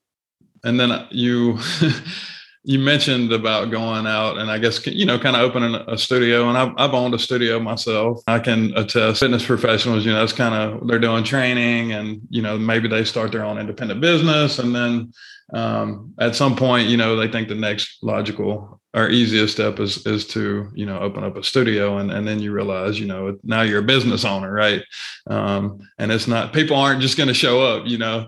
And 0.64 0.80
then 0.80 1.08
you 1.12 1.60
you 2.68 2.78
mentioned 2.78 3.32
about 3.32 3.72
going 3.72 4.06
out 4.06 4.38
and 4.38 4.52
I 4.52 4.58
guess 4.58 4.86
you 4.86 5.06
know 5.06 5.18
kind 5.18 5.38
of 5.38 5.42
opening 5.42 5.74
a 5.88 5.98
studio 5.98 6.50
and 6.50 6.58
I've, 6.58 6.74
I've 6.76 6.94
owned 6.94 7.14
a 7.14 7.20
studio 7.20 7.62
myself. 7.62 8.22
I 8.28 8.40
can 8.40 8.76
attest 8.76 9.22
fitness 9.22 9.46
professionals, 9.46 10.06
you 10.06 10.12
know, 10.12 10.22
it's 10.22 10.34
kind 10.34 10.54
of 10.54 10.86
they're 10.86 11.00
doing 11.00 11.24
training 11.24 11.94
and 11.94 12.20
you 12.30 12.42
know 12.42 12.58
maybe 12.58 12.90
they 12.90 13.06
start 13.06 13.32
their 13.32 13.46
own 13.46 13.58
independent 13.58 14.02
business 14.02 14.60
and 14.60 14.76
then 14.76 15.14
um, 15.54 16.14
at 16.20 16.36
some 16.36 16.58
point, 16.58 16.90
you 16.90 16.98
know, 16.98 17.16
they 17.16 17.30
think 17.30 17.48
the 17.48 17.56
next 17.56 18.04
logical 18.04 18.82
or 18.94 19.08
easiest 19.10 19.54
step 19.54 19.80
is 19.80 20.06
is 20.06 20.28
to 20.28 20.70
you 20.76 20.86
know 20.86 21.00
open 21.00 21.24
up 21.24 21.38
a 21.38 21.44
studio 21.44 22.00
and 22.00 22.12
and 22.12 22.28
then 22.28 22.42
you 22.42 22.52
realize 22.52 23.00
you 23.00 23.06
know 23.06 23.38
now 23.44 23.62
you're 23.62 23.80
a 23.80 23.94
business 23.94 24.26
owner, 24.26 24.52
right? 24.52 24.84
Um, 25.28 25.80
and 26.00 26.12
it's 26.12 26.28
not 26.28 26.52
people 26.52 26.76
aren't 26.76 27.02
just 27.02 27.16
going 27.16 27.30
to 27.30 27.34
show 27.34 27.62
up, 27.62 27.88
you 27.88 27.98
know 27.98 28.28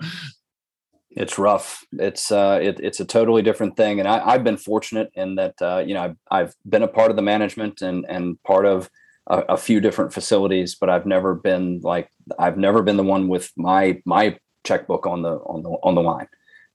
it's 1.11 1.37
rough. 1.39 1.85
It's 1.93 2.31
uh, 2.31 2.59
it, 2.61 2.79
it's 2.79 2.99
a 2.99 3.05
totally 3.05 3.41
different 3.41 3.75
thing, 3.75 3.99
and 3.99 4.07
I, 4.07 4.31
have 4.31 4.43
been 4.43 4.57
fortunate 4.57 5.11
in 5.15 5.35
that 5.35 5.55
uh, 5.61 5.83
you 5.85 5.93
know 5.93 6.01
I've, 6.01 6.17
I've 6.29 6.55
been 6.67 6.83
a 6.83 6.87
part 6.87 7.09
of 7.09 7.15
the 7.15 7.23
management 7.23 7.81
and 7.81 8.05
and 8.07 8.41
part 8.43 8.65
of 8.65 8.89
a, 9.27 9.39
a, 9.49 9.57
few 9.57 9.79
different 9.79 10.13
facilities, 10.13 10.75
but 10.75 10.89
I've 10.89 11.05
never 11.05 11.33
been 11.33 11.79
like 11.83 12.09
I've 12.37 12.57
never 12.57 12.83
been 12.83 12.97
the 12.97 13.03
one 13.03 13.27
with 13.27 13.51
my 13.57 14.01
my 14.05 14.37
checkbook 14.63 15.07
on 15.07 15.23
the 15.23 15.37
on 15.37 15.63
the 15.63 15.69
on 15.69 15.95
the 15.95 16.01
line, 16.01 16.27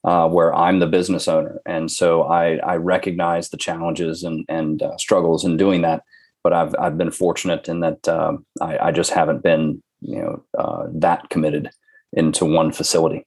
uh, 0.03 0.29
where 0.29 0.53
I'm 0.55 0.81
the 0.81 0.87
business 0.87 1.29
owner, 1.29 1.61
and 1.65 1.91
so 1.91 2.25
I 2.25 2.57
I 2.57 2.77
recognize 2.77 3.51
the 3.51 3.57
challenges 3.57 4.25
and 4.25 4.45
and 4.49 4.83
uh, 4.83 4.97
struggles 4.97 5.45
in 5.45 5.57
doing 5.57 5.83
that. 5.83 6.03
But 6.43 6.53
I've 6.53 6.75
I've 6.79 6.99
been 6.99 7.13
fortunate 7.13 7.69
in 7.69 7.81
that 7.81 8.09
um, 8.09 8.45
I, 8.61 8.79
I 8.79 8.93
just 8.93 9.13
haven't 9.13 9.45
been 9.45 9.81
you 10.01 10.21
know 10.21 10.45
uh, 10.59 10.87
that 10.95 11.31
committed 11.31 11.71
into 12.13 12.45
one 12.45 12.73
facility. 12.73 13.27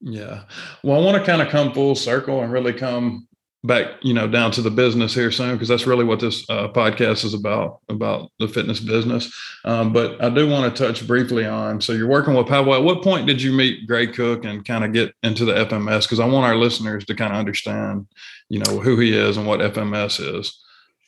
Yeah. 0.00 0.42
Well, 0.82 1.00
I 1.00 1.04
want 1.04 1.18
to 1.18 1.28
kind 1.28 1.42
of 1.42 1.48
come 1.48 1.72
full 1.72 1.94
circle 1.94 2.42
and 2.42 2.52
really 2.52 2.72
come 2.72 3.26
back, 3.64 3.86
you 4.02 4.14
know, 4.14 4.28
down 4.28 4.52
to 4.52 4.62
the 4.62 4.70
business 4.70 5.14
here 5.14 5.32
soon, 5.32 5.54
because 5.54 5.68
that's 5.68 5.86
really 5.86 6.04
what 6.04 6.20
this 6.20 6.48
uh, 6.48 6.68
podcast 6.68 7.24
is 7.24 7.34
about, 7.34 7.80
about 7.88 8.30
the 8.38 8.46
fitness 8.46 8.78
business. 8.78 9.32
Um, 9.64 9.92
but 9.92 10.22
I 10.22 10.30
do 10.30 10.48
want 10.48 10.74
to 10.74 10.86
touch 10.86 11.06
briefly 11.06 11.44
on, 11.44 11.80
so 11.80 11.92
you're 11.92 12.08
working 12.08 12.34
with 12.34 12.46
Pavel. 12.46 12.74
At 12.74 12.84
what 12.84 13.02
point 13.02 13.26
did 13.26 13.42
you 13.42 13.52
meet 13.52 13.88
Gray 13.88 14.06
Cook 14.06 14.44
and 14.44 14.64
kind 14.64 14.84
of 14.84 14.92
get 14.92 15.12
into 15.22 15.44
the 15.44 15.54
FMS? 15.54 16.02
Because 16.02 16.20
I 16.20 16.26
want 16.26 16.46
our 16.46 16.56
listeners 16.56 17.04
to 17.06 17.14
kind 17.14 17.32
of 17.32 17.38
understand, 17.38 18.06
you 18.48 18.60
know, 18.60 18.78
who 18.78 18.98
he 18.98 19.16
is 19.16 19.36
and 19.36 19.46
what 19.46 19.60
FMS 19.60 20.38
is. 20.38 20.56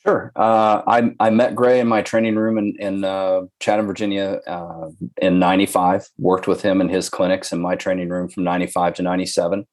Sure. 0.03 0.31
Uh, 0.35 0.81
I, 0.87 1.11
I 1.19 1.29
met 1.29 1.53
Gray 1.53 1.79
in 1.79 1.87
my 1.87 2.01
training 2.01 2.35
room 2.35 2.57
in, 2.57 2.75
in 2.79 3.03
uh, 3.03 3.41
Chatham, 3.59 3.85
Virginia 3.85 4.39
uh, 4.47 4.89
in 5.21 5.37
95, 5.37 6.07
worked 6.17 6.47
with 6.47 6.63
him 6.63 6.81
in 6.81 6.89
his 6.89 7.07
clinics 7.07 7.51
in 7.51 7.61
my 7.61 7.75
training 7.75 8.09
room 8.09 8.27
from 8.27 8.43
95 8.43 8.95
to 8.95 9.03
97. 9.03 9.67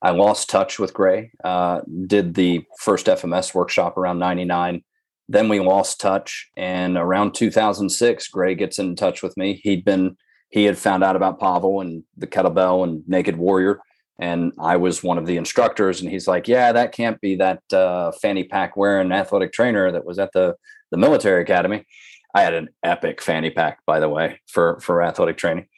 I 0.00 0.10
lost 0.10 0.48
touch 0.48 0.78
with 0.78 0.94
Gray, 0.94 1.32
uh, 1.42 1.80
did 2.06 2.34
the 2.34 2.64
first 2.78 3.06
FMS 3.06 3.52
workshop 3.52 3.96
around 3.96 4.20
99. 4.20 4.84
Then 5.28 5.48
we 5.48 5.58
lost 5.58 6.00
touch. 6.00 6.50
And 6.56 6.96
around 6.96 7.34
2006, 7.34 8.28
Gray 8.28 8.54
gets 8.54 8.78
in 8.78 8.94
touch 8.94 9.22
with 9.22 9.36
me. 9.36 9.60
He'd 9.64 9.84
been, 9.84 10.16
he 10.50 10.64
had 10.64 10.78
found 10.78 11.02
out 11.02 11.16
about 11.16 11.40
Pavel 11.40 11.80
and 11.80 12.04
the 12.16 12.28
kettlebell 12.28 12.84
and 12.84 13.02
naked 13.08 13.38
warrior 13.38 13.80
and 14.18 14.52
I 14.58 14.76
was 14.76 15.02
one 15.02 15.18
of 15.18 15.26
the 15.26 15.36
instructors. 15.36 16.00
And 16.00 16.10
he's 16.10 16.28
like, 16.28 16.48
"Yeah, 16.48 16.72
that 16.72 16.92
can't 16.92 17.20
be 17.20 17.36
that 17.36 17.62
uh, 17.72 18.12
fanny 18.12 18.44
pack 18.44 18.76
wearing 18.76 19.12
athletic 19.12 19.52
trainer 19.52 19.90
that 19.92 20.04
was 20.04 20.18
at 20.18 20.32
the 20.32 20.54
the 20.90 20.98
military 20.98 21.42
academy." 21.42 21.86
I 22.34 22.42
had 22.42 22.54
an 22.54 22.68
epic 22.82 23.22
fanny 23.22 23.50
pack, 23.50 23.78
by 23.86 24.00
the 24.00 24.08
way, 24.08 24.40
for 24.48 24.80
for 24.80 25.02
athletic 25.02 25.36
training. 25.36 25.68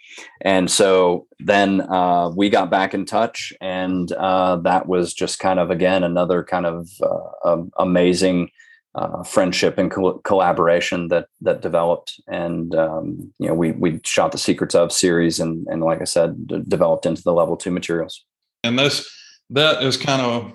And 0.40 0.70
so 0.70 1.26
then 1.38 1.82
uh, 1.82 2.30
we 2.34 2.48
got 2.48 2.70
back 2.70 2.94
in 2.94 3.04
touch, 3.04 3.52
and 3.60 4.10
uh, 4.12 4.56
that 4.56 4.86
was 4.86 5.12
just 5.12 5.38
kind 5.38 5.60
of 5.60 5.70
again 5.70 6.02
another 6.02 6.42
kind 6.42 6.66
of 6.66 6.88
uh, 7.02 7.48
um, 7.48 7.70
amazing 7.78 8.50
uh, 8.96 9.22
friendship 9.22 9.76
and 9.76 9.90
co- 9.90 10.18
collaboration 10.24 11.08
that 11.08 11.28
that 11.42 11.60
developed. 11.60 12.18
And 12.26 12.74
um, 12.74 13.32
you 13.38 13.46
know, 13.46 13.54
we 13.54 13.72
we 13.72 14.00
shot 14.04 14.32
the 14.32 14.38
Secrets 14.38 14.74
of 14.74 14.90
series, 14.90 15.38
and 15.38 15.66
and 15.68 15.82
like 15.82 16.00
I 16.00 16.04
said, 16.04 16.46
d- 16.46 16.62
developed 16.66 17.06
into 17.06 17.22
the 17.22 17.32
level 17.32 17.56
two 17.56 17.70
materials. 17.70 18.24
And 18.64 18.78
this 18.78 19.08
that 19.50 19.82
is 19.82 19.96
kind 19.96 20.22
of 20.22 20.52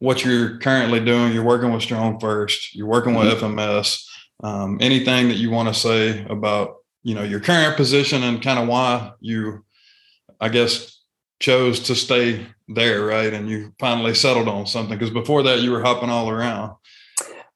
what 0.00 0.24
you're 0.24 0.58
currently 0.58 1.00
doing. 1.00 1.32
You're 1.32 1.44
working 1.44 1.72
with 1.72 1.82
StrongFirst. 1.82 2.74
You're 2.74 2.88
working 2.88 3.14
with 3.14 3.28
mm-hmm. 3.28 3.58
FMS. 3.58 4.04
Um, 4.42 4.78
anything 4.82 5.28
that 5.28 5.36
you 5.36 5.50
want 5.50 5.68
to 5.68 5.74
say 5.74 6.26
about 6.28 6.76
you 7.04 7.14
know 7.14 7.22
your 7.22 7.40
current 7.40 7.76
position 7.76 8.24
and 8.24 8.42
kind 8.42 8.58
of 8.58 8.66
why 8.66 9.12
you, 9.20 9.64
I 10.40 10.48
guess, 10.48 11.00
chose 11.38 11.80
to 11.80 11.94
stay 11.94 12.46
there, 12.68 13.04
right? 13.04 13.32
And 13.32 13.48
you 13.48 13.72
finally 13.78 14.14
settled 14.14 14.48
on 14.48 14.66
something 14.66 14.98
because 14.98 15.12
before 15.12 15.44
that 15.44 15.60
you 15.60 15.70
were 15.70 15.82
hopping 15.82 16.10
all 16.10 16.28
around. 16.28 16.74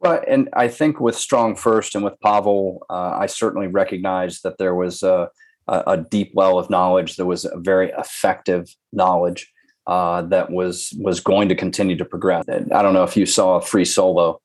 Well, 0.01 0.23
and 0.27 0.49
I 0.55 0.69
think 0.69 0.99
with 0.99 1.15
Strong 1.15 1.57
First 1.57 1.95
and 1.95 2.05
with 2.05 2.19
Pavel, 2.21 2.87
uh, 2.89 3.17
I 3.19 3.27
certainly 3.27 3.67
recognized 3.67 4.43
that 4.45 4.57
there 4.59 4.75
was 4.75 5.03
a, 5.03 5.29
a, 5.69 5.99
deep 5.99 6.33
well 6.35 6.59
of 6.59 6.71
knowledge. 6.71 7.17
There 7.17 7.27
was 7.27 7.45
a 7.45 7.59
very 7.59 7.91
effective 7.91 8.75
knowledge 8.93 9.53
uh, 9.87 10.23
that 10.23 10.51
was 10.51 10.95
was 10.99 11.21
going 11.21 11.49
to 11.51 11.55
continue 11.55 11.97
to 11.97 12.05
progress. 12.05 12.45
I 12.49 12.83
don't 12.83 12.95
know 12.95 13.05
if 13.05 13.17
you 13.17 13.27
saw 13.27 13.57
a 13.57 13.63
Free 13.63 13.85
Solo 13.85 14.41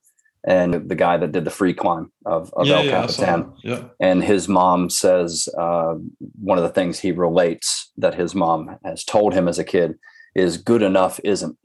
and 0.45 0.89
the 0.89 0.95
guy 0.95 1.17
that 1.17 1.31
did 1.31 1.43
the 1.43 1.51
free 1.51 1.73
climb 1.73 2.11
of, 2.25 2.53
of 2.53 2.67
yeah, 2.67 2.79
El 2.79 2.89
Capitan. 2.89 3.51
Yeah, 3.63 3.75
yeah. 3.75 3.83
And 3.99 4.23
his 4.23 4.47
mom 4.47 4.89
says 4.89 5.49
uh, 5.57 5.95
one 6.39 6.57
of 6.57 6.63
the 6.63 6.69
things 6.69 6.99
he 6.99 7.11
relates 7.11 7.91
that 7.97 8.13
his 8.13 8.35
mom 8.35 8.77
has 8.85 9.03
told 9.03 9.33
him 9.33 9.47
as 9.47 9.57
a 9.57 9.63
kid 9.63 9.97
is 10.35 10.57
good 10.57 10.83
enough 10.83 11.19
isn't. 11.23 11.57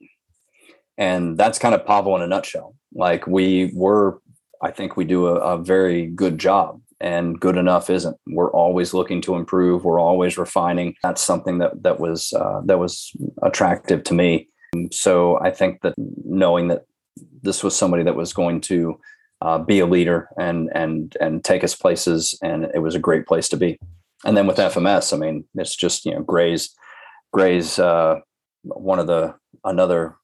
And 1.01 1.37
that's 1.37 1.59
kind 1.59 1.75
of 1.75 1.85
Pavel 1.85 2.15
in 2.15 2.23
a 2.23 2.29
nutshell. 2.29 2.77
Like 2.95 3.27
we 3.27 3.73
were, 3.75 4.21
I 4.63 4.71
think 4.71 4.97
we 4.97 5.05
do 5.05 5.27
a, 5.27 5.35
a 5.35 5.59
very 5.59 6.07
good 6.07 6.39
job 6.39 6.81
and 7.01 7.41
good 7.41 7.57
enough 7.57 7.89
isn't. 7.89 8.17
We're 8.27 8.53
always 8.53 8.93
looking 8.93 9.23
to 9.23 9.35
improve. 9.35 9.85
We're 9.85 10.01
always 10.01 10.37
refining. 10.37 10.95
That's 11.03 11.23
something 11.23 11.59
that 11.59 11.83
that 11.83 11.99
was 11.99 12.33
uh, 12.35 12.61
that 12.67 12.79
was 12.79 13.13
attractive 13.43 14.05
to 14.05 14.15
me. 14.15 14.49
So 14.93 15.41
I 15.41 15.51
think 15.51 15.81
that 15.81 15.95
knowing 15.97 16.69
that 16.69 16.85
this 17.43 17.65
was 17.65 17.75
somebody 17.75 18.03
that 18.05 18.17
was 18.17 18.33
going 18.33 18.61
to 18.63 19.01
uh, 19.41 19.59
be 19.59 19.81
a 19.81 19.87
leader 19.87 20.29
and 20.39 20.69
and 20.75 21.17
and 21.21 21.43
take 21.43 21.65
us 21.65 21.75
places, 21.75 22.39
and 22.43 22.65
it 22.75 22.81
was 22.81 22.95
a 22.95 23.01
great 23.01 23.27
place 23.27 23.49
to 23.49 23.57
be. 23.57 23.79
And 24.27 24.37
then 24.37 24.47
with 24.47 24.59
FMS, 24.59 25.15
I 25.15 25.17
mean, 25.17 25.45
it's 25.55 25.75
just 25.75 26.05
you 26.05 26.15
know 26.15 26.23
Gray's 26.23 26.75
Gray's 27.33 27.79
uh, 27.79 28.17
one 28.65 28.99
of 28.99 29.07
the 29.07 29.35
another 29.65 30.17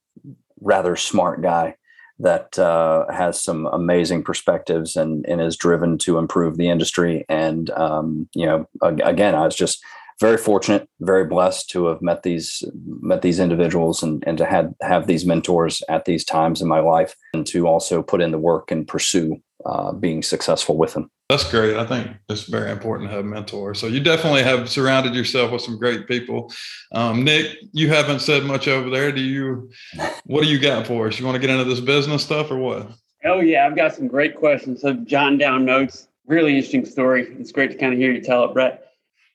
rather 0.61 0.97
smart 0.97 1.43
guy 1.43 1.77
that 2.19 2.59
uh, 2.59 3.05
has 3.13 3.43
some 3.43 3.67
amazing 3.67 4.23
perspectives 4.23 4.97
and, 4.97 5.27
and 5.27 5.41
is 5.41 5.57
driven 5.57 5.99
to 5.99 6.19
improve 6.19 6.57
the 6.57 6.69
industry. 6.71 7.27
And, 7.29 7.69
um, 7.71 8.29
you 8.35 8.47
know, 8.47 8.69
again, 8.83 9.35
I 9.35 9.45
was 9.45 9.55
just 9.55 9.85
very 10.21 10.39
fortunate, 10.39 10.89
very 11.01 11.25
blessed 11.25 11.69
to 11.71 11.87
have 11.87 12.01
met 12.01 12.23
these 12.23 12.63
met 13.01 13.23
these 13.23 13.39
individuals 13.39 14.03
and, 14.03 14.25
and 14.27 14.39
to 14.39 14.47
have 14.47 14.73
have 14.81 15.07
these 15.07 15.27
mentors 15.27 15.83
at 15.89 16.05
these 16.05 16.25
times 16.25 16.63
in 16.63 16.69
my 16.69 16.81
life 16.81 17.15
and 17.35 17.47
to 17.49 17.67
also 17.67 18.03
put 18.03 18.23
in 18.23 18.31
the 18.31 18.39
work 18.39 18.71
and 18.71 18.89
pursue 18.89 19.37
uh, 19.67 19.93
being 19.93 20.23
successful 20.23 20.77
with 20.77 20.95
them. 20.95 21.11
That's 21.29 21.51
great. 21.51 21.77
I 21.77 21.85
think 21.85 22.09
it's 22.29 22.45
very 22.45 22.71
important 22.71 23.11
to 23.11 23.17
have 23.17 23.25
mentors. 23.25 23.81
So 23.81 23.89
you 23.89 24.01
definitely 24.01 24.45
have 24.45 24.69
surrounded 24.69 25.15
yourself 25.15 25.51
with 25.51 25.61
some 25.61 25.77
great 25.77 26.07
people. 26.07 26.53
Um, 26.93 27.25
Nick, 27.25 27.57
you 27.73 27.89
haven't 27.89 28.21
said 28.21 28.45
much 28.45 28.69
over 28.69 28.91
there. 28.91 29.13
Do 29.13 29.21
you? 29.21 29.71
What 30.25 30.43
do 30.43 30.49
you 30.49 30.59
got 30.59 30.89
for 30.89 31.07
us? 31.07 31.21
You 31.21 31.25
want 31.25 31.37
to 31.37 31.41
get 31.41 31.51
into 31.51 31.63
this 31.65 31.79
business 31.79 32.25
stuff 32.25 32.51
or 32.51 32.57
what? 32.57 32.91
Oh 33.25 33.41
yeah, 33.41 33.65
I've 33.65 33.77
got 33.77 33.95
some 33.95 34.09
great 34.09 34.35
questions. 34.37 34.83
So 34.83 34.95
jotting 34.95 35.39
down 35.39 35.65
notes. 35.65 36.09
Really 36.27 36.57
interesting 36.57 36.85
story. 36.85 37.29
It's 37.39 37.53
great 37.53 37.71
to 37.71 37.77
kind 37.77 37.93
of 37.93 37.99
hear 37.99 38.11
you 38.11 38.21
tell 38.21 38.45
it, 38.45 38.53
Brett. 38.53 38.86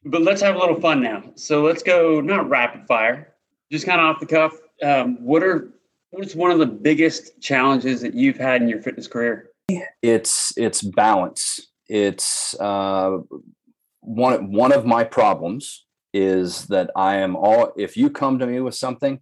But 0.04 0.24
let's 0.24 0.42
have 0.42 0.56
a 0.56 0.60
little 0.60 0.80
fun 0.80 1.02
now. 1.02 1.24
So 1.36 1.64
let's 1.64 1.84
go 1.84 2.22
not 2.22 2.50
rapid 2.50 2.88
fire, 2.88 3.34
just 3.72 3.86
kind 3.86 4.02
of 4.02 4.08
off 4.08 4.20
the 4.20 4.26
cuff. 4.26 4.54
Um, 4.82 5.24
what 5.24 5.44
are 5.44 5.72
what's 6.10 6.36
one 6.36 6.52
of 6.52 6.60
the 6.60 6.66
biggest 6.66 7.40
challenges 7.42 8.02
that 8.02 8.14
you've 8.14 8.38
had 8.38 8.62
in 8.62 8.68
your 8.68 8.82
fitness 8.82 9.08
career? 9.08 9.50
It's 10.02 10.54
it's 10.58 10.82
balance. 10.82 11.60
It's 11.88 12.60
uh, 12.60 13.20
one 14.02 14.52
one 14.52 14.72
of 14.72 14.86
my 14.86 15.04
problems 15.04 15.86
is 16.14 16.66
that 16.68 16.90
I 16.96 17.18
am 17.18 17.36
all. 17.36 17.72
If 17.78 17.96
you 17.96 18.10
come 18.10 18.40
to 18.40 18.48
me 18.48 18.60
with 18.60 18.76
something, 18.76 19.20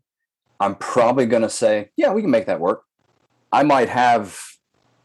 I'm 0.60 0.76
probably 0.76 1.26
going 1.26 1.44
to 1.44 1.50
say, 1.50 1.90
"Yeah, 1.98 2.14
we 2.14 2.22
can 2.22 2.32
make 2.32 2.48
that 2.48 2.60
work." 2.60 2.84
I 3.52 3.64
might 3.64 3.90
have 3.90 4.40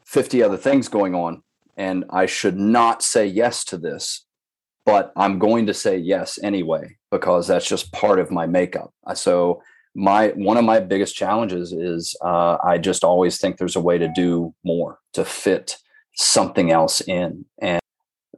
50 0.06 0.42
other 0.42 0.56
things 0.56 0.88
going 0.88 1.14
on, 1.14 1.42
and 1.76 2.04
I 2.10 2.26
should 2.26 2.56
not 2.56 3.02
say 3.02 3.26
yes 3.26 3.64
to 3.64 3.78
this, 3.78 4.26
but 4.86 5.12
I'm 5.16 5.38
going 5.38 5.66
to 5.66 5.74
say 5.74 5.96
yes 5.96 6.38
anyway 6.42 6.96
because 7.10 7.46
that's 7.46 7.68
just 7.68 7.92
part 7.92 8.18
of 8.18 8.30
my 8.30 8.46
makeup. 8.46 8.92
So 9.14 9.62
my 9.94 10.28
one 10.36 10.56
of 10.56 10.64
my 10.64 10.80
biggest 10.80 11.14
challenges 11.14 11.72
is 11.72 12.16
uh, 12.24 12.58
I 12.64 12.78
just 12.78 13.04
always 13.04 13.38
think 13.38 13.56
there's 13.56 13.76
a 13.76 13.80
way 13.80 13.98
to 13.98 14.08
do 14.14 14.54
more 14.64 14.98
to 15.12 15.24
fit 15.24 15.76
something 16.16 16.70
else 16.70 17.00
in, 17.00 17.44
and 17.60 17.80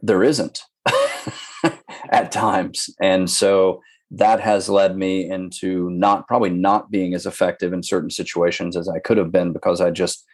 there 0.02 0.22
isn't. 0.22 0.60
at 2.10 2.32
times. 2.32 2.90
And 3.00 3.30
so 3.30 3.82
that 4.10 4.40
has 4.40 4.68
led 4.68 4.96
me 4.96 5.28
into 5.28 5.90
not 5.90 6.26
probably 6.28 6.50
not 6.50 6.90
being 6.90 7.14
as 7.14 7.26
effective 7.26 7.72
in 7.72 7.82
certain 7.82 8.10
situations 8.10 8.76
as 8.76 8.88
I 8.88 9.00
could 9.00 9.18
have 9.18 9.32
been 9.32 9.52
because 9.52 9.80
I 9.80 9.90
just 9.90 10.24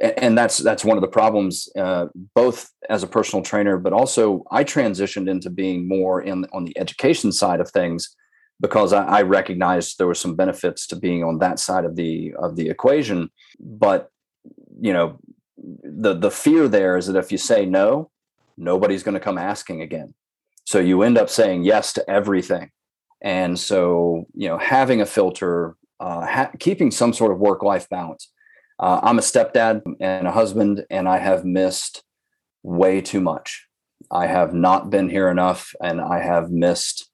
and 0.00 0.36
that's 0.36 0.58
that's 0.58 0.84
one 0.84 0.96
of 0.96 1.02
the 1.02 1.08
problems 1.08 1.68
uh, 1.76 2.06
both 2.34 2.70
as 2.88 3.02
a 3.02 3.06
personal 3.06 3.44
trainer 3.44 3.76
but 3.78 3.92
also 3.92 4.42
i 4.50 4.64
transitioned 4.64 5.28
into 5.28 5.50
being 5.50 5.86
more 5.86 6.22
in 6.22 6.46
on 6.52 6.64
the 6.64 6.76
education 6.78 7.30
side 7.32 7.60
of 7.60 7.70
things 7.70 8.16
because 8.60 8.92
I, 8.92 9.04
I 9.04 9.22
recognized 9.22 9.98
there 9.98 10.06
were 10.06 10.14
some 10.14 10.36
benefits 10.36 10.86
to 10.88 10.96
being 10.96 11.24
on 11.24 11.38
that 11.38 11.58
side 11.58 11.84
of 11.84 11.96
the 11.96 12.34
of 12.38 12.56
the 12.56 12.68
equation. 12.68 13.30
But 13.58 14.10
you 14.80 14.92
know 14.92 15.18
the 15.58 16.14
the 16.14 16.30
fear 16.30 16.68
there 16.68 16.96
is 16.96 17.06
that 17.06 17.16
if 17.16 17.32
you 17.32 17.38
say 17.38 17.66
no 17.66 18.10
nobody's 18.56 19.02
going 19.02 19.14
to 19.14 19.20
come 19.20 19.38
asking 19.38 19.80
again. 19.80 20.14
So 20.66 20.78
you 20.78 21.02
end 21.02 21.16
up 21.16 21.30
saying 21.30 21.64
yes 21.64 21.94
to 21.94 22.08
everything. 22.08 22.70
And 23.22 23.58
so 23.58 24.26
you 24.34 24.48
know 24.48 24.58
having 24.58 25.00
a 25.00 25.06
filter 25.06 25.76
uh, 25.98 26.26
ha- 26.26 26.50
keeping 26.58 26.90
some 26.90 27.12
sort 27.12 27.32
of 27.32 27.38
work 27.38 27.62
life 27.62 27.88
balance 27.88 28.30
uh, 28.80 29.00
I'm 29.02 29.18
a 29.18 29.22
stepdad 29.22 29.82
and 30.00 30.26
a 30.26 30.32
husband, 30.32 30.84
and 30.90 31.08
I 31.08 31.18
have 31.18 31.44
missed 31.44 32.02
way 32.62 33.00
too 33.02 33.20
much. 33.20 33.66
I 34.10 34.26
have 34.26 34.54
not 34.54 34.90
been 34.90 35.10
here 35.10 35.28
enough, 35.28 35.74
and 35.82 36.00
I 36.00 36.20
have 36.20 36.50
missed 36.50 37.10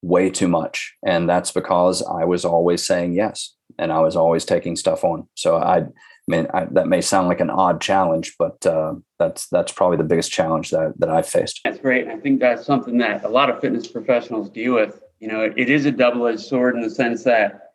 way 0.00 0.30
too 0.30 0.46
much. 0.46 0.94
And 1.04 1.28
that's 1.28 1.50
because 1.50 2.02
I 2.02 2.24
was 2.24 2.44
always 2.44 2.86
saying 2.86 3.14
yes, 3.14 3.54
and 3.78 3.92
I 3.92 3.98
was 4.00 4.14
always 4.14 4.44
taking 4.44 4.76
stuff 4.76 5.02
on. 5.02 5.28
So 5.34 5.56
I, 5.56 5.78
I 5.78 5.86
mean, 6.28 6.46
I, 6.54 6.66
that 6.70 6.86
may 6.86 7.00
sound 7.00 7.26
like 7.26 7.40
an 7.40 7.50
odd 7.50 7.80
challenge, 7.80 8.36
but 8.38 8.64
uh, 8.64 8.94
that's 9.18 9.48
that's 9.48 9.72
probably 9.72 9.96
the 9.96 10.04
biggest 10.04 10.30
challenge 10.30 10.70
that 10.70 10.94
that 10.98 11.10
I've 11.10 11.28
faced. 11.28 11.60
That's 11.64 11.80
great. 11.80 12.06
I 12.06 12.16
think 12.16 12.38
that's 12.38 12.64
something 12.64 12.98
that 12.98 13.24
a 13.24 13.28
lot 13.28 13.50
of 13.50 13.60
fitness 13.60 13.88
professionals 13.88 14.50
deal 14.50 14.74
with. 14.74 15.00
You 15.18 15.26
know, 15.26 15.40
it, 15.42 15.54
it 15.56 15.68
is 15.68 15.84
a 15.84 15.90
double-edged 15.90 16.40
sword 16.40 16.76
in 16.76 16.80
the 16.80 16.90
sense 16.90 17.24
that 17.24 17.67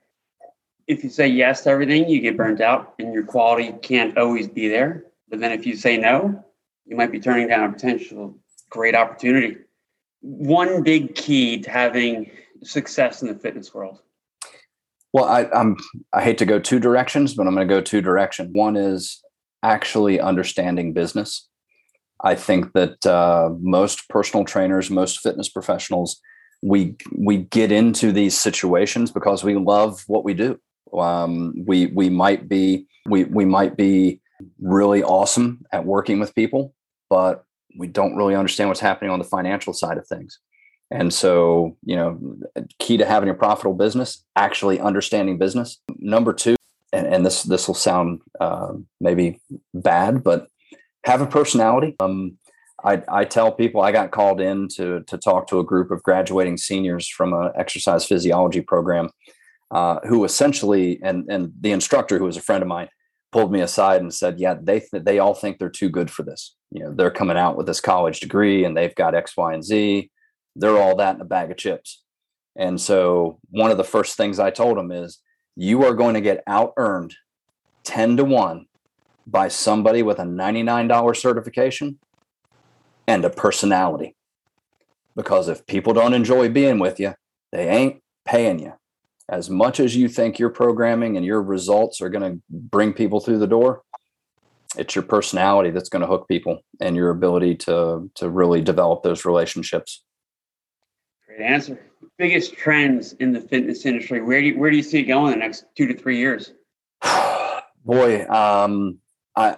if 0.88 1.03
you 1.03 1.09
say 1.09 1.27
yes 1.27 1.63
to 1.63 1.69
everything, 1.69 2.09
you 2.09 2.19
get 2.21 2.38
burnt 2.38 2.61
out 2.61 2.93
and 2.99 3.13
your 3.13 3.23
quality 3.23 3.73
can't 3.81 4.17
always 4.17 4.47
be 4.47 4.67
there. 4.67 5.05
But 5.29 5.39
then 5.39 5.51
if 5.51 5.65
you 5.65 5.75
say 5.75 5.97
no, 5.97 6.43
you 6.86 6.95
might 6.95 7.11
be 7.11 7.19
turning 7.19 7.47
down 7.47 7.69
a 7.69 7.73
potential 7.73 8.38
great 8.69 8.95
opportunity. 8.95 9.57
One 10.21 10.84
big 10.84 11.15
key 11.15 11.61
to 11.61 11.69
having 11.69 12.31
success 12.63 13.21
in 13.21 13.27
the 13.27 13.36
fitness 13.36 13.73
world. 13.73 13.99
Well, 15.13 15.25
I, 15.25 15.45
I'm 15.53 15.77
I 16.11 16.23
hate 16.23 16.39
to 16.39 16.45
go 16.45 16.59
two 16.59 16.79
directions, 16.79 17.36
but 17.36 17.45
I'm 17.45 17.53
going 17.53 17.67
to 17.67 17.73
go 17.73 17.81
two 17.81 18.01
directions. 18.01 18.49
One 18.53 18.75
is 18.75 19.21
actually 19.61 20.19
understanding 20.19 20.91
business. 20.93 21.47
I 22.23 22.36
think 22.36 22.73
that 22.73 23.05
uh, 23.05 23.51
most 23.59 24.09
personal 24.09 24.43
trainers, 24.43 24.89
most 24.89 25.19
fitness 25.19 25.49
professionals, 25.49 26.19
we 26.63 26.95
we 27.15 27.38
get 27.38 27.71
into 27.71 28.11
these 28.11 28.39
situations 28.39 29.11
because 29.11 29.43
we 29.43 29.55
love 29.55 30.03
what 30.07 30.23
we 30.23 30.34
do 30.34 30.59
um, 31.00 31.54
we 31.66 31.88
we 31.88 32.10
might 32.10 32.48
be 32.48 32.88
we 33.06 33.26
we 33.26 33.46
might 33.46 33.78
be 33.78 34.22
really 34.60 35.04
awesome 35.04 35.66
at 35.72 35.86
working 35.86 36.20
with 36.20 36.36
people, 36.36 36.74
but 37.10 37.46
we 37.78 37.88
don't 37.88 38.16
really 38.16 38.36
understand 38.36 38.70
what's 38.70 38.80
happening 38.80 39.12
on 39.12 39.20
the 39.20 39.26
financial 39.26 39.74
side 39.74 39.98
of 39.98 40.08
things. 40.08 40.39
And 40.91 41.12
so, 41.14 41.76
you 41.84 41.96
know, 41.96 42.20
key 42.78 42.98
to 42.98 43.06
having 43.06 43.30
a 43.30 43.34
profitable 43.34 43.74
business, 43.74 44.24
actually 44.36 44.80
understanding 44.80 45.38
business. 45.38 45.80
Number 45.98 46.34
two, 46.34 46.56
and, 46.91 47.08
and 47.08 47.26
this 47.26 47.44
this 47.44 47.68
will 47.68 47.76
sound 47.76 48.22
uh, 48.39 48.74
maybe 49.02 49.41
bad, 49.74 50.24
but 50.24 50.48
have 51.06 51.22
a 51.22 51.26
personality. 51.26 51.96
Um, 52.00 52.38
I, 52.86 53.02
I 53.08 53.26
tell 53.26 53.52
people 53.52 53.82
I 53.82 53.91
got 53.91 54.12
called 54.12 54.39
in 54.41 54.68
to 54.76 55.02
to 55.08 55.18
talk 55.18 55.48
to 55.48 55.60
a 55.60 55.64
group 55.64 55.89
of 55.89 56.04
graduating 56.04 56.58
seniors 56.58 57.08
from 57.08 57.34
an 57.34 57.52
exercise 57.56 58.06
physiology 58.06 58.62
program 58.62 59.10
uh, 59.74 59.99
who 60.07 60.24
essentially 60.24 60.99
and 61.03 61.26
and 61.30 61.51
the 61.59 61.71
instructor 61.71 62.19
who 62.19 62.26
was 62.26 62.38
a 62.38 62.41
friend 62.41 62.61
of 62.61 62.67
mine 62.67 62.88
pulled 63.32 63.51
me 63.51 63.59
aside 63.59 64.01
and 64.01 64.13
said, 64.13 64.39
"Yeah, 64.39 64.55
they 64.61 64.80
th- 64.80 65.03
they 65.03 65.17
all 65.17 65.34
think 65.34 65.57
they're 65.57 65.69
too 65.69 65.89
good 65.89 66.11
for 66.11 66.21
this. 66.21 66.55
You 66.71 66.84
know, 66.84 66.93
they're 66.93 67.11
coming 67.11 67.38
out 67.38 67.57
with 67.57 67.65
this 67.65 67.82
college 67.82 68.19
degree 68.19 68.63
and 68.63 68.78
they've 68.78 68.93
got 68.93 69.15
X, 69.15 69.36
Y, 69.36 69.53
and 69.53 69.63
Z. 69.63 70.11
They're 70.55 70.78
all 70.78 70.95
that 70.97 71.15
in 71.15 71.21
a 71.21 71.26
bag 71.26 71.49
of 71.49 71.57
chips." 71.57 72.03
And 72.55 72.80
so, 72.80 73.39
one 73.49 73.71
of 73.71 73.78
the 73.78 73.84
first 73.84 74.15
things 74.15 74.39
I 74.39 74.51
told 74.51 74.78
them 74.78 74.91
is, 74.91 75.19
"You 75.55 75.84
are 75.86 75.95
going 75.95 76.13
to 76.13 76.21
get 76.21 76.43
out 76.45 76.74
earned 76.78 77.15
ten 77.84 78.15
to 78.17 78.24
one 78.24 78.67
by 79.26 79.47
somebody 79.47 80.03
with 80.03 80.19
a 80.19 80.26
ninety 80.26 80.61
nine 80.61 80.88
dollar 80.88 81.15
certification 81.15 81.97
and 83.07 83.26
a 83.26 83.32
personality." 83.32 84.15
Because 85.15 85.47
if 85.47 85.65
people 85.65 85.93
don't 85.93 86.13
enjoy 86.13 86.49
being 86.49 86.78
with 86.78 86.99
you, 86.99 87.15
they 87.51 87.67
ain't 87.67 88.03
paying 88.26 88.59
you 88.59 88.74
as 89.30 89.49
much 89.49 89.80
as 89.80 89.95
you 89.95 90.07
think 90.07 90.38
your 90.38 90.49
programming 90.49 91.17
and 91.17 91.26
your 91.26 91.41
results 91.41 92.01
are 92.01 92.09
going 92.09 92.34
to 92.34 92.41
bring 92.49 92.93
people 92.93 93.19
through 93.19 93.39
the 93.39 93.47
door 93.47 93.84
it's 94.78 94.95
your 94.95 95.03
personality 95.03 95.71
that's 95.71 95.89
going 95.89 96.01
to 96.01 96.07
hook 96.07 96.28
people 96.28 96.61
and 96.80 96.95
your 96.95 97.09
ability 97.09 97.55
to 97.55 98.09
to 98.15 98.30
really 98.30 98.61
develop 98.61 99.03
those 99.03 99.26
relationships. 99.26 100.03
Great 101.28 101.41
answer. 101.41 101.86
Biggest 102.17 102.53
trends 102.53 103.13
in 103.13 103.34
the 103.34 103.41
fitness 103.41 103.86
industry 103.86 104.21
where 104.21 104.41
do 104.41 104.47
you, 104.47 104.59
where 104.59 104.71
do 104.71 104.78
you 104.78 104.84
see 104.84 104.99
it 104.99 105.03
going 105.03 105.34
in 105.34 105.39
the 105.39 105.45
next 105.45 105.65
two 105.76 105.88
to 105.88 105.97
three 105.97 106.17
years? 106.17 106.53
Boy 107.86 108.26
um 108.28 108.99
i 109.36 109.57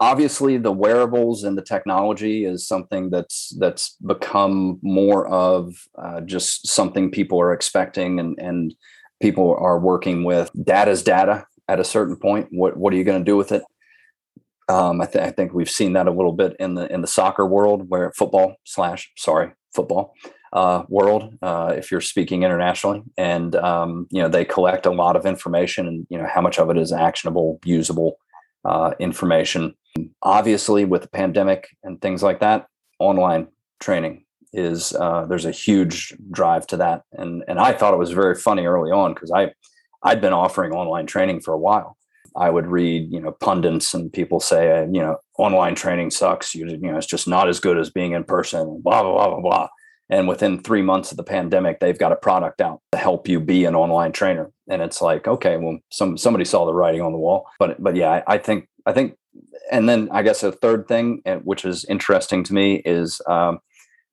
obviously 0.00 0.56
the 0.56 0.72
wearables 0.72 1.44
and 1.44 1.56
the 1.56 1.62
technology 1.62 2.44
is 2.44 2.66
something 2.66 3.10
that's 3.10 3.54
that's 3.58 3.96
become 4.06 4.78
more 4.82 5.28
of 5.28 5.74
uh, 6.02 6.22
just 6.22 6.66
something 6.66 7.10
people 7.10 7.40
are 7.40 7.52
expecting 7.52 8.18
and 8.18 8.38
and 8.38 8.74
people 9.20 9.54
are 9.60 9.78
working 9.78 10.24
with. 10.24 10.50
Data's 10.64 11.02
data 11.02 11.46
at 11.68 11.78
a 11.78 11.84
certain 11.84 12.16
point. 12.16 12.48
What 12.50 12.76
what 12.76 12.92
are 12.92 12.96
you 12.96 13.04
going 13.04 13.20
to 13.20 13.30
do 13.30 13.36
with 13.36 13.52
it? 13.52 13.62
Um, 14.68 15.00
I, 15.00 15.06
th- 15.06 15.24
I 15.24 15.30
think 15.32 15.52
we've 15.52 15.70
seen 15.70 15.94
that 15.94 16.06
a 16.06 16.12
little 16.12 16.32
bit 16.32 16.56
in 16.58 16.74
the 16.74 16.90
in 16.92 17.02
the 17.02 17.06
soccer 17.06 17.46
world 17.46 17.88
where 17.88 18.12
football 18.12 18.56
slash 18.64 19.12
sorry 19.16 19.52
football 19.74 20.14
uh, 20.52 20.84
world 20.88 21.34
uh, 21.42 21.74
if 21.76 21.90
you're 21.90 22.00
speaking 22.00 22.42
internationally. 22.42 23.02
And 23.18 23.54
um, 23.56 24.06
you 24.10 24.22
know 24.22 24.28
they 24.28 24.46
collect 24.46 24.86
a 24.86 24.90
lot 24.90 25.16
of 25.16 25.26
information 25.26 25.86
and 25.86 26.06
you 26.08 26.16
know 26.16 26.26
how 26.26 26.40
much 26.40 26.58
of 26.58 26.70
it 26.70 26.78
is 26.78 26.90
actionable 26.90 27.60
usable 27.64 28.18
uh, 28.64 28.92
information 28.98 29.74
Obviously, 30.22 30.84
with 30.84 31.02
the 31.02 31.08
pandemic 31.08 31.68
and 31.82 32.00
things 32.00 32.22
like 32.22 32.40
that, 32.40 32.66
online 32.98 33.48
training 33.80 34.24
is 34.52 34.92
uh, 34.94 35.24
there's 35.26 35.44
a 35.44 35.50
huge 35.50 36.14
drive 36.30 36.66
to 36.68 36.76
that, 36.76 37.02
and 37.12 37.42
and 37.48 37.58
I 37.58 37.72
thought 37.72 37.94
it 37.94 37.98
was 37.98 38.12
very 38.12 38.34
funny 38.34 38.66
early 38.66 38.92
on 38.92 39.14
because 39.14 39.30
I 39.30 39.52
I'd 40.02 40.20
been 40.20 40.32
offering 40.32 40.72
online 40.72 41.06
training 41.06 41.40
for 41.40 41.52
a 41.52 41.58
while. 41.58 41.96
I 42.36 42.48
would 42.48 42.66
read, 42.66 43.10
you 43.10 43.20
know, 43.20 43.32
pundits 43.32 43.92
and 43.92 44.12
people 44.12 44.38
say, 44.38 44.78
uh, 44.78 44.82
you 44.82 45.00
know, 45.00 45.16
online 45.36 45.74
training 45.74 46.10
sucks. 46.10 46.54
You, 46.54 46.68
you 46.68 46.78
know, 46.78 46.96
it's 46.96 47.06
just 47.06 47.26
not 47.26 47.48
as 47.48 47.58
good 47.58 47.76
as 47.76 47.90
being 47.90 48.12
in 48.12 48.22
person. 48.22 48.80
Blah 48.82 49.02
blah 49.02 49.12
blah 49.12 49.28
blah 49.28 49.40
blah. 49.40 49.68
And 50.10 50.26
within 50.26 50.58
three 50.58 50.82
months 50.82 51.12
of 51.12 51.16
the 51.16 51.22
pandemic, 51.22 51.78
they've 51.78 51.98
got 51.98 52.10
a 52.10 52.16
product 52.16 52.60
out 52.60 52.80
to 52.90 52.98
help 52.98 53.28
you 53.28 53.38
be 53.38 53.64
an 53.64 53.76
online 53.76 54.10
trainer. 54.10 54.50
And 54.68 54.82
it's 54.82 55.00
like, 55.00 55.28
okay, 55.28 55.56
well, 55.56 55.78
some 55.90 56.18
somebody 56.18 56.44
saw 56.44 56.66
the 56.66 56.74
writing 56.74 57.00
on 57.00 57.12
the 57.12 57.18
wall. 57.18 57.46
But 57.60 57.80
but 57.82 57.94
yeah, 57.94 58.10
I, 58.26 58.34
I 58.34 58.38
think 58.38 58.68
I 58.86 58.92
think 58.92 59.16
and 59.70 59.88
then 59.88 60.08
I 60.10 60.22
guess 60.22 60.42
a 60.42 60.50
third 60.50 60.88
thing, 60.88 61.22
eh, 61.24 61.36
which 61.36 61.64
is 61.64 61.84
interesting 61.84 62.42
to 62.44 62.52
me, 62.52 62.82
is 62.84 63.20
um, 63.28 63.60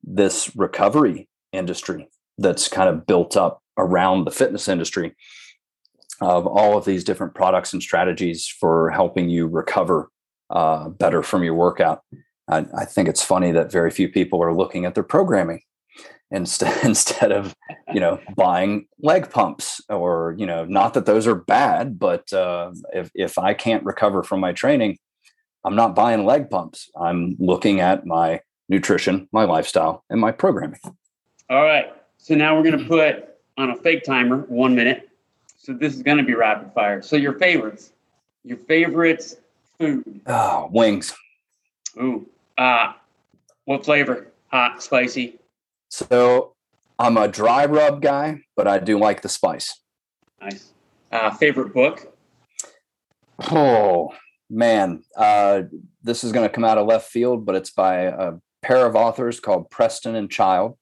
this 0.04 0.54
recovery 0.56 1.28
industry 1.52 2.08
that's 2.38 2.68
kind 2.68 2.88
of 2.88 3.04
built 3.06 3.36
up 3.36 3.60
around 3.76 4.24
the 4.24 4.30
fitness 4.30 4.68
industry 4.68 5.16
of 6.20 6.46
all 6.46 6.78
of 6.78 6.84
these 6.84 7.02
different 7.02 7.34
products 7.34 7.72
and 7.72 7.82
strategies 7.82 8.46
for 8.46 8.90
helping 8.90 9.28
you 9.28 9.46
recover 9.46 10.10
uh, 10.50 10.88
better 10.88 11.22
from 11.22 11.42
your 11.42 11.54
workout. 11.54 12.02
I, 12.48 12.66
I, 12.76 12.84
think 12.84 13.08
it's 13.08 13.22
funny 13.22 13.52
that 13.52 13.70
very 13.70 13.90
few 13.90 14.08
people 14.08 14.42
are 14.42 14.54
looking 14.54 14.84
at 14.84 14.94
their 14.94 15.04
programming 15.04 15.60
instead 16.30 16.76
instead 16.84 17.32
of 17.32 17.54
you 17.92 18.00
know 18.00 18.20
buying 18.36 18.86
leg 19.00 19.30
pumps 19.30 19.80
or 19.88 20.34
you 20.38 20.46
know 20.46 20.64
not 20.64 20.94
that 20.94 21.06
those 21.06 21.26
are 21.26 21.34
bad, 21.34 21.98
but 21.98 22.32
uh, 22.32 22.72
if 22.92 23.10
if 23.14 23.38
I 23.38 23.54
can't 23.54 23.84
recover 23.84 24.22
from 24.22 24.40
my 24.40 24.52
training, 24.52 24.98
I'm 25.64 25.76
not 25.76 25.94
buying 25.94 26.24
leg 26.24 26.50
pumps. 26.50 26.90
I'm 27.00 27.36
looking 27.38 27.80
at 27.80 28.06
my 28.06 28.40
nutrition, 28.68 29.28
my 29.32 29.44
lifestyle, 29.44 30.04
and 30.10 30.20
my 30.20 30.32
programming. 30.32 30.80
All 31.50 31.62
right. 31.62 31.92
So 32.18 32.34
now 32.34 32.56
we're 32.56 32.64
going 32.64 32.78
to 32.78 32.84
put 32.84 33.36
on 33.56 33.70
a 33.70 33.76
fake 33.76 34.04
timer, 34.04 34.38
one 34.48 34.74
minute. 34.74 35.08
So 35.56 35.72
this 35.72 35.94
is 35.94 36.02
going 36.02 36.18
to 36.18 36.22
be 36.22 36.34
rapid 36.34 36.72
fire. 36.74 37.00
So 37.02 37.16
your 37.16 37.34
favorites, 37.34 37.92
your 38.44 38.58
favorites 38.58 39.36
food. 39.78 40.20
Oh, 40.26 40.68
wings. 40.72 41.14
Ooh. 42.00 42.26
Uh, 42.56 42.92
what 43.64 43.84
flavor? 43.84 44.28
Hot, 44.48 44.82
spicy? 44.82 45.38
So 45.88 46.54
I'm 46.98 47.16
a 47.16 47.28
dry 47.28 47.64
rub 47.66 48.02
guy, 48.02 48.40
but 48.56 48.66
I 48.68 48.78
do 48.78 48.98
like 48.98 49.22
the 49.22 49.28
spice. 49.28 49.80
Nice. 50.40 50.72
Uh, 51.10 51.30
favorite 51.30 51.72
book? 51.72 52.12
Oh, 53.50 54.14
man, 54.50 55.02
uh, 55.16 55.62
this 56.02 56.24
is 56.24 56.32
going 56.32 56.46
to 56.48 56.52
come 56.52 56.64
out 56.64 56.78
of 56.78 56.86
left 56.86 57.10
field, 57.10 57.46
but 57.46 57.54
it's 57.54 57.70
by 57.70 58.02
a 58.02 58.32
pair 58.62 58.84
of 58.84 58.96
authors 58.96 59.40
called 59.40 59.70
Preston 59.70 60.14
and 60.16 60.30
Child. 60.30 60.76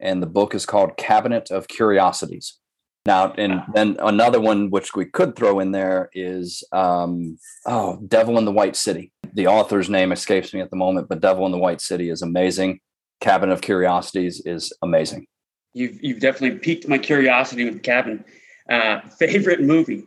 and 0.00 0.22
the 0.22 0.26
book 0.26 0.54
is 0.54 0.66
called 0.66 0.96
Cabinet 0.96 1.50
of 1.50 1.68
Curiosities. 1.68 2.58
Now, 3.06 3.32
and 3.32 3.62
then 3.74 3.96
another 4.00 4.40
one 4.40 4.70
which 4.70 4.94
we 4.94 5.04
could 5.04 5.36
throw 5.36 5.60
in 5.60 5.72
there 5.72 6.10
is 6.12 6.64
um, 6.72 7.38
oh, 7.66 7.98
Devil 8.06 8.38
in 8.38 8.44
the 8.44 8.52
White 8.52 8.76
City. 8.76 9.12
The 9.32 9.46
author's 9.46 9.88
name 9.88 10.12
escapes 10.12 10.52
me 10.52 10.60
at 10.60 10.70
the 10.70 10.76
moment, 10.76 11.08
but 11.08 11.20
Devil 11.20 11.46
in 11.46 11.52
the 11.52 11.58
White 11.58 11.80
City 11.80 12.10
is 12.10 12.22
amazing. 12.22 12.80
Cabinet 13.20 13.52
of 13.52 13.60
Curiosities 13.60 14.42
is 14.44 14.72
amazing. 14.82 15.26
You've 15.72 16.02
you've 16.02 16.20
definitely 16.20 16.58
piqued 16.58 16.88
my 16.88 16.98
curiosity 16.98 17.64
with 17.64 17.74
the 17.74 17.80
cabin. 17.80 18.24
Uh, 18.68 19.00
favorite 19.18 19.60
movie? 19.60 20.04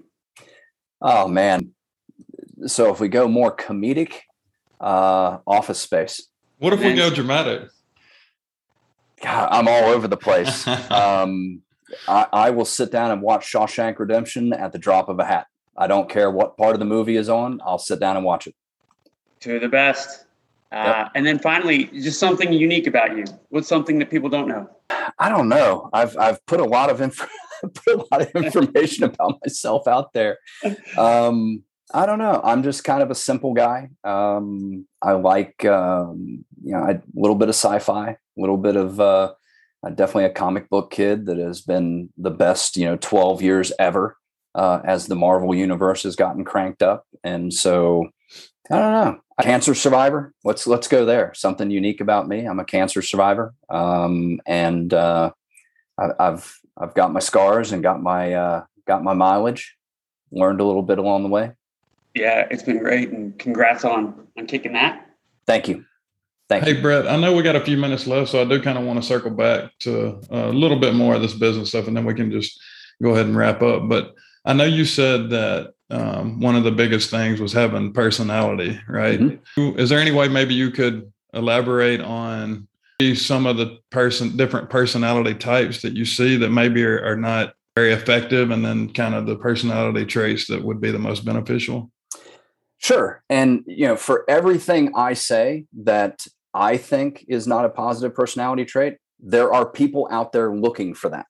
Oh 1.01 1.27
man. 1.27 1.71
So 2.65 2.91
if 2.93 2.99
we 2.99 3.07
go 3.07 3.27
more 3.27 3.55
comedic, 3.55 4.21
uh, 4.79 5.39
Office 5.47 5.79
Space. 5.79 6.27
What 6.59 6.73
if 6.73 6.79
we 6.79 6.93
go 6.93 7.09
dramatic? 7.09 7.69
God, 9.21 9.49
I'm 9.51 9.67
all 9.67 9.85
over 9.85 10.07
the 10.07 10.17
place. 10.17 10.67
um, 10.91 11.61
I, 12.07 12.27
I, 12.31 12.49
will 12.49 12.65
sit 12.65 12.91
down 12.91 13.11
and 13.11 13.21
watch 13.21 13.51
Shawshank 13.51 13.99
Redemption 13.99 14.53
at 14.53 14.71
the 14.73 14.77
drop 14.77 15.09
of 15.09 15.19
a 15.19 15.25
hat. 15.25 15.47
I 15.77 15.87
don't 15.87 16.09
care 16.09 16.29
what 16.29 16.57
part 16.57 16.73
of 16.73 16.79
the 16.79 16.85
movie 16.85 17.15
is 17.15 17.29
on. 17.29 17.59
I'll 17.65 17.79
sit 17.79 17.99
down 17.99 18.17
and 18.17 18.25
watch 18.25 18.47
it. 18.47 18.55
To 19.41 19.59
the 19.59 19.69
best. 19.69 20.25
Uh, 20.73 21.03
yep. 21.03 21.11
And 21.13 21.25
then 21.25 21.37
finally, 21.37 21.85
just 21.85 22.19
something 22.19 22.51
unique 22.51 22.87
about 22.87 23.15
you. 23.15 23.25
What's 23.49 23.67
something 23.67 23.99
that 23.99 24.09
people 24.09 24.27
don't 24.27 24.47
know? 24.47 24.67
I 25.19 25.29
don't 25.29 25.47
know. 25.47 25.89
I've 25.93 26.17
I've 26.17 26.43
put 26.47 26.59
a 26.59 26.65
lot 26.65 26.89
of 26.89 26.99
info, 26.99 27.25
put 27.61 27.95
a 27.95 28.05
lot 28.11 28.21
of 28.23 28.29
information 28.43 29.03
about 29.03 29.39
myself 29.45 29.87
out 29.87 30.13
there. 30.13 30.39
Um, 30.97 31.63
I 31.93 32.07
don't 32.07 32.17
know. 32.17 32.41
I'm 32.43 32.63
just 32.63 32.83
kind 32.83 33.03
of 33.03 33.11
a 33.11 33.15
simple 33.15 33.53
guy. 33.53 33.89
Um, 34.03 34.87
I 34.99 35.11
like 35.11 35.63
um, 35.65 36.43
you 36.63 36.71
know 36.71 36.89
a 36.89 37.01
little 37.13 37.35
bit 37.35 37.49
of 37.49 37.55
sci-fi, 37.55 38.09
a 38.09 38.17
little 38.35 38.57
bit 38.57 38.75
of 38.75 38.99
uh, 38.99 39.33
definitely 39.93 40.25
a 40.25 40.31
comic 40.31 40.69
book 40.69 40.89
kid 40.89 41.27
that 41.27 41.37
has 41.37 41.61
been 41.61 42.09
the 42.17 42.31
best 42.31 42.77
you 42.77 42.85
know 42.85 42.97
12 42.97 43.43
years 43.43 43.71
ever 43.77 44.17
uh, 44.55 44.79
as 44.83 45.05
the 45.05 45.15
Marvel 45.15 45.53
universe 45.53 46.01
has 46.01 46.15
gotten 46.15 46.43
cranked 46.43 46.81
up, 46.81 47.05
and 47.23 47.53
so 47.53 48.09
I 48.71 48.77
don't 48.77 48.91
know. 48.91 49.19
Cancer 49.41 49.75
survivor. 49.75 50.33
Let's 50.43 50.67
let's 50.67 50.87
go 50.87 51.05
there. 51.05 51.33
Something 51.33 51.71
unique 51.71 52.01
about 52.01 52.27
me. 52.27 52.45
I'm 52.45 52.59
a 52.59 52.65
cancer 52.65 53.01
survivor, 53.01 53.53
um, 53.69 54.39
and 54.45 54.93
uh, 54.93 55.31
I, 55.97 56.11
have 56.19 56.53
I've 56.77 56.93
got 56.93 57.11
my 57.11 57.19
scars 57.19 57.71
and 57.71 57.81
got 57.81 58.01
my 58.01 58.33
uh, 58.33 58.65
got 58.87 59.03
my 59.03 59.13
mileage. 59.13 59.75
Learned 60.31 60.61
a 60.61 60.63
little 60.63 60.83
bit 60.83 60.99
along 60.99 61.23
the 61.23 61.29
way. 61.29 61.51
Yeah, 62.13 62.47
it's 62.51 62.63
been 62.63 62.77
great, 62.77 63.09
and 63.09 63.37
congrats 63.37 63.83
on 63.83 64.27
on 64.37 64.45
kicking 64.45 64.73
that. 64.73 65.09
Thank 65.45 65.67
you. 65.67 65.83
Thank 66.47 66.65
hey, 66.65 66.75
you. 66.75 66.81
Brett, 66.81 67.07
I 67.07 67.15
know 67.17 67.35
we 67.35 67.41
got 67.41 67.55
a 67.55 67.65
few 67.65 67.77
minutes 67.77 68.05
left, 68.05 68.29
so 68.29 68.41
I 68.41 68.45
do 68.45 68.61
kind 68.61 68.77
of 68.77 68.85
want 68.85 69.01
to 69.01 69.07
circle 69.07 69.31
back 69.31 69.71
to 69.79 70.21
a 70.29 70.49
little 70.49 70.79
bit 70.79 70.93
more 70.93 71.15
of 71.15 71.21
this 71.21 71.33
business 71.33 71.69
stuff, 71.69 71.87
and 71.87 71.97
then 71.97 72.05
we 72.05 72.13
can 72.13 72.31
just 72.31 72.61
go 73.01 73.11
ahead 73.11 73.25
and 73.25 73.35
wrap 73.35 73.61
up. 73.61 73.89
But 73.89 74.13
I 74.45 74.53
know 74.53 74.65
you 74.65 74.85
said 74.85 75.29
that 75.31 75.73
um, 75.93 76.39
one 76.39 76.55
of 76.55 76.63
the 76.63 76.71
biggest 76.71 77.11
things 77.11 77.39
was 77.39 77.53
having 77.53 77.93
personality, 77.93 78.79
right? 78.87 79.19
Mm-hmm. 79.19 79.79
Is 79.79 79.89
there 79.89 79.99
any 79.99 80.11
way 80.11 80.27
maybe 80.27 80.55
you 80.55 80.71
could 80.71 81.11
elaborate 81.33 82.01
on 82.01 82.67
some 83.15 83.45
of 83.45 83.57
the 83.57 83.79
person 83.91 84.35
different 84.37 84.69
personality 84.69 85.35
types 85.35 85.81
that 85.81 85.93
you 85.93 86.05
see 86.05 86.37
that 86.37 86.49
maybe 86.49 86.83
are, 86.83 87.03
are 87.03 87.17
not 87.17 87.53
very 87.75 87.91
effective, 87.91 88.51
and 88.51 88.63
then 88.63 88.91
kind 88.93 89.15
of 89.15 89.25
the 89.25 89.35
personality 89.35 90.05
traits 90.05 90.47
that 90.47 90.63
would 90.63 90.79
be 90.79 90.91
the 90.91 90.99
most 90.99 91.25
beneficial? 91.25 91.91
Sure. 92.77 93.23
And, 93.29 93.63
you 93.65 93.87
know, 93.87 93.95
for 93.95 94.25
everything 94.27 94.93
I 94.95 95.13
say 95.13 95.65
that 95.83 96.25
I 96.53 96.77
think 96.77 97.25
is 97.27 97.47
not 97.47 97.65
a 97.65 97.69
positive 97.69 98.15
personality 98.15 98.65
trait, 98.65 98.97
there 99.19 99.53
are 99.53 99.65
people 99.65 100.07
out 100.11 100.33
there 100.33 100.53
looking 100.53 100.93
for 100.93 101.09
that. 101.09 101.25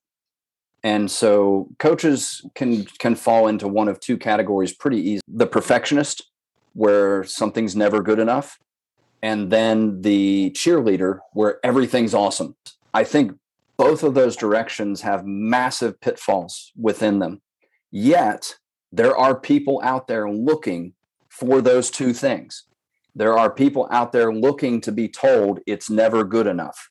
And 0.83 1.09
so 1.09 1.69
coaches 1.79 2.45
can 2.55 2.85
can 2.99 3.15
fall 3.15 3.47
into 3.47 3.67
one 3.67 3.87
of 3.87 3.99
two 3.99 4.17
categories 4.17 4.73
pretty 4.73 4.99
easy. 4.99 5.21
The 5.27 5.47
perfectionist 5.47 6.29
where 6.73 7.23
something's 7.23 7.75
never 7.75 8.01
good 8.01 8.19
enough 8.19 8.59
and 9.23 9.49
then 9.49 10.01
the 10.01 10.51
cheerleader 10.51 11.19
where 11.31 11.65
everything's 11.65 12.13
awesome. 12.13 12.55
I 12.93 13.05
think 13.05 13.31
both 13.77 14.03
of 14.03 14.13
those 14.13 14.35
directions 14.35 15.01
have 15.01 15.25
massive 15.25 15.99
pitfalls 16.01 16.73
within 16.75 17.19
them. 17.19 17.41
Yet 17.89 18.57
there 18.91 19.15
are 19.15 19.39
people 19.39 19.79
out 19.83 20.07
there 20.07 20.29
looking 20.29 20.93
for 21.29 21.61
those 21.61 21.89
two 21.89 22.13
things. 22.13 22.65
There 23.15 23.37
are 23.37 23.49
people 23.49 23.87
out 23.91 24.11
there 24.11 24.33
looking 24.33 24.81
to 24.81 24.91
be 24.91 25.07
told 25.07 25.59
it's 25.65 25.89
never 25.89 26.23
good 26.23 26.45
enough 26.45 26.89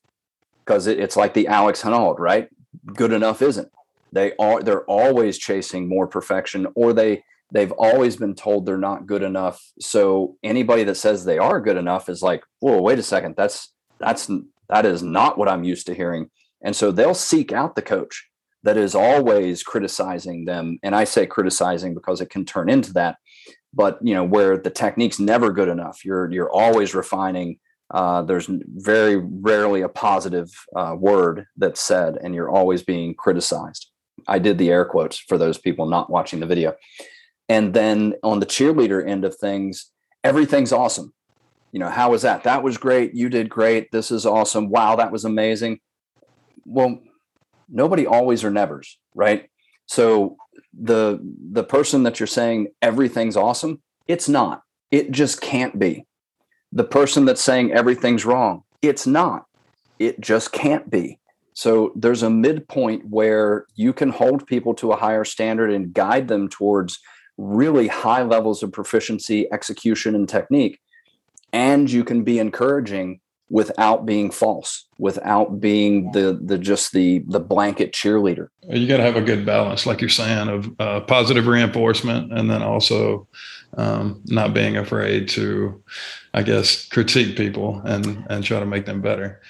because 0.65 0.87
it, 0.87 0.99
it's 0.99 1.15
like 1.15 1.33
the 1.33 1.47
Alex 1.47 1.83
Honnold, 1.83 2.17
right? 2.19 2.49
Good 2.95 3.11
enough 3.11 3.41
isn't. 3.41 3.71
They 4.13 4.33
are 4.37 4.61
they're 4.61 4.85
always 4.85 5.37
chasing 5.37 5.89
more 5.89 6.07
perfection, 6.07 6.67
or 6.75 6.93
they 6.93 7.23
they've 7.51 7.71
always 7.73 8.15
been 8.15 8.35
told 8.35 8.65
they're 8.65 8.77
not 8.77 9.07
good 9.07 9.23
enough. 9.23 9.61
So 9.79 10.37
anybody 10.43 10.83
that 10.85 10.95
says 10.95 11.23
they 11.23 11.37
are 11.37 11.61
good 11.61 11.77
enough 11.77 12.09
is 12.09 12.21
like, 12.21 12.43
whoa, 12.59 12.81
wait 12.81 12.99
a 12.99 13.03
second, 13.03 13.35
that's 13.35 13.73
that's 13.99 14.29
that 14.69 14.85
is 14.85 15.03
not 15.03 15.37
what 15.37 15.49
I'm 15.49 15.63
used 15.63 15.87
to 15.87 15.95
hearing. 15.95 16.29
And 16.63 16.75
so 16.75 16.91
they'll 16.91 17.13
seek 17.13 17.51
out 17.51 17.75
the 17.75 17.81
coach 17.81 18.29
that 18.63 18.77
is 18.77 18.95
always 18.95 19.61
criticizing 19.61 20.45
them. 20.45 20.79
And 20.83 20.95
I 20.95 21.03
say 21.03 21.25
criticizing 21.25 21.93
because 21.93 22.21
it 22.21 22.29
can 22.29 22.45
turn 22.45 22.69
into 22.69 22.93
that 22.93 23.17
but 23.73 23.97
you 24.01 24.13
know 24.13 24.23
where 24.23 24.57
the 24.57 24.69
technique's 24.69 25.19
never 25.19 25.51
good 25.51 25.67
enough 25.67 26.05
you're 26.05 26.31
you're 26.31 26.51
always 26.51 26.93
refining 26.93 27.57
uh, 27.93 28.23
there's 28.23 28.49
very 28.75 29.17
rarely 29.17 29.81
a 29.81 29.89
positive 29.89 30.49
uh, 30.75 30.95
word 30.97 31.45
that's 31.57 31.81
said 31.81 32.17
and 32.23 32.33
you're 32.33 32.49
always 32.49 32.81
being 32.81 33.13
criticized 33.13 33.91
i 34.27 34.39
did 34.39 34.57
the 34.57 34.69
air 34.69 34.85
quotes 34.85 35.17
for 35.17 35.37
those 35.37 35.57
people 35.57 35.85
not 35.85 36.09
watching 36.09 36.39
the 36.39 36.45
video. 36.45 36.75
And 37.49 37.73
then 37.73 38.13
on 38.23 38.39
the 38.39 38.45
cheerleader 38.45 39.05
end 39.07 39.25
of 39.25 39.35
things 39.35 39.91
everything's 40.23 40.71
awesome. 40.71 41.13
You 41.71 41.79
know 41.79 41.89
how 41.89 42.11
was 42.11 42.21
that? 42.21 42.43
That 42.43 42.63
was 42.63 42.77
great. 42.77 43.13
You 43.13 43.29
did 43.29 43.49
great. 43.49 43.91
This 43.91 44.11
is 44.11 44.25
awesome. 44.25 44.69
Wow 44.69 44.95
that 44.95 45.11
was 45.11 45.25
amazing. 45.25 45.79
Well 46.65 46.99
nobody 47.69 48.05
always 48.05 48.43
or 48.43 48.51
nevers 48.51 48.97
right? 49.15 49.49
So 49.85 50.37
the 50.73 51.19
the 51.51 51.63
person 51.63 52.03
that 52.03 52.19
you're 52.19 52.27
saying 52.27 52.67
everything's 52.81 53.37
awesome 53.37 53.81
it's 54.07 54.27
not. 54.27 54.63
It 54.91 55.11
just 55.11 55.39
can't 55.41 55.79
be. 55.79 56.05
The 56.71 56.83
person 56.83 57.25
that's 57.25 57.41
saying 57.41 57.71
everything's 57.71 58.25
wrong 58.25 58.63
it's 58.81 59.07
not. 59.07 59.45
It 59.97 60.19
just 60.19 60.51
can't 60.51 60.89
be 60.89 61.19
so 61.55 61.91
there's 61.95 62.23
a 62.23 62.29
midpoint 62.29 63.05
where 63.09 63.65
you 63.75 63.93
can 63.93 64.09
hold 64.09 64.47
people 64.47 64.73
to 64.75 64.91
a 64.91 64.95
higher 64.95 65.23
standard 65.23 65.71
and 65.71 65.93
guide 65.93 66.27
them 66.27 66.49
towards 66.49 66.99
really 67.37 67.87
high 67.87 68.23
levels 68.23 68.61
of 68.63 68.71
proficiency 68.71 69.51
execution 69.51 70.15
and 70.15 70.29
technique 70.29 70.79
and 71.53 71.89
you 71.89 72.03
can 72.03 72.23
be 72.23 72.39
encouraging 72.39 73.19
without 73.49 74.03
being 74.05 74.31
false, 74.31 74.87
without 74.97 75.61
being 75.61 76.11
the 76.11 76.39
the 76.43 76.57
just 76.57 76.91
the 76.91 77.19
the 77.27 77.39
blanket 77.39 77.93
cheerleader. 77.93 78.47
You 78.67 78.87
got 78.87 78.97
to 78.97 79.03
have 79.03 79.15
a 79.15 79.21
good 79.21 79.45
balance, 79.45 79.85
like 79.85 80.01
you're 80.01 80.09
saying, 80.09 80.47
of 80.49 80.71
uh, 80.79 81.01
positive 81.01 81.45
reinforcement, 81.45 82.33
and 82.33 82.49
then 82.49 82.63
also 82.63 83.27
um, 83.77 84.21
not 84.25 84.53
being 84.53 84.75
afraid 84.75 85.29
to, 85.29 85.81
I 86.33 86.41
guess, 86.41 86.87
critique 86.87 87.37
people 87.37 87.81
and 87.85 88.25
and 88.29 88.43
try 88.43 88.59
to 88.59 88.65
make 88.65 88.87
them 88.87 89.01
better. 89.01 89.41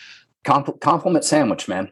Compl- 0.44 0.80
compliment 0.80 1.24
sandwich, 1.26 1.68
man. 1.68 1.92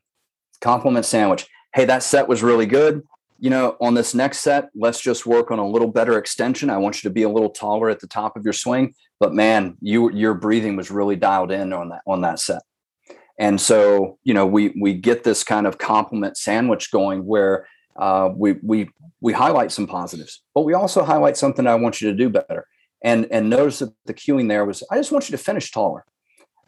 Compliment 0.60 1.06
sandwich. 1.06 1.47
Hey, 1.74 1.86
that 1.86 2.04
set 2.04 2.28
was 2.28 2.43
really 2.43 2.66
good 2.66 3.04
you 3.41 3.49
know, 3.49 3.76
on 3.82 3.95
this 3.95 4.14
next 4.14 4.41
set, 4.41 4.70
let's 4.76 5.02
just 5.02 5.26
work 5.26 5.49
on 5.49 5.58
a 5.58 5.68
little 5.68 5.88
better 5.88 6.20
extension. 6.20 6.70
I 6.70 6.78
want 6.78 7.04
you 7.04 7.10
to 7.10 7.14
be 7.14 7.24
a 7.24 7.30
little 7.30 7.49
taller 7.49 7.89
at 7.89 7.99
the 7.99 8.06
top 8.06 8.38
of 8.38 8.43
your 8.43 8.54
swing, 8.54 8.93
but 9.20 9.34
man, 9.34 9.78
you 9.82 10.12
your 10.12 10.36
breathing 10.36 10.76
was 10.76 10.91
really 10.91 11.16
dialed 11.16 11.52
in 11.52 11.74
on 11.74 11.89
that 11.89 12.04
on 12.06 12.22
that 12.22 12.39
set. 12.39 12.62
And 13.39 13.60
so, 13.60 14.20
you 14.24 14.36
know, 14.36 14.45
we 14.45 14.76
we 14.80 14.93
get 14.93 15.24
this 15.24 15.43
kind 15.43 15.66
of 15.66 15.80
compliment 15.80 16.38
sandwich 16.38 16.91
going 16.91 17.26
where 17.26 17.68
uh, 17.95 18.30
we 18.32 18.58
we 18.62 18.91
we 19.22 19.34
highlight 19.34 19.72
some 19.72 19.88
positives, 19.88 20.43
but 20.54 20.62
we 20.62 20.76
also 20.76 21.04
highlight 21.04 21.36
something 21.36 21.66
I 21.66 21.76
want 21.76 21.99
you 21.99 22.12
to 22.12 22.16
do 22.16 22.30
better. 22.30 22.68
And 23.04 23.28
and 23.32 23.49
notice 23.49 23.80
that 23.80 23.91
the 24.06 24.14
cueing 24.14 24.49
there 24.49 24.66
was 24.66 24.84
I 24.91 24.97
just 24.97 25.12
want 25.12 25.28
you 25.28 25.36
to 25.36 25.43
finish 25.43 25.72
taller. 25.72 26.06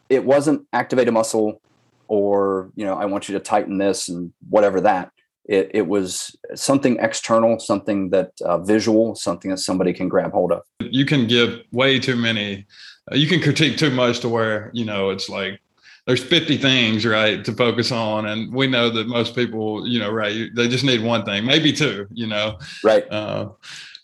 It 0.08 0.24
wasn't 0.24 0.66
activate 0.72 1.06
a 1.06 1.12
muscle 1.12 1.62
or 2.08 2.70
you 2.76 2.84
know 2.84 2.94
I 2.94 3.04
want 3.06 3.28
you 3.28 3.34
to 3.34 3.40
tighten 3.40 3.78
this 3.78 4.08
and 4.08 4.32
whatever 4.48 4.80
that 4.82 5.10
it, 5.46 5.70
it 5.74 5.86
was 5.86 6.34
something 6.54 6.98
external, 7.00 7.58
something 7.58 8.10
that 8.10 8.32
uh, 8.42 8.58
visual, 8.58 9.14
something 9.14 9.50
that 9.50 9.58
somebody 9.58 9.92
can 9.92 10.08
grab 10.08 10.32
hold 10.32 10.52
of. 10.52 10.62
You 10.80 11.04
can 11.04 11.26
give 11.26 11.60
way 11.70 11.98
too 11.98 12.16
many, 12.16 12.66
uh, 13.12 13.16
you 13.16 13.28
can 13.28 13.42
critique 13.42 13.76
too 13.76 13.90
much 13.90 14.20
to 14.20 14.28
where, 14.28 14.70
you 14.72 14.84
know, 14.84 15.10
it's 15.10 15.28
like 15.28 15.60
there's 16.06 16.22
50 16.22 16.56
things, 16.58 17.04
right, 17.04 17.44
to 17.44 17.52
focus 17.52 17.92
on. 17.92 18.26
And 18.26 18.54
we 18.54 18.66
know 18.66 18.90
that 18.90 19.06
most 19.06 19.34
people, 19.34 19.86
you 19.86 19.98
know, 19.98 20.10
right, 20.10 20.48
they 20.54 20.68
just 20.68 20.84
need 20.84 21.02
one 21.02 21.24
thing, 21.24 21.44
maybe 21.44 21.72
two, 21.72 22.06
you 22.10 22.26
know. 22.26 22.58
Right. 22.82 23.10
Uh, 23.10 23.50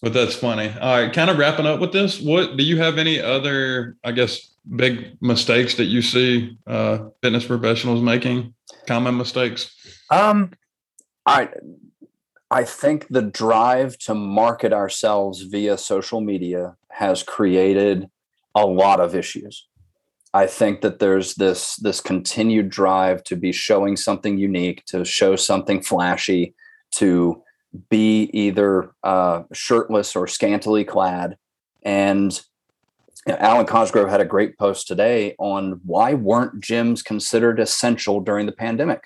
but 0.02 0.12
that's 0.12 0.34
funny. 0.34 0.72
All 0.80 1.00
right, 1.00 1.12
kind 1.12 1.30
of 1.30 1.38
wrapping 1.38 1.66
up 1.66 1.80
with 1.80 1.92
this. 1.92 2.20
What 2.20 2.56
do 2.56 2.64
you 2.64 2.78
have 2.78 2.98
any 2.98 3.20
other, 3.20 3.96
I 4.04 4.12
guess, 4.12 4.49
big 4.76 5.16
mistakes 5.20 5.74
that 5.76 5.84
you 5.84 6.02
see 6.02 6.58
uh, 6.66 6.98
fitness 7.22 7.46
professionals 7.46 8.02
making? 8.02 8.54
Common 8.86 9.16
mistakes. 9.16 9.74
Um, 10.10 10.52
I 11.26 11.48
I 12.50 12.64
think 12.64 13.06
the 13.08 13.22
drive 13.22 13.96
to 13.98 14.14
market 14.14 14.72
ourselves 14.72 15.42
via 15.42 15.78
social 15.78 16.20
media 16.20 16.76
has 16.90 17.22
created 17.22 18.10
a 18.54 18.66
lot 18.66 19.00
of 19.00 19.14
issues. 19.14 19.66
I 20.32 20.46
think 20.46 20.80
that 20.80 20.98
there's 20.98 21.34
this 21.34 21.76
this 21.76 22.00
continued 22.00 22.68
drive 22.68 23.22
to 23.24 23.36
be 23.36 23.52
showing 23.52 23.96
something 23.96 24.38
unique, 24.38 24.84
to 24.86 25.04
show 25.04 25.36
something 25.36 25.82
flashy, 25.82 26.54
to 26.92 27.42
be 27.88 28.30
either 28.32 28.92
uh, 29.02 29.42
shirtless 29.52 30.16
or 30.16 30.26
scantily 30.26 30.84
clad. 30.84 31.36
And 31.82 32.40
Alwyn 33.26 33.66
Cosgrove 33.66 34.08
had 34.08 34.20
a 34.20 34.24
great 34.24 34.58
post 34.58 34.88
today 34.88 35.34
on 35.38 35.80
why 35.84 36.14
weren't 36.14 36.60
gyms 36.60 37.04
considered 37.04 37.60
essential 37.60 38.20
during 38.20 38.46
the 38.46 38.52
pandemic. 38.52 39.04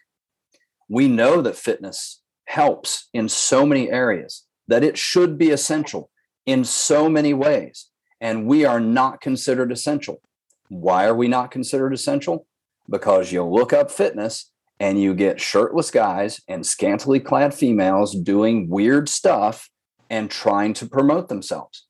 We 0.89 1.09
know 1.09 1.43
that 1.43 1.57
fitness 1.57 2.23
helps 2.47 3.09
in 3.13 3.29
so 3.29 3.67
many 3.67 3.91
areas 3.91 4.45
that 4.69 4.85
it 4.85 4.97
should 4.97 5.37
be 5.37 5.51
essential 5.51 6.11
in 6.47 6.65
so 6.65 7.09
many 7.09 7.35
ways, 7.35 7.89
and 8.21 8.47
we 8.47 8.65
are 8.65 8.81
not 8.81 9.21
considered 9.21 9.73
essential. 9.73 10.21
Why 10.69 11.07
are 11.07 11.15
we 11.15 11.29
not 11.29 11.51
considered 11.51 11.93
essential? 11.93 12.47
Because 12.89 13.33
you 13.33 13.43
look 13.43 13.73
up 13.73 13.91
fitness 13.91 14.53
and 14.79 15.01
you 15.01 15.15
get 15.15 15.41
shirtless 15.41 15.91
guys 15.91 16.41
and 16.49 16.65
scantily 16.67 17.21
clad 17.21 17.55
females 17.55 18.15
doing 18.15 18.69
weird 18.69 19.09
stuff 19.09 19.71
and 20.11 20.31
trying 20.31 20.75
to 20.75 20.87
promote 20.87 21.29
themselves. 21.29 21.87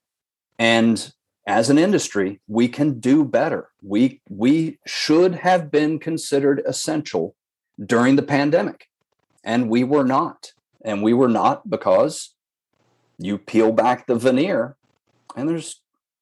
And 0.59 1.13
as 1.47 1.69
an 1.71 1.79
industry, 1.79 2.41
we 2.49 2.69
can 2.69 3.01
do 3.01 3.25
better. 3.25 3.69
We 3.83 4.21
we 4.29 4.79
should 4.87 5.37
have 5.37 5.71
been 5.71 5.99
considered 5.99 6.63
essential 6.67 7.35
during 7.85 8.17
the 8.17 8.23
pandemic. 8.23 8.89
And 9.43 9.69
we 9.69 9.85
were 9.85 10.05
not. 10.05 10.53
And 10.85 11.03
we 11.03 11.13
were 11.13 11.29
not 11.29 11.69
because 11.69 12.35
you 13.19 13.39
peel 13.39 13.73
back 13.73 14.07
the 14.07 14.15
veneer 14.15 14.77
and 15.37 15.49
there's 15.49 15.81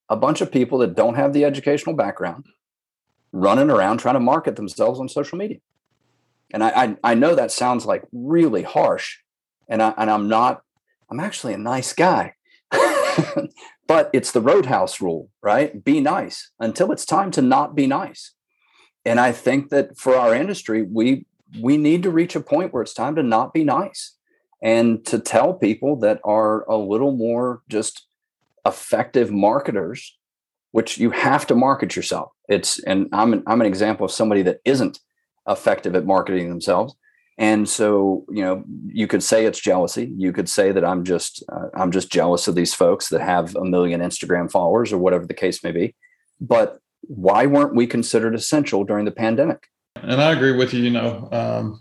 a 0.09 0.17
bunch 0.17 0.41
of 0.41 0.53
people 0.53 0.79
that 0.79 0.95
don't 0.95 1.15
have 1.15 1.33
the 1.33 1.45
educational 1.45 1.95
background 1.95 2.47
running 3.33 3.71
around 3.71 3.99
trying 3.99 4.15
to 4.15 4.21
market 4.21 4.57
themselves 4.57 5.01
on 5.01 5.09
social 5.09 5.39
media. 5.39 5.59
And 6.53 6.63
I, 6.63 6.69
I, 6.69 6.97
I 7.03 7.15
know 7.15 7.35
that 7.35 7.51
sounds 7.51 7.87
like 7.87 8.05
really 8.13 8.63
harsh, 8.63 9.19
and 9.69 9.83
I 9.83 9.95
and 9.97 10.11
I'm 10.11 10.29
not. 10.29 10.63
I'm 11.11 11.21
actually 11.21 11.55
a 11.55 11.59
nice 11.59 11.95
guy, 11.95 12.35
but 13.87 14.11
it's 14.13 14.33
the 14.33 14.41
roadhouse 14.41 15.01
rule, 15.01 15.31
right? 15.43 15.83
Be 15.85 16.01
nice 16.01 16.51
until 16.59 16.93
it's 16.93 17.05
time 17.05 17.31
to 17.33 17.43
not 17.43 17.75
be 17.75 17.87
nice. 17.87 18.33
And 19.05 19.19
I 19.19 19.33
think 19.33 19.71
that 19.71 19.97
for 19.97 20.17
our 20.17 20.35
industry, 20.35 20.83
we 20.83 21.27
we 21.61 21.77
need 21.77 22.03
to 22.03 22.11
reach 22.11 22.35
a 22.35 22.41
point 22.41 22.73
where 22.73 22.83
it's 22.83 22.95
time 22.95 23.15
to 23.17 23.23
not 23.23 23.53
be 23.53 23.65
nice 23.65 24.17
and 24.63 25.05
to 25.05 25.19
tell 25.19 25.53
people 25.53 25.97
that 25.97 26.21
are 26.25 26.65
a 26.71 26.77
little 26.77 27.13
more 27.13 27.63
just 27.69 28.07
effective 28.65 29.31
marketers 29.31 30.17
which 30.71 30.97
you 30.97 31.11
have 31.11 31.47
to 31.47 31.55
market 31.55 31.97
yourself 31.97 32.31
it's 32.49 32.79
and 32.85 33.09
i'm 33.13 33.33
an, 33.33 33.43
i'm 33.47 33.61
an 33.61 33.67
example 33.67 34.05
of 34.05 34.13
somebody 34.13 34.41
that 34.41 34.61
isn't 34.65 35.01
effective 35.49 35.97
at 35.97 36.07
marketing 36.07 36.49
themselves 36.49 36.95
and 37.43 37.69
so 37.69 38.25
you 38.31 38.43
know 38.43 38.63
you 38.87 39.09
could 39.09 39.23
say 39.23 39.45
it's 39.45 39.59
jealousy. 39.59 40.13
You 40.17 40.33
could 40.33 40.49
say 40.49 40.71
that 40.71 40.85
i'm 40.85 41.05
just 41.05 41.43
uh, 41.53 41.69
i'm 41.75 41.91
just 41.91 42.11
jealous 42.11 42.47
of 42.47 42.55
these 42.55 42.73
folks 42.73 43.09
that 43.09 43.21
have 43.21 43.57
a 43.57 43.65
million 43.65 44.01
instagram 44.01 44.51
followers 44.51 44.93
or 44.93 44.99
whatever 44.99 45.27
the 45.27 45.35
case 45.35 45.63
may 45.65 45.73
be. 45.73 45.95
But 46.41 46.79
why 47.03 47.47
weren't 47.47 47.75
we 47.75 47.87
considered 47.87 48.37
essential 48.37 48.85
during 48.85 49.05
the 49.05 49.11
pandemic? 49.11 49.67
And 49.97 50.23
i 50.23 50.31
agree 50.31 50.53
with 50.53 50.73
you 50.73 50.85
you 50.85 50.91
know 50.91 51.29
um, 51.33 51.81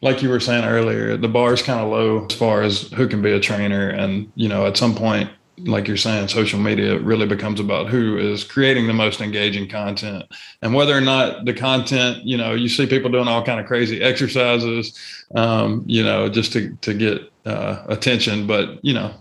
like 0.00 0.22
you 0.22 0.30
were 0.30 0.40
saying 0.40 0.64
earlier 0.64 1.18
the 1.18 1.28
bar 1.28 1.52
is 1.52 1.62
kind 1.62 1.78
of 1.78 1.90
low 1.90 2.24
as 2.24 2.34
far 2.34 2.62
as 2.62 2.90
who 2.92 3.06
can 3.06 3.20
be 3.20 3.32
a 3.32 3.40
trainer. 3.40 3.90
And 3.90 4.32
you 4.36 4.48
know 4.48 4.66
at 4.66 4.78
some 4.78 4.94
point 4.94 5.28
like 5.64 5.86
you're 5.88 5.96
saying, 5.96 6.28
social 6.28 6.58
media 6.58 6.98
really 6.98 7.26
becomes 7.26 7.60
about 7.60 7.88
who 7.88 8.16
is 8.16 8.44
creating 8.44 8.86
the 8.86 8.92
most 8.92 9.20
engaging 9.20 9.68
content 9.68 10.24
and 10.62 10.74
whether 10.74 10.96
or 10.96 11.00
not 11.00 11.44
the 11.44 11.54
content, 11.54 12.24
you 12.24 12.36
know, 12.36 12.54
you 12.54 12.68
see 12.68 12.86
people 12.86 13.10
doing 13.10 13.28
all 13.28 13.44
kind 13.44 13.60
of 13.60 13.66
crazy 13.66 14.02
exercises, 14.02 14.98
um, 15.34 15.84
you 15.86 16.02
know, 16.02 16.28
just 16.28 16.52
to, 16.52 16.76
to 16.82 16.94
get 16.94 17.30
uh, 17.44 17.84
attention. 17.88 18.46
But, 18.46 18.84
you 18.84 18.94
know, 18.94 19.14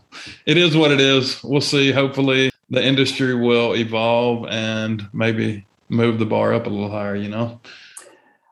it 0.46 0.58
is 0.58 0.76
what 0.76 0.92
it 0.92 1.00
is. 1.00 1.44
We'll 1.44 1.62
see. 1.62 1.92
Hopefully 1.92 2.52
the 2.70 2.84
industry 2.84 3.36
will 3.36 3.76
evolve 3.76 4.48
and 4.50 5.08
maybe 5.14 5.66
move 5.90 6.20
the 6.20 6.26
bar 6.26 6.54
up 6.54 6.66
a 6.66 6.70
little 6.70 6.90
higher, 6.90 7.16
you 7.16 7.30
know? 7.30 7.60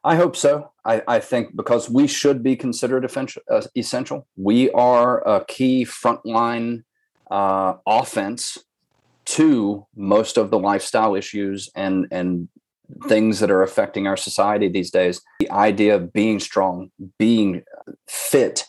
I 0.04 0.16
hope 0.16 0.36
so. 0.36 0.72
I, 0.86 1.02
I 1.08 1.20
think 1.20 1.56
because 1.56 1.90
we 1.90 2.08
should 2.08 2.42
be 2.42 2.56
considered 2.56 3.06
uh, 3.06 3.62
essential. 3.76 4.28
We 4.38 4.72
are 4.72 5.28
a 5.28 5.46
key 5.46 5.86
frontline 5.86 6.84
uh, 7.30 7.76
offense 7.86 8.58
to 9.26 9.86
most 9.96 10.38
of 10.38 10.50
the 10.50 10.60
lifestyle 10.60 11.16
issues 11.16 11.70
and 11.76 12.08
and 12.12 12.50
things 13.08 13.40
that 13.40 13.52
are 13.52 13.62
affecting 13.62 14.08
our 14.08 14.18
society 14.18 14.68
these 14.68 14.90
days. 14.90 15.22
The 15.40 15.52
idea 15.52 15.96
of 15.96 16.12
being 16.12 16.40
strong, 16.40 16.90
being 17.20 17.64
fit, 18.08 18.66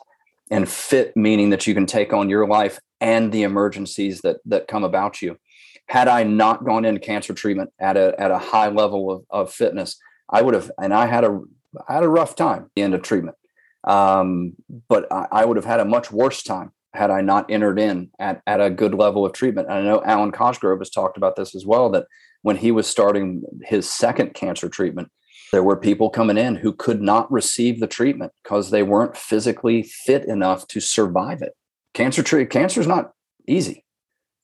and 0.50 0.68
fit 0.68 1.16
meaning 1.16 1.50
that 1.50 1.66
you 1.66 1.72
can 1.72 1.86
take 1.86 2.12
on 2.12 2.28
your 2.28 2.46
life 2.46 2.78
and 3.00 3.32
the 3.32 3.42
emergencies 3.42 4.20
that 4.20 4.38
that 4.46 4.68
come 4.68 4.84
about 4.84 5.22
you. 5.22 5.38
Had 5.86 6.06
I 6.06 6.22
not 6.22 6.64
gone 6.64 6.84
into 6.84 7.00
cancer 7.00 7.32
treatment 7.32 7.70
at 7.80 7.96
a 7.96 8.14
at 8.18 8.30
a 8.30 8.38
high 8.38 8.68
level 8.68 9.10
of, 9.10 9.24
of 9.30 9.52
fitness, 9.52 9.96
I 10.28 10.42
would 10.42 10.54
have, 10.54 10.70
and 10.78 10.92
I 10.92 11.06
had 11.06 11.24
a 11.24 11.40
I 11.88 11.94
had 11.94 12.02
a 12.02 12.08
rough 12.08 12.36
time 12.36 12.64
at 12.64 12.70
the 12.76 12.82
end 12.82 12.94
of 12.94 13.02
treatment. 13.02 13.36
Um, 13.84 14.54
but 14.88 15.10
I, 15.10 15.26
I 15.32 15.44
would 15.46 15.56
have 15.56 15.64
had 15.64 15.80
a 15.80 15.86
much 15.86 16.12
worse 16.12 16.42
time 16.42 16.72
had 16.92 17.10
I 17.10 17.20
not 17.20 17.50
entered 17.50 17.78
in 17.78 18.10
at, 18.18 18.42
at 18.46 18.60
a 18.60 18.70
good 18.70 18.94
level 18.94 19.24
of 19.24 19.32
treatment. 19.32 19.68
And 19.68 19.78
I 19.78 19.82
know 19.82 20.02
Alwyn 20.04 20.32
Cosgrove 20.32 20.80
has 20.80 20.90
talked 20.90 21.16
about 21.16 21.36
this 21.36 21.54
as 21.54 21.64
well 21.64 21.88
that 21.90 22.06
when 22.42 22.56
he 22.56 22.70
was 22.70 22.86
starting 22.86 23.42
his 23.62 23.88
second 23.88 24.34
cancer 24.34 24.68
treatment, 24.68 25.10
there 25.52 25.62
were 25.62 25.76
people 25.76 26.10
coming 26.10 26.38
in 26.38 26.56
who 26.56 26.72
could 26.72 27.00
not 27.00 27.30
receive 27.30 27.80
the 27.80 27.86
treatment 27.86 28.32
because 28.42 28.70
they 28.70 28.82
weren't 28.82 29.16
physically 29.16 29.82
fit 29.82 30.24
enough 30.24 30.66
to 30.68 30.80
survive 30.80 31.42
it. 31.42 31.52
Cancer 31.94 32.22
treat 32.22 32.50
cancer 32.50 32.80
is 32.80 32.86
not 32.86 33.12
easy. 33.46 33.84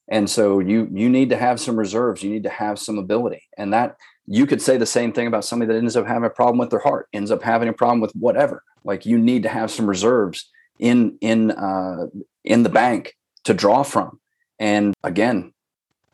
And 0.08 0.28
so 0.30 0.60
you 0.60 0.88
you 0.92 1.08
need 1.08 1.30
to 1.30 1.36
have 1.36 1.60
some 1.60 1.76
reserves, 1.76 2.22
you 2.22 2.30
need 2.30 2.44
to 2.44 2.48
have 2.48 2.78
some 2.78 2.98
ability. 2.98 3.42
And 3.56 3.72
that 3.72 3.96
you 4.26 4.46
could 4.46 4.62
say 4.62 4.76
the 4.76 4.86
same 4.86 5.12
thing 5.12 5.26
about 5.26 5.44
somebody 5.44 5.72
that 5.72 5.78
ends 5.78 5.96
up 5.96 6.06
having 6.06 6.24
a 6.24 6.30
problem 6.30 6.58
with 6.58 6.70
their 6.70 6.80
heart, 6.80 7.08
ends 7.12 7.30
up 7.30 7.42
having 7.42 7.68
a 7.68 7.72
problem 7.72 8.00
with 8.00 8.12
whatever. 8.12 8.62
Like 8.84 9.06
you 9.06 9.18
need 9.18 9.42
to 9.44 9.48
have 9.48 9.70
some 9.70 9.86
reserves 9.86 10.48
in 10.78 11.16
in 11.20 11.50
uh, 11.50 12.06
in 12.44 12.62
the 12.62 12.68
bank 12.68 13.16
to 13.44 13.54
draw 13.54 13.82
from. 13.82 14.18
And 14.58 14.94
again, 15.04 15.52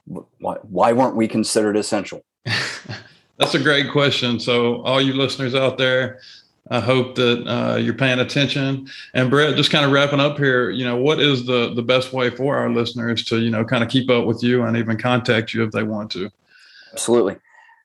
why, 0.05 0.57
why 0.63 0.93
weren't 0.93 1.17
we 1.17 1.29
considered 1.29 1.77
essential? 1.77 2.25
That's 3.39 3.55
a 3.55 3.59
great 3.61 3.91
question. 3.91 4.39
So, 4.39 4.83
all 4.83 5.01
you 5.01 5.15
listeners 5.15 5.55
out 5.55 5.79
there, 5.79 6.21
I 6.71 6.81
hope 6.81 7.15
that 7.17 7.47
uh, 7.47 7.77
you're 7.77 7.95
paying 7.95 8.21
attention. 8.21 8.89
And 9.15 9.31
Brett, 9.31 9.57
just 9.57 9.71
kind 9.71 9.85
of 9.85 9.91
wrapping 9.91 10.21
up 10.21 10.39
here, 10.39 10.71
you 10.71 10.85
know, 10.85 10.97
what 10.97 11.21
is 11.21 11.47
the 11.47 11.75
the 11.75 11.83
best 11.83 12.13
way 12.13 12.31
for 12.31 12.57
our 12.57 12.71
listeners 12.71 13.25
to, 13.27 13.41
you 13.41 13.51
know, 13.51 13.65
kind 13.65 13.83
of 13.83 13.91
keep 13.91 14.11
up 14.11 14.27
with 14.27 14.43
you 14.43 14.65
and 14.65 14.77
even 14.77 14.97
contact 14.97 15.55
you 15.55 15.65
if 15.65 15.73
they 15.73 15.83
want 15.83 16.11
to? 16.13 16.31
Absolutely. 16.93 17.37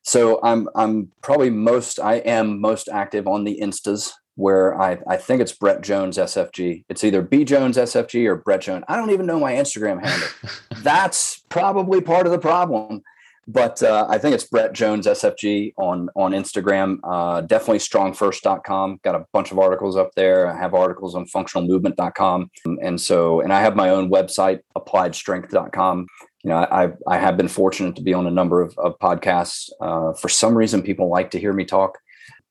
So 0.03 0.39
I'm 0.43 0.69
I'm 0.75 1.11
probably 1.21 1.49
most 1.49 1.99
I 1.99 2.15
am 2.15 2.61
most 2.61 2.87
active 2.87 3.27
on 3.27 3.43
the 3.43 3.59
instas 3.61 4.11
where 4.37 4.79
I, 4.79 4.99
I 5.07 5.17
think 5.17 5.41
it's 5.41 5.51
Brett 5.51 5.81
Jones 5.81 6.17
SFG. 6.17 6.85
It's 6.89 7.03
either 7.03 7.23
B 7.23 7.43
Jones 7.43 7.75
SFG 7.75 8.27
or 8.27 8.35
Brett 8.35 8.61
Jones. 8.61 8.85
I 8.87 8.95
don't 8.95 9.09
even 9.09 9.25
know 9.25 9.39
my 9.39 9.53
Instagram 9.53 10.05
handle. 10.05 10.29
That's 10.83 11.43
probably 11.49 12.01
part 12.01 12.27
of 12.27 12.31
the 12.31 12.39
problem. 12.39 13.01
But 13.47 13.81
uh, 13.81 14.05
I 14.09 14.19
think 14.19 14.35
it's 14.35 14.43
Brett 14.43 14.73
Jones 14.73 15.07
SFG 15.07 15.73
on 15.77 16.09
on 16.15 16.33
Instagram. 16.33 16.99
Uh, 17.03 17.41
definitely 17.41 17.79
strongfirst.com. 17.79 18.99
Got 19.03 19.15
a 19.15 19.25
bunch 19.33 19.51
of 19.51 19.57
articles 19.57 19.95
up 19.95 20.11
there. 20.15 20.53
I 20.53 20.57
have 20.57 20.73
articles 20.75 21.15
on 21.15 21.25
functionalmovement.com. 21.25 22.51
And 22.83 23.01
so, 23.01 23.41
and 23.41 23.51
I 23.51 23.61
have 23.61 23.75
my 23.75 23.89
own 23.89 24.11
website, 24.11 24.59
appliedstrength.com. 24.77 26.07
You 26.43 26.49
know, 26.49 26.57
I, 26.57 26.89
I 27.07 27.17
have 27.17 27.37
been 27.37 27.47
fortunate 27.47 27.95
to 27.95 28.03
be 28.03 28.13
on 28.13 28.27
a 28.27 28.31
number 28.31 28.61
of, 28.61 28.77
of 28.77 28.99
podcasts. 28.99 29.69
Uh, 29.81 30.13
for 30.13 30.29
some 30.29 30.55
reason, 30.55 30.83
people 30.83 31.09
like 31.09 31.31
to 31.31 31.39
hear 31.39 31.53
me 31.53 31.65
talk, 31.65 31.97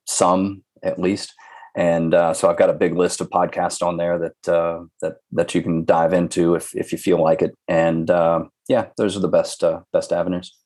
some 0.06 0.64
at 0.82 0.98
least 0.98 1.34
and 1.76 2.14
uh, 2.14 2.32
so 2.34 2.50
I've 2.50 2.56
got 2.56 2.70
a 2.70 2.74
big 2.74 2.94
list 2.94 3.20
of 3.20 3.28
podcasts 3.28 3.86
on 3.86 3.98
there 3.98 4.18
that 4.18 4.52
uh, 4.52 4.84
that 5.02 5.18
that 5.32 5.54
you 5.54 5.62
can 5.62 5.84
dive 5.84 6.12
into 6.12 6.54
if 6.54 6.74
if 6.74 6.90
you 6.90 6.98
feel 6.98 7.22
like 7.22 7.42
it. 7.42 7.54
And 7.68 8.10
uh, 8.10 8.44
yeah, 8.68 8.86
those 8.96 9.16
are 9.16 9.20
the 9.20 9.28
best 9.28 9.62
uh, 9.62 9.80
best 9.92 10.12
avenues. 10.12 10.56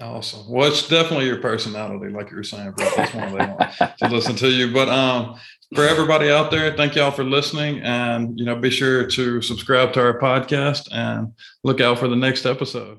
Awesome. 0.00 0.50
Well, 0.50 0.68
it's 0.68 0.88
definitely 0.88 1.26
your 1.26 1.40
personality, 1.40 2.12
like 2.12 2.30
you 2.30 2.36
were 2.36 2.42
saying, 2.42 2.72
Brett. 2.72 2.96
That's 2.96 3.14
why 3.14 3.28
they 3.28 3.36
want 3.36 3.98
to 3.98 4.08
listen 4.08 4.34
to 4.36 4.48
you. 4.48 4.72
But 4.72 4.88
um, 4.88 5.38
for 5.72 5.86
everybody 5.86 6.30
out 6.30 6.50
there, 6.50 6.76
thank 6.76 6.96
y'all 6.96 7.12
for 7.12 7.22
listening. 7.22 7.80
And, 7.80 8.36
you 8.36 8.44
know, 8.44 8.56
be 8.56 8.70
sure 8.70 9.06
to 9.06 9.40
subscribe 9.40 9.92
to 9.92 10.00
our 10.00 10.18
podcast 10.18 10.88
and 10.90 11.32
look 11.62 11.80
out 11.80 12.00
for 12.00 12.08
the 12.08 12.16
next 12.16 12.44
episode. 12.44 12.98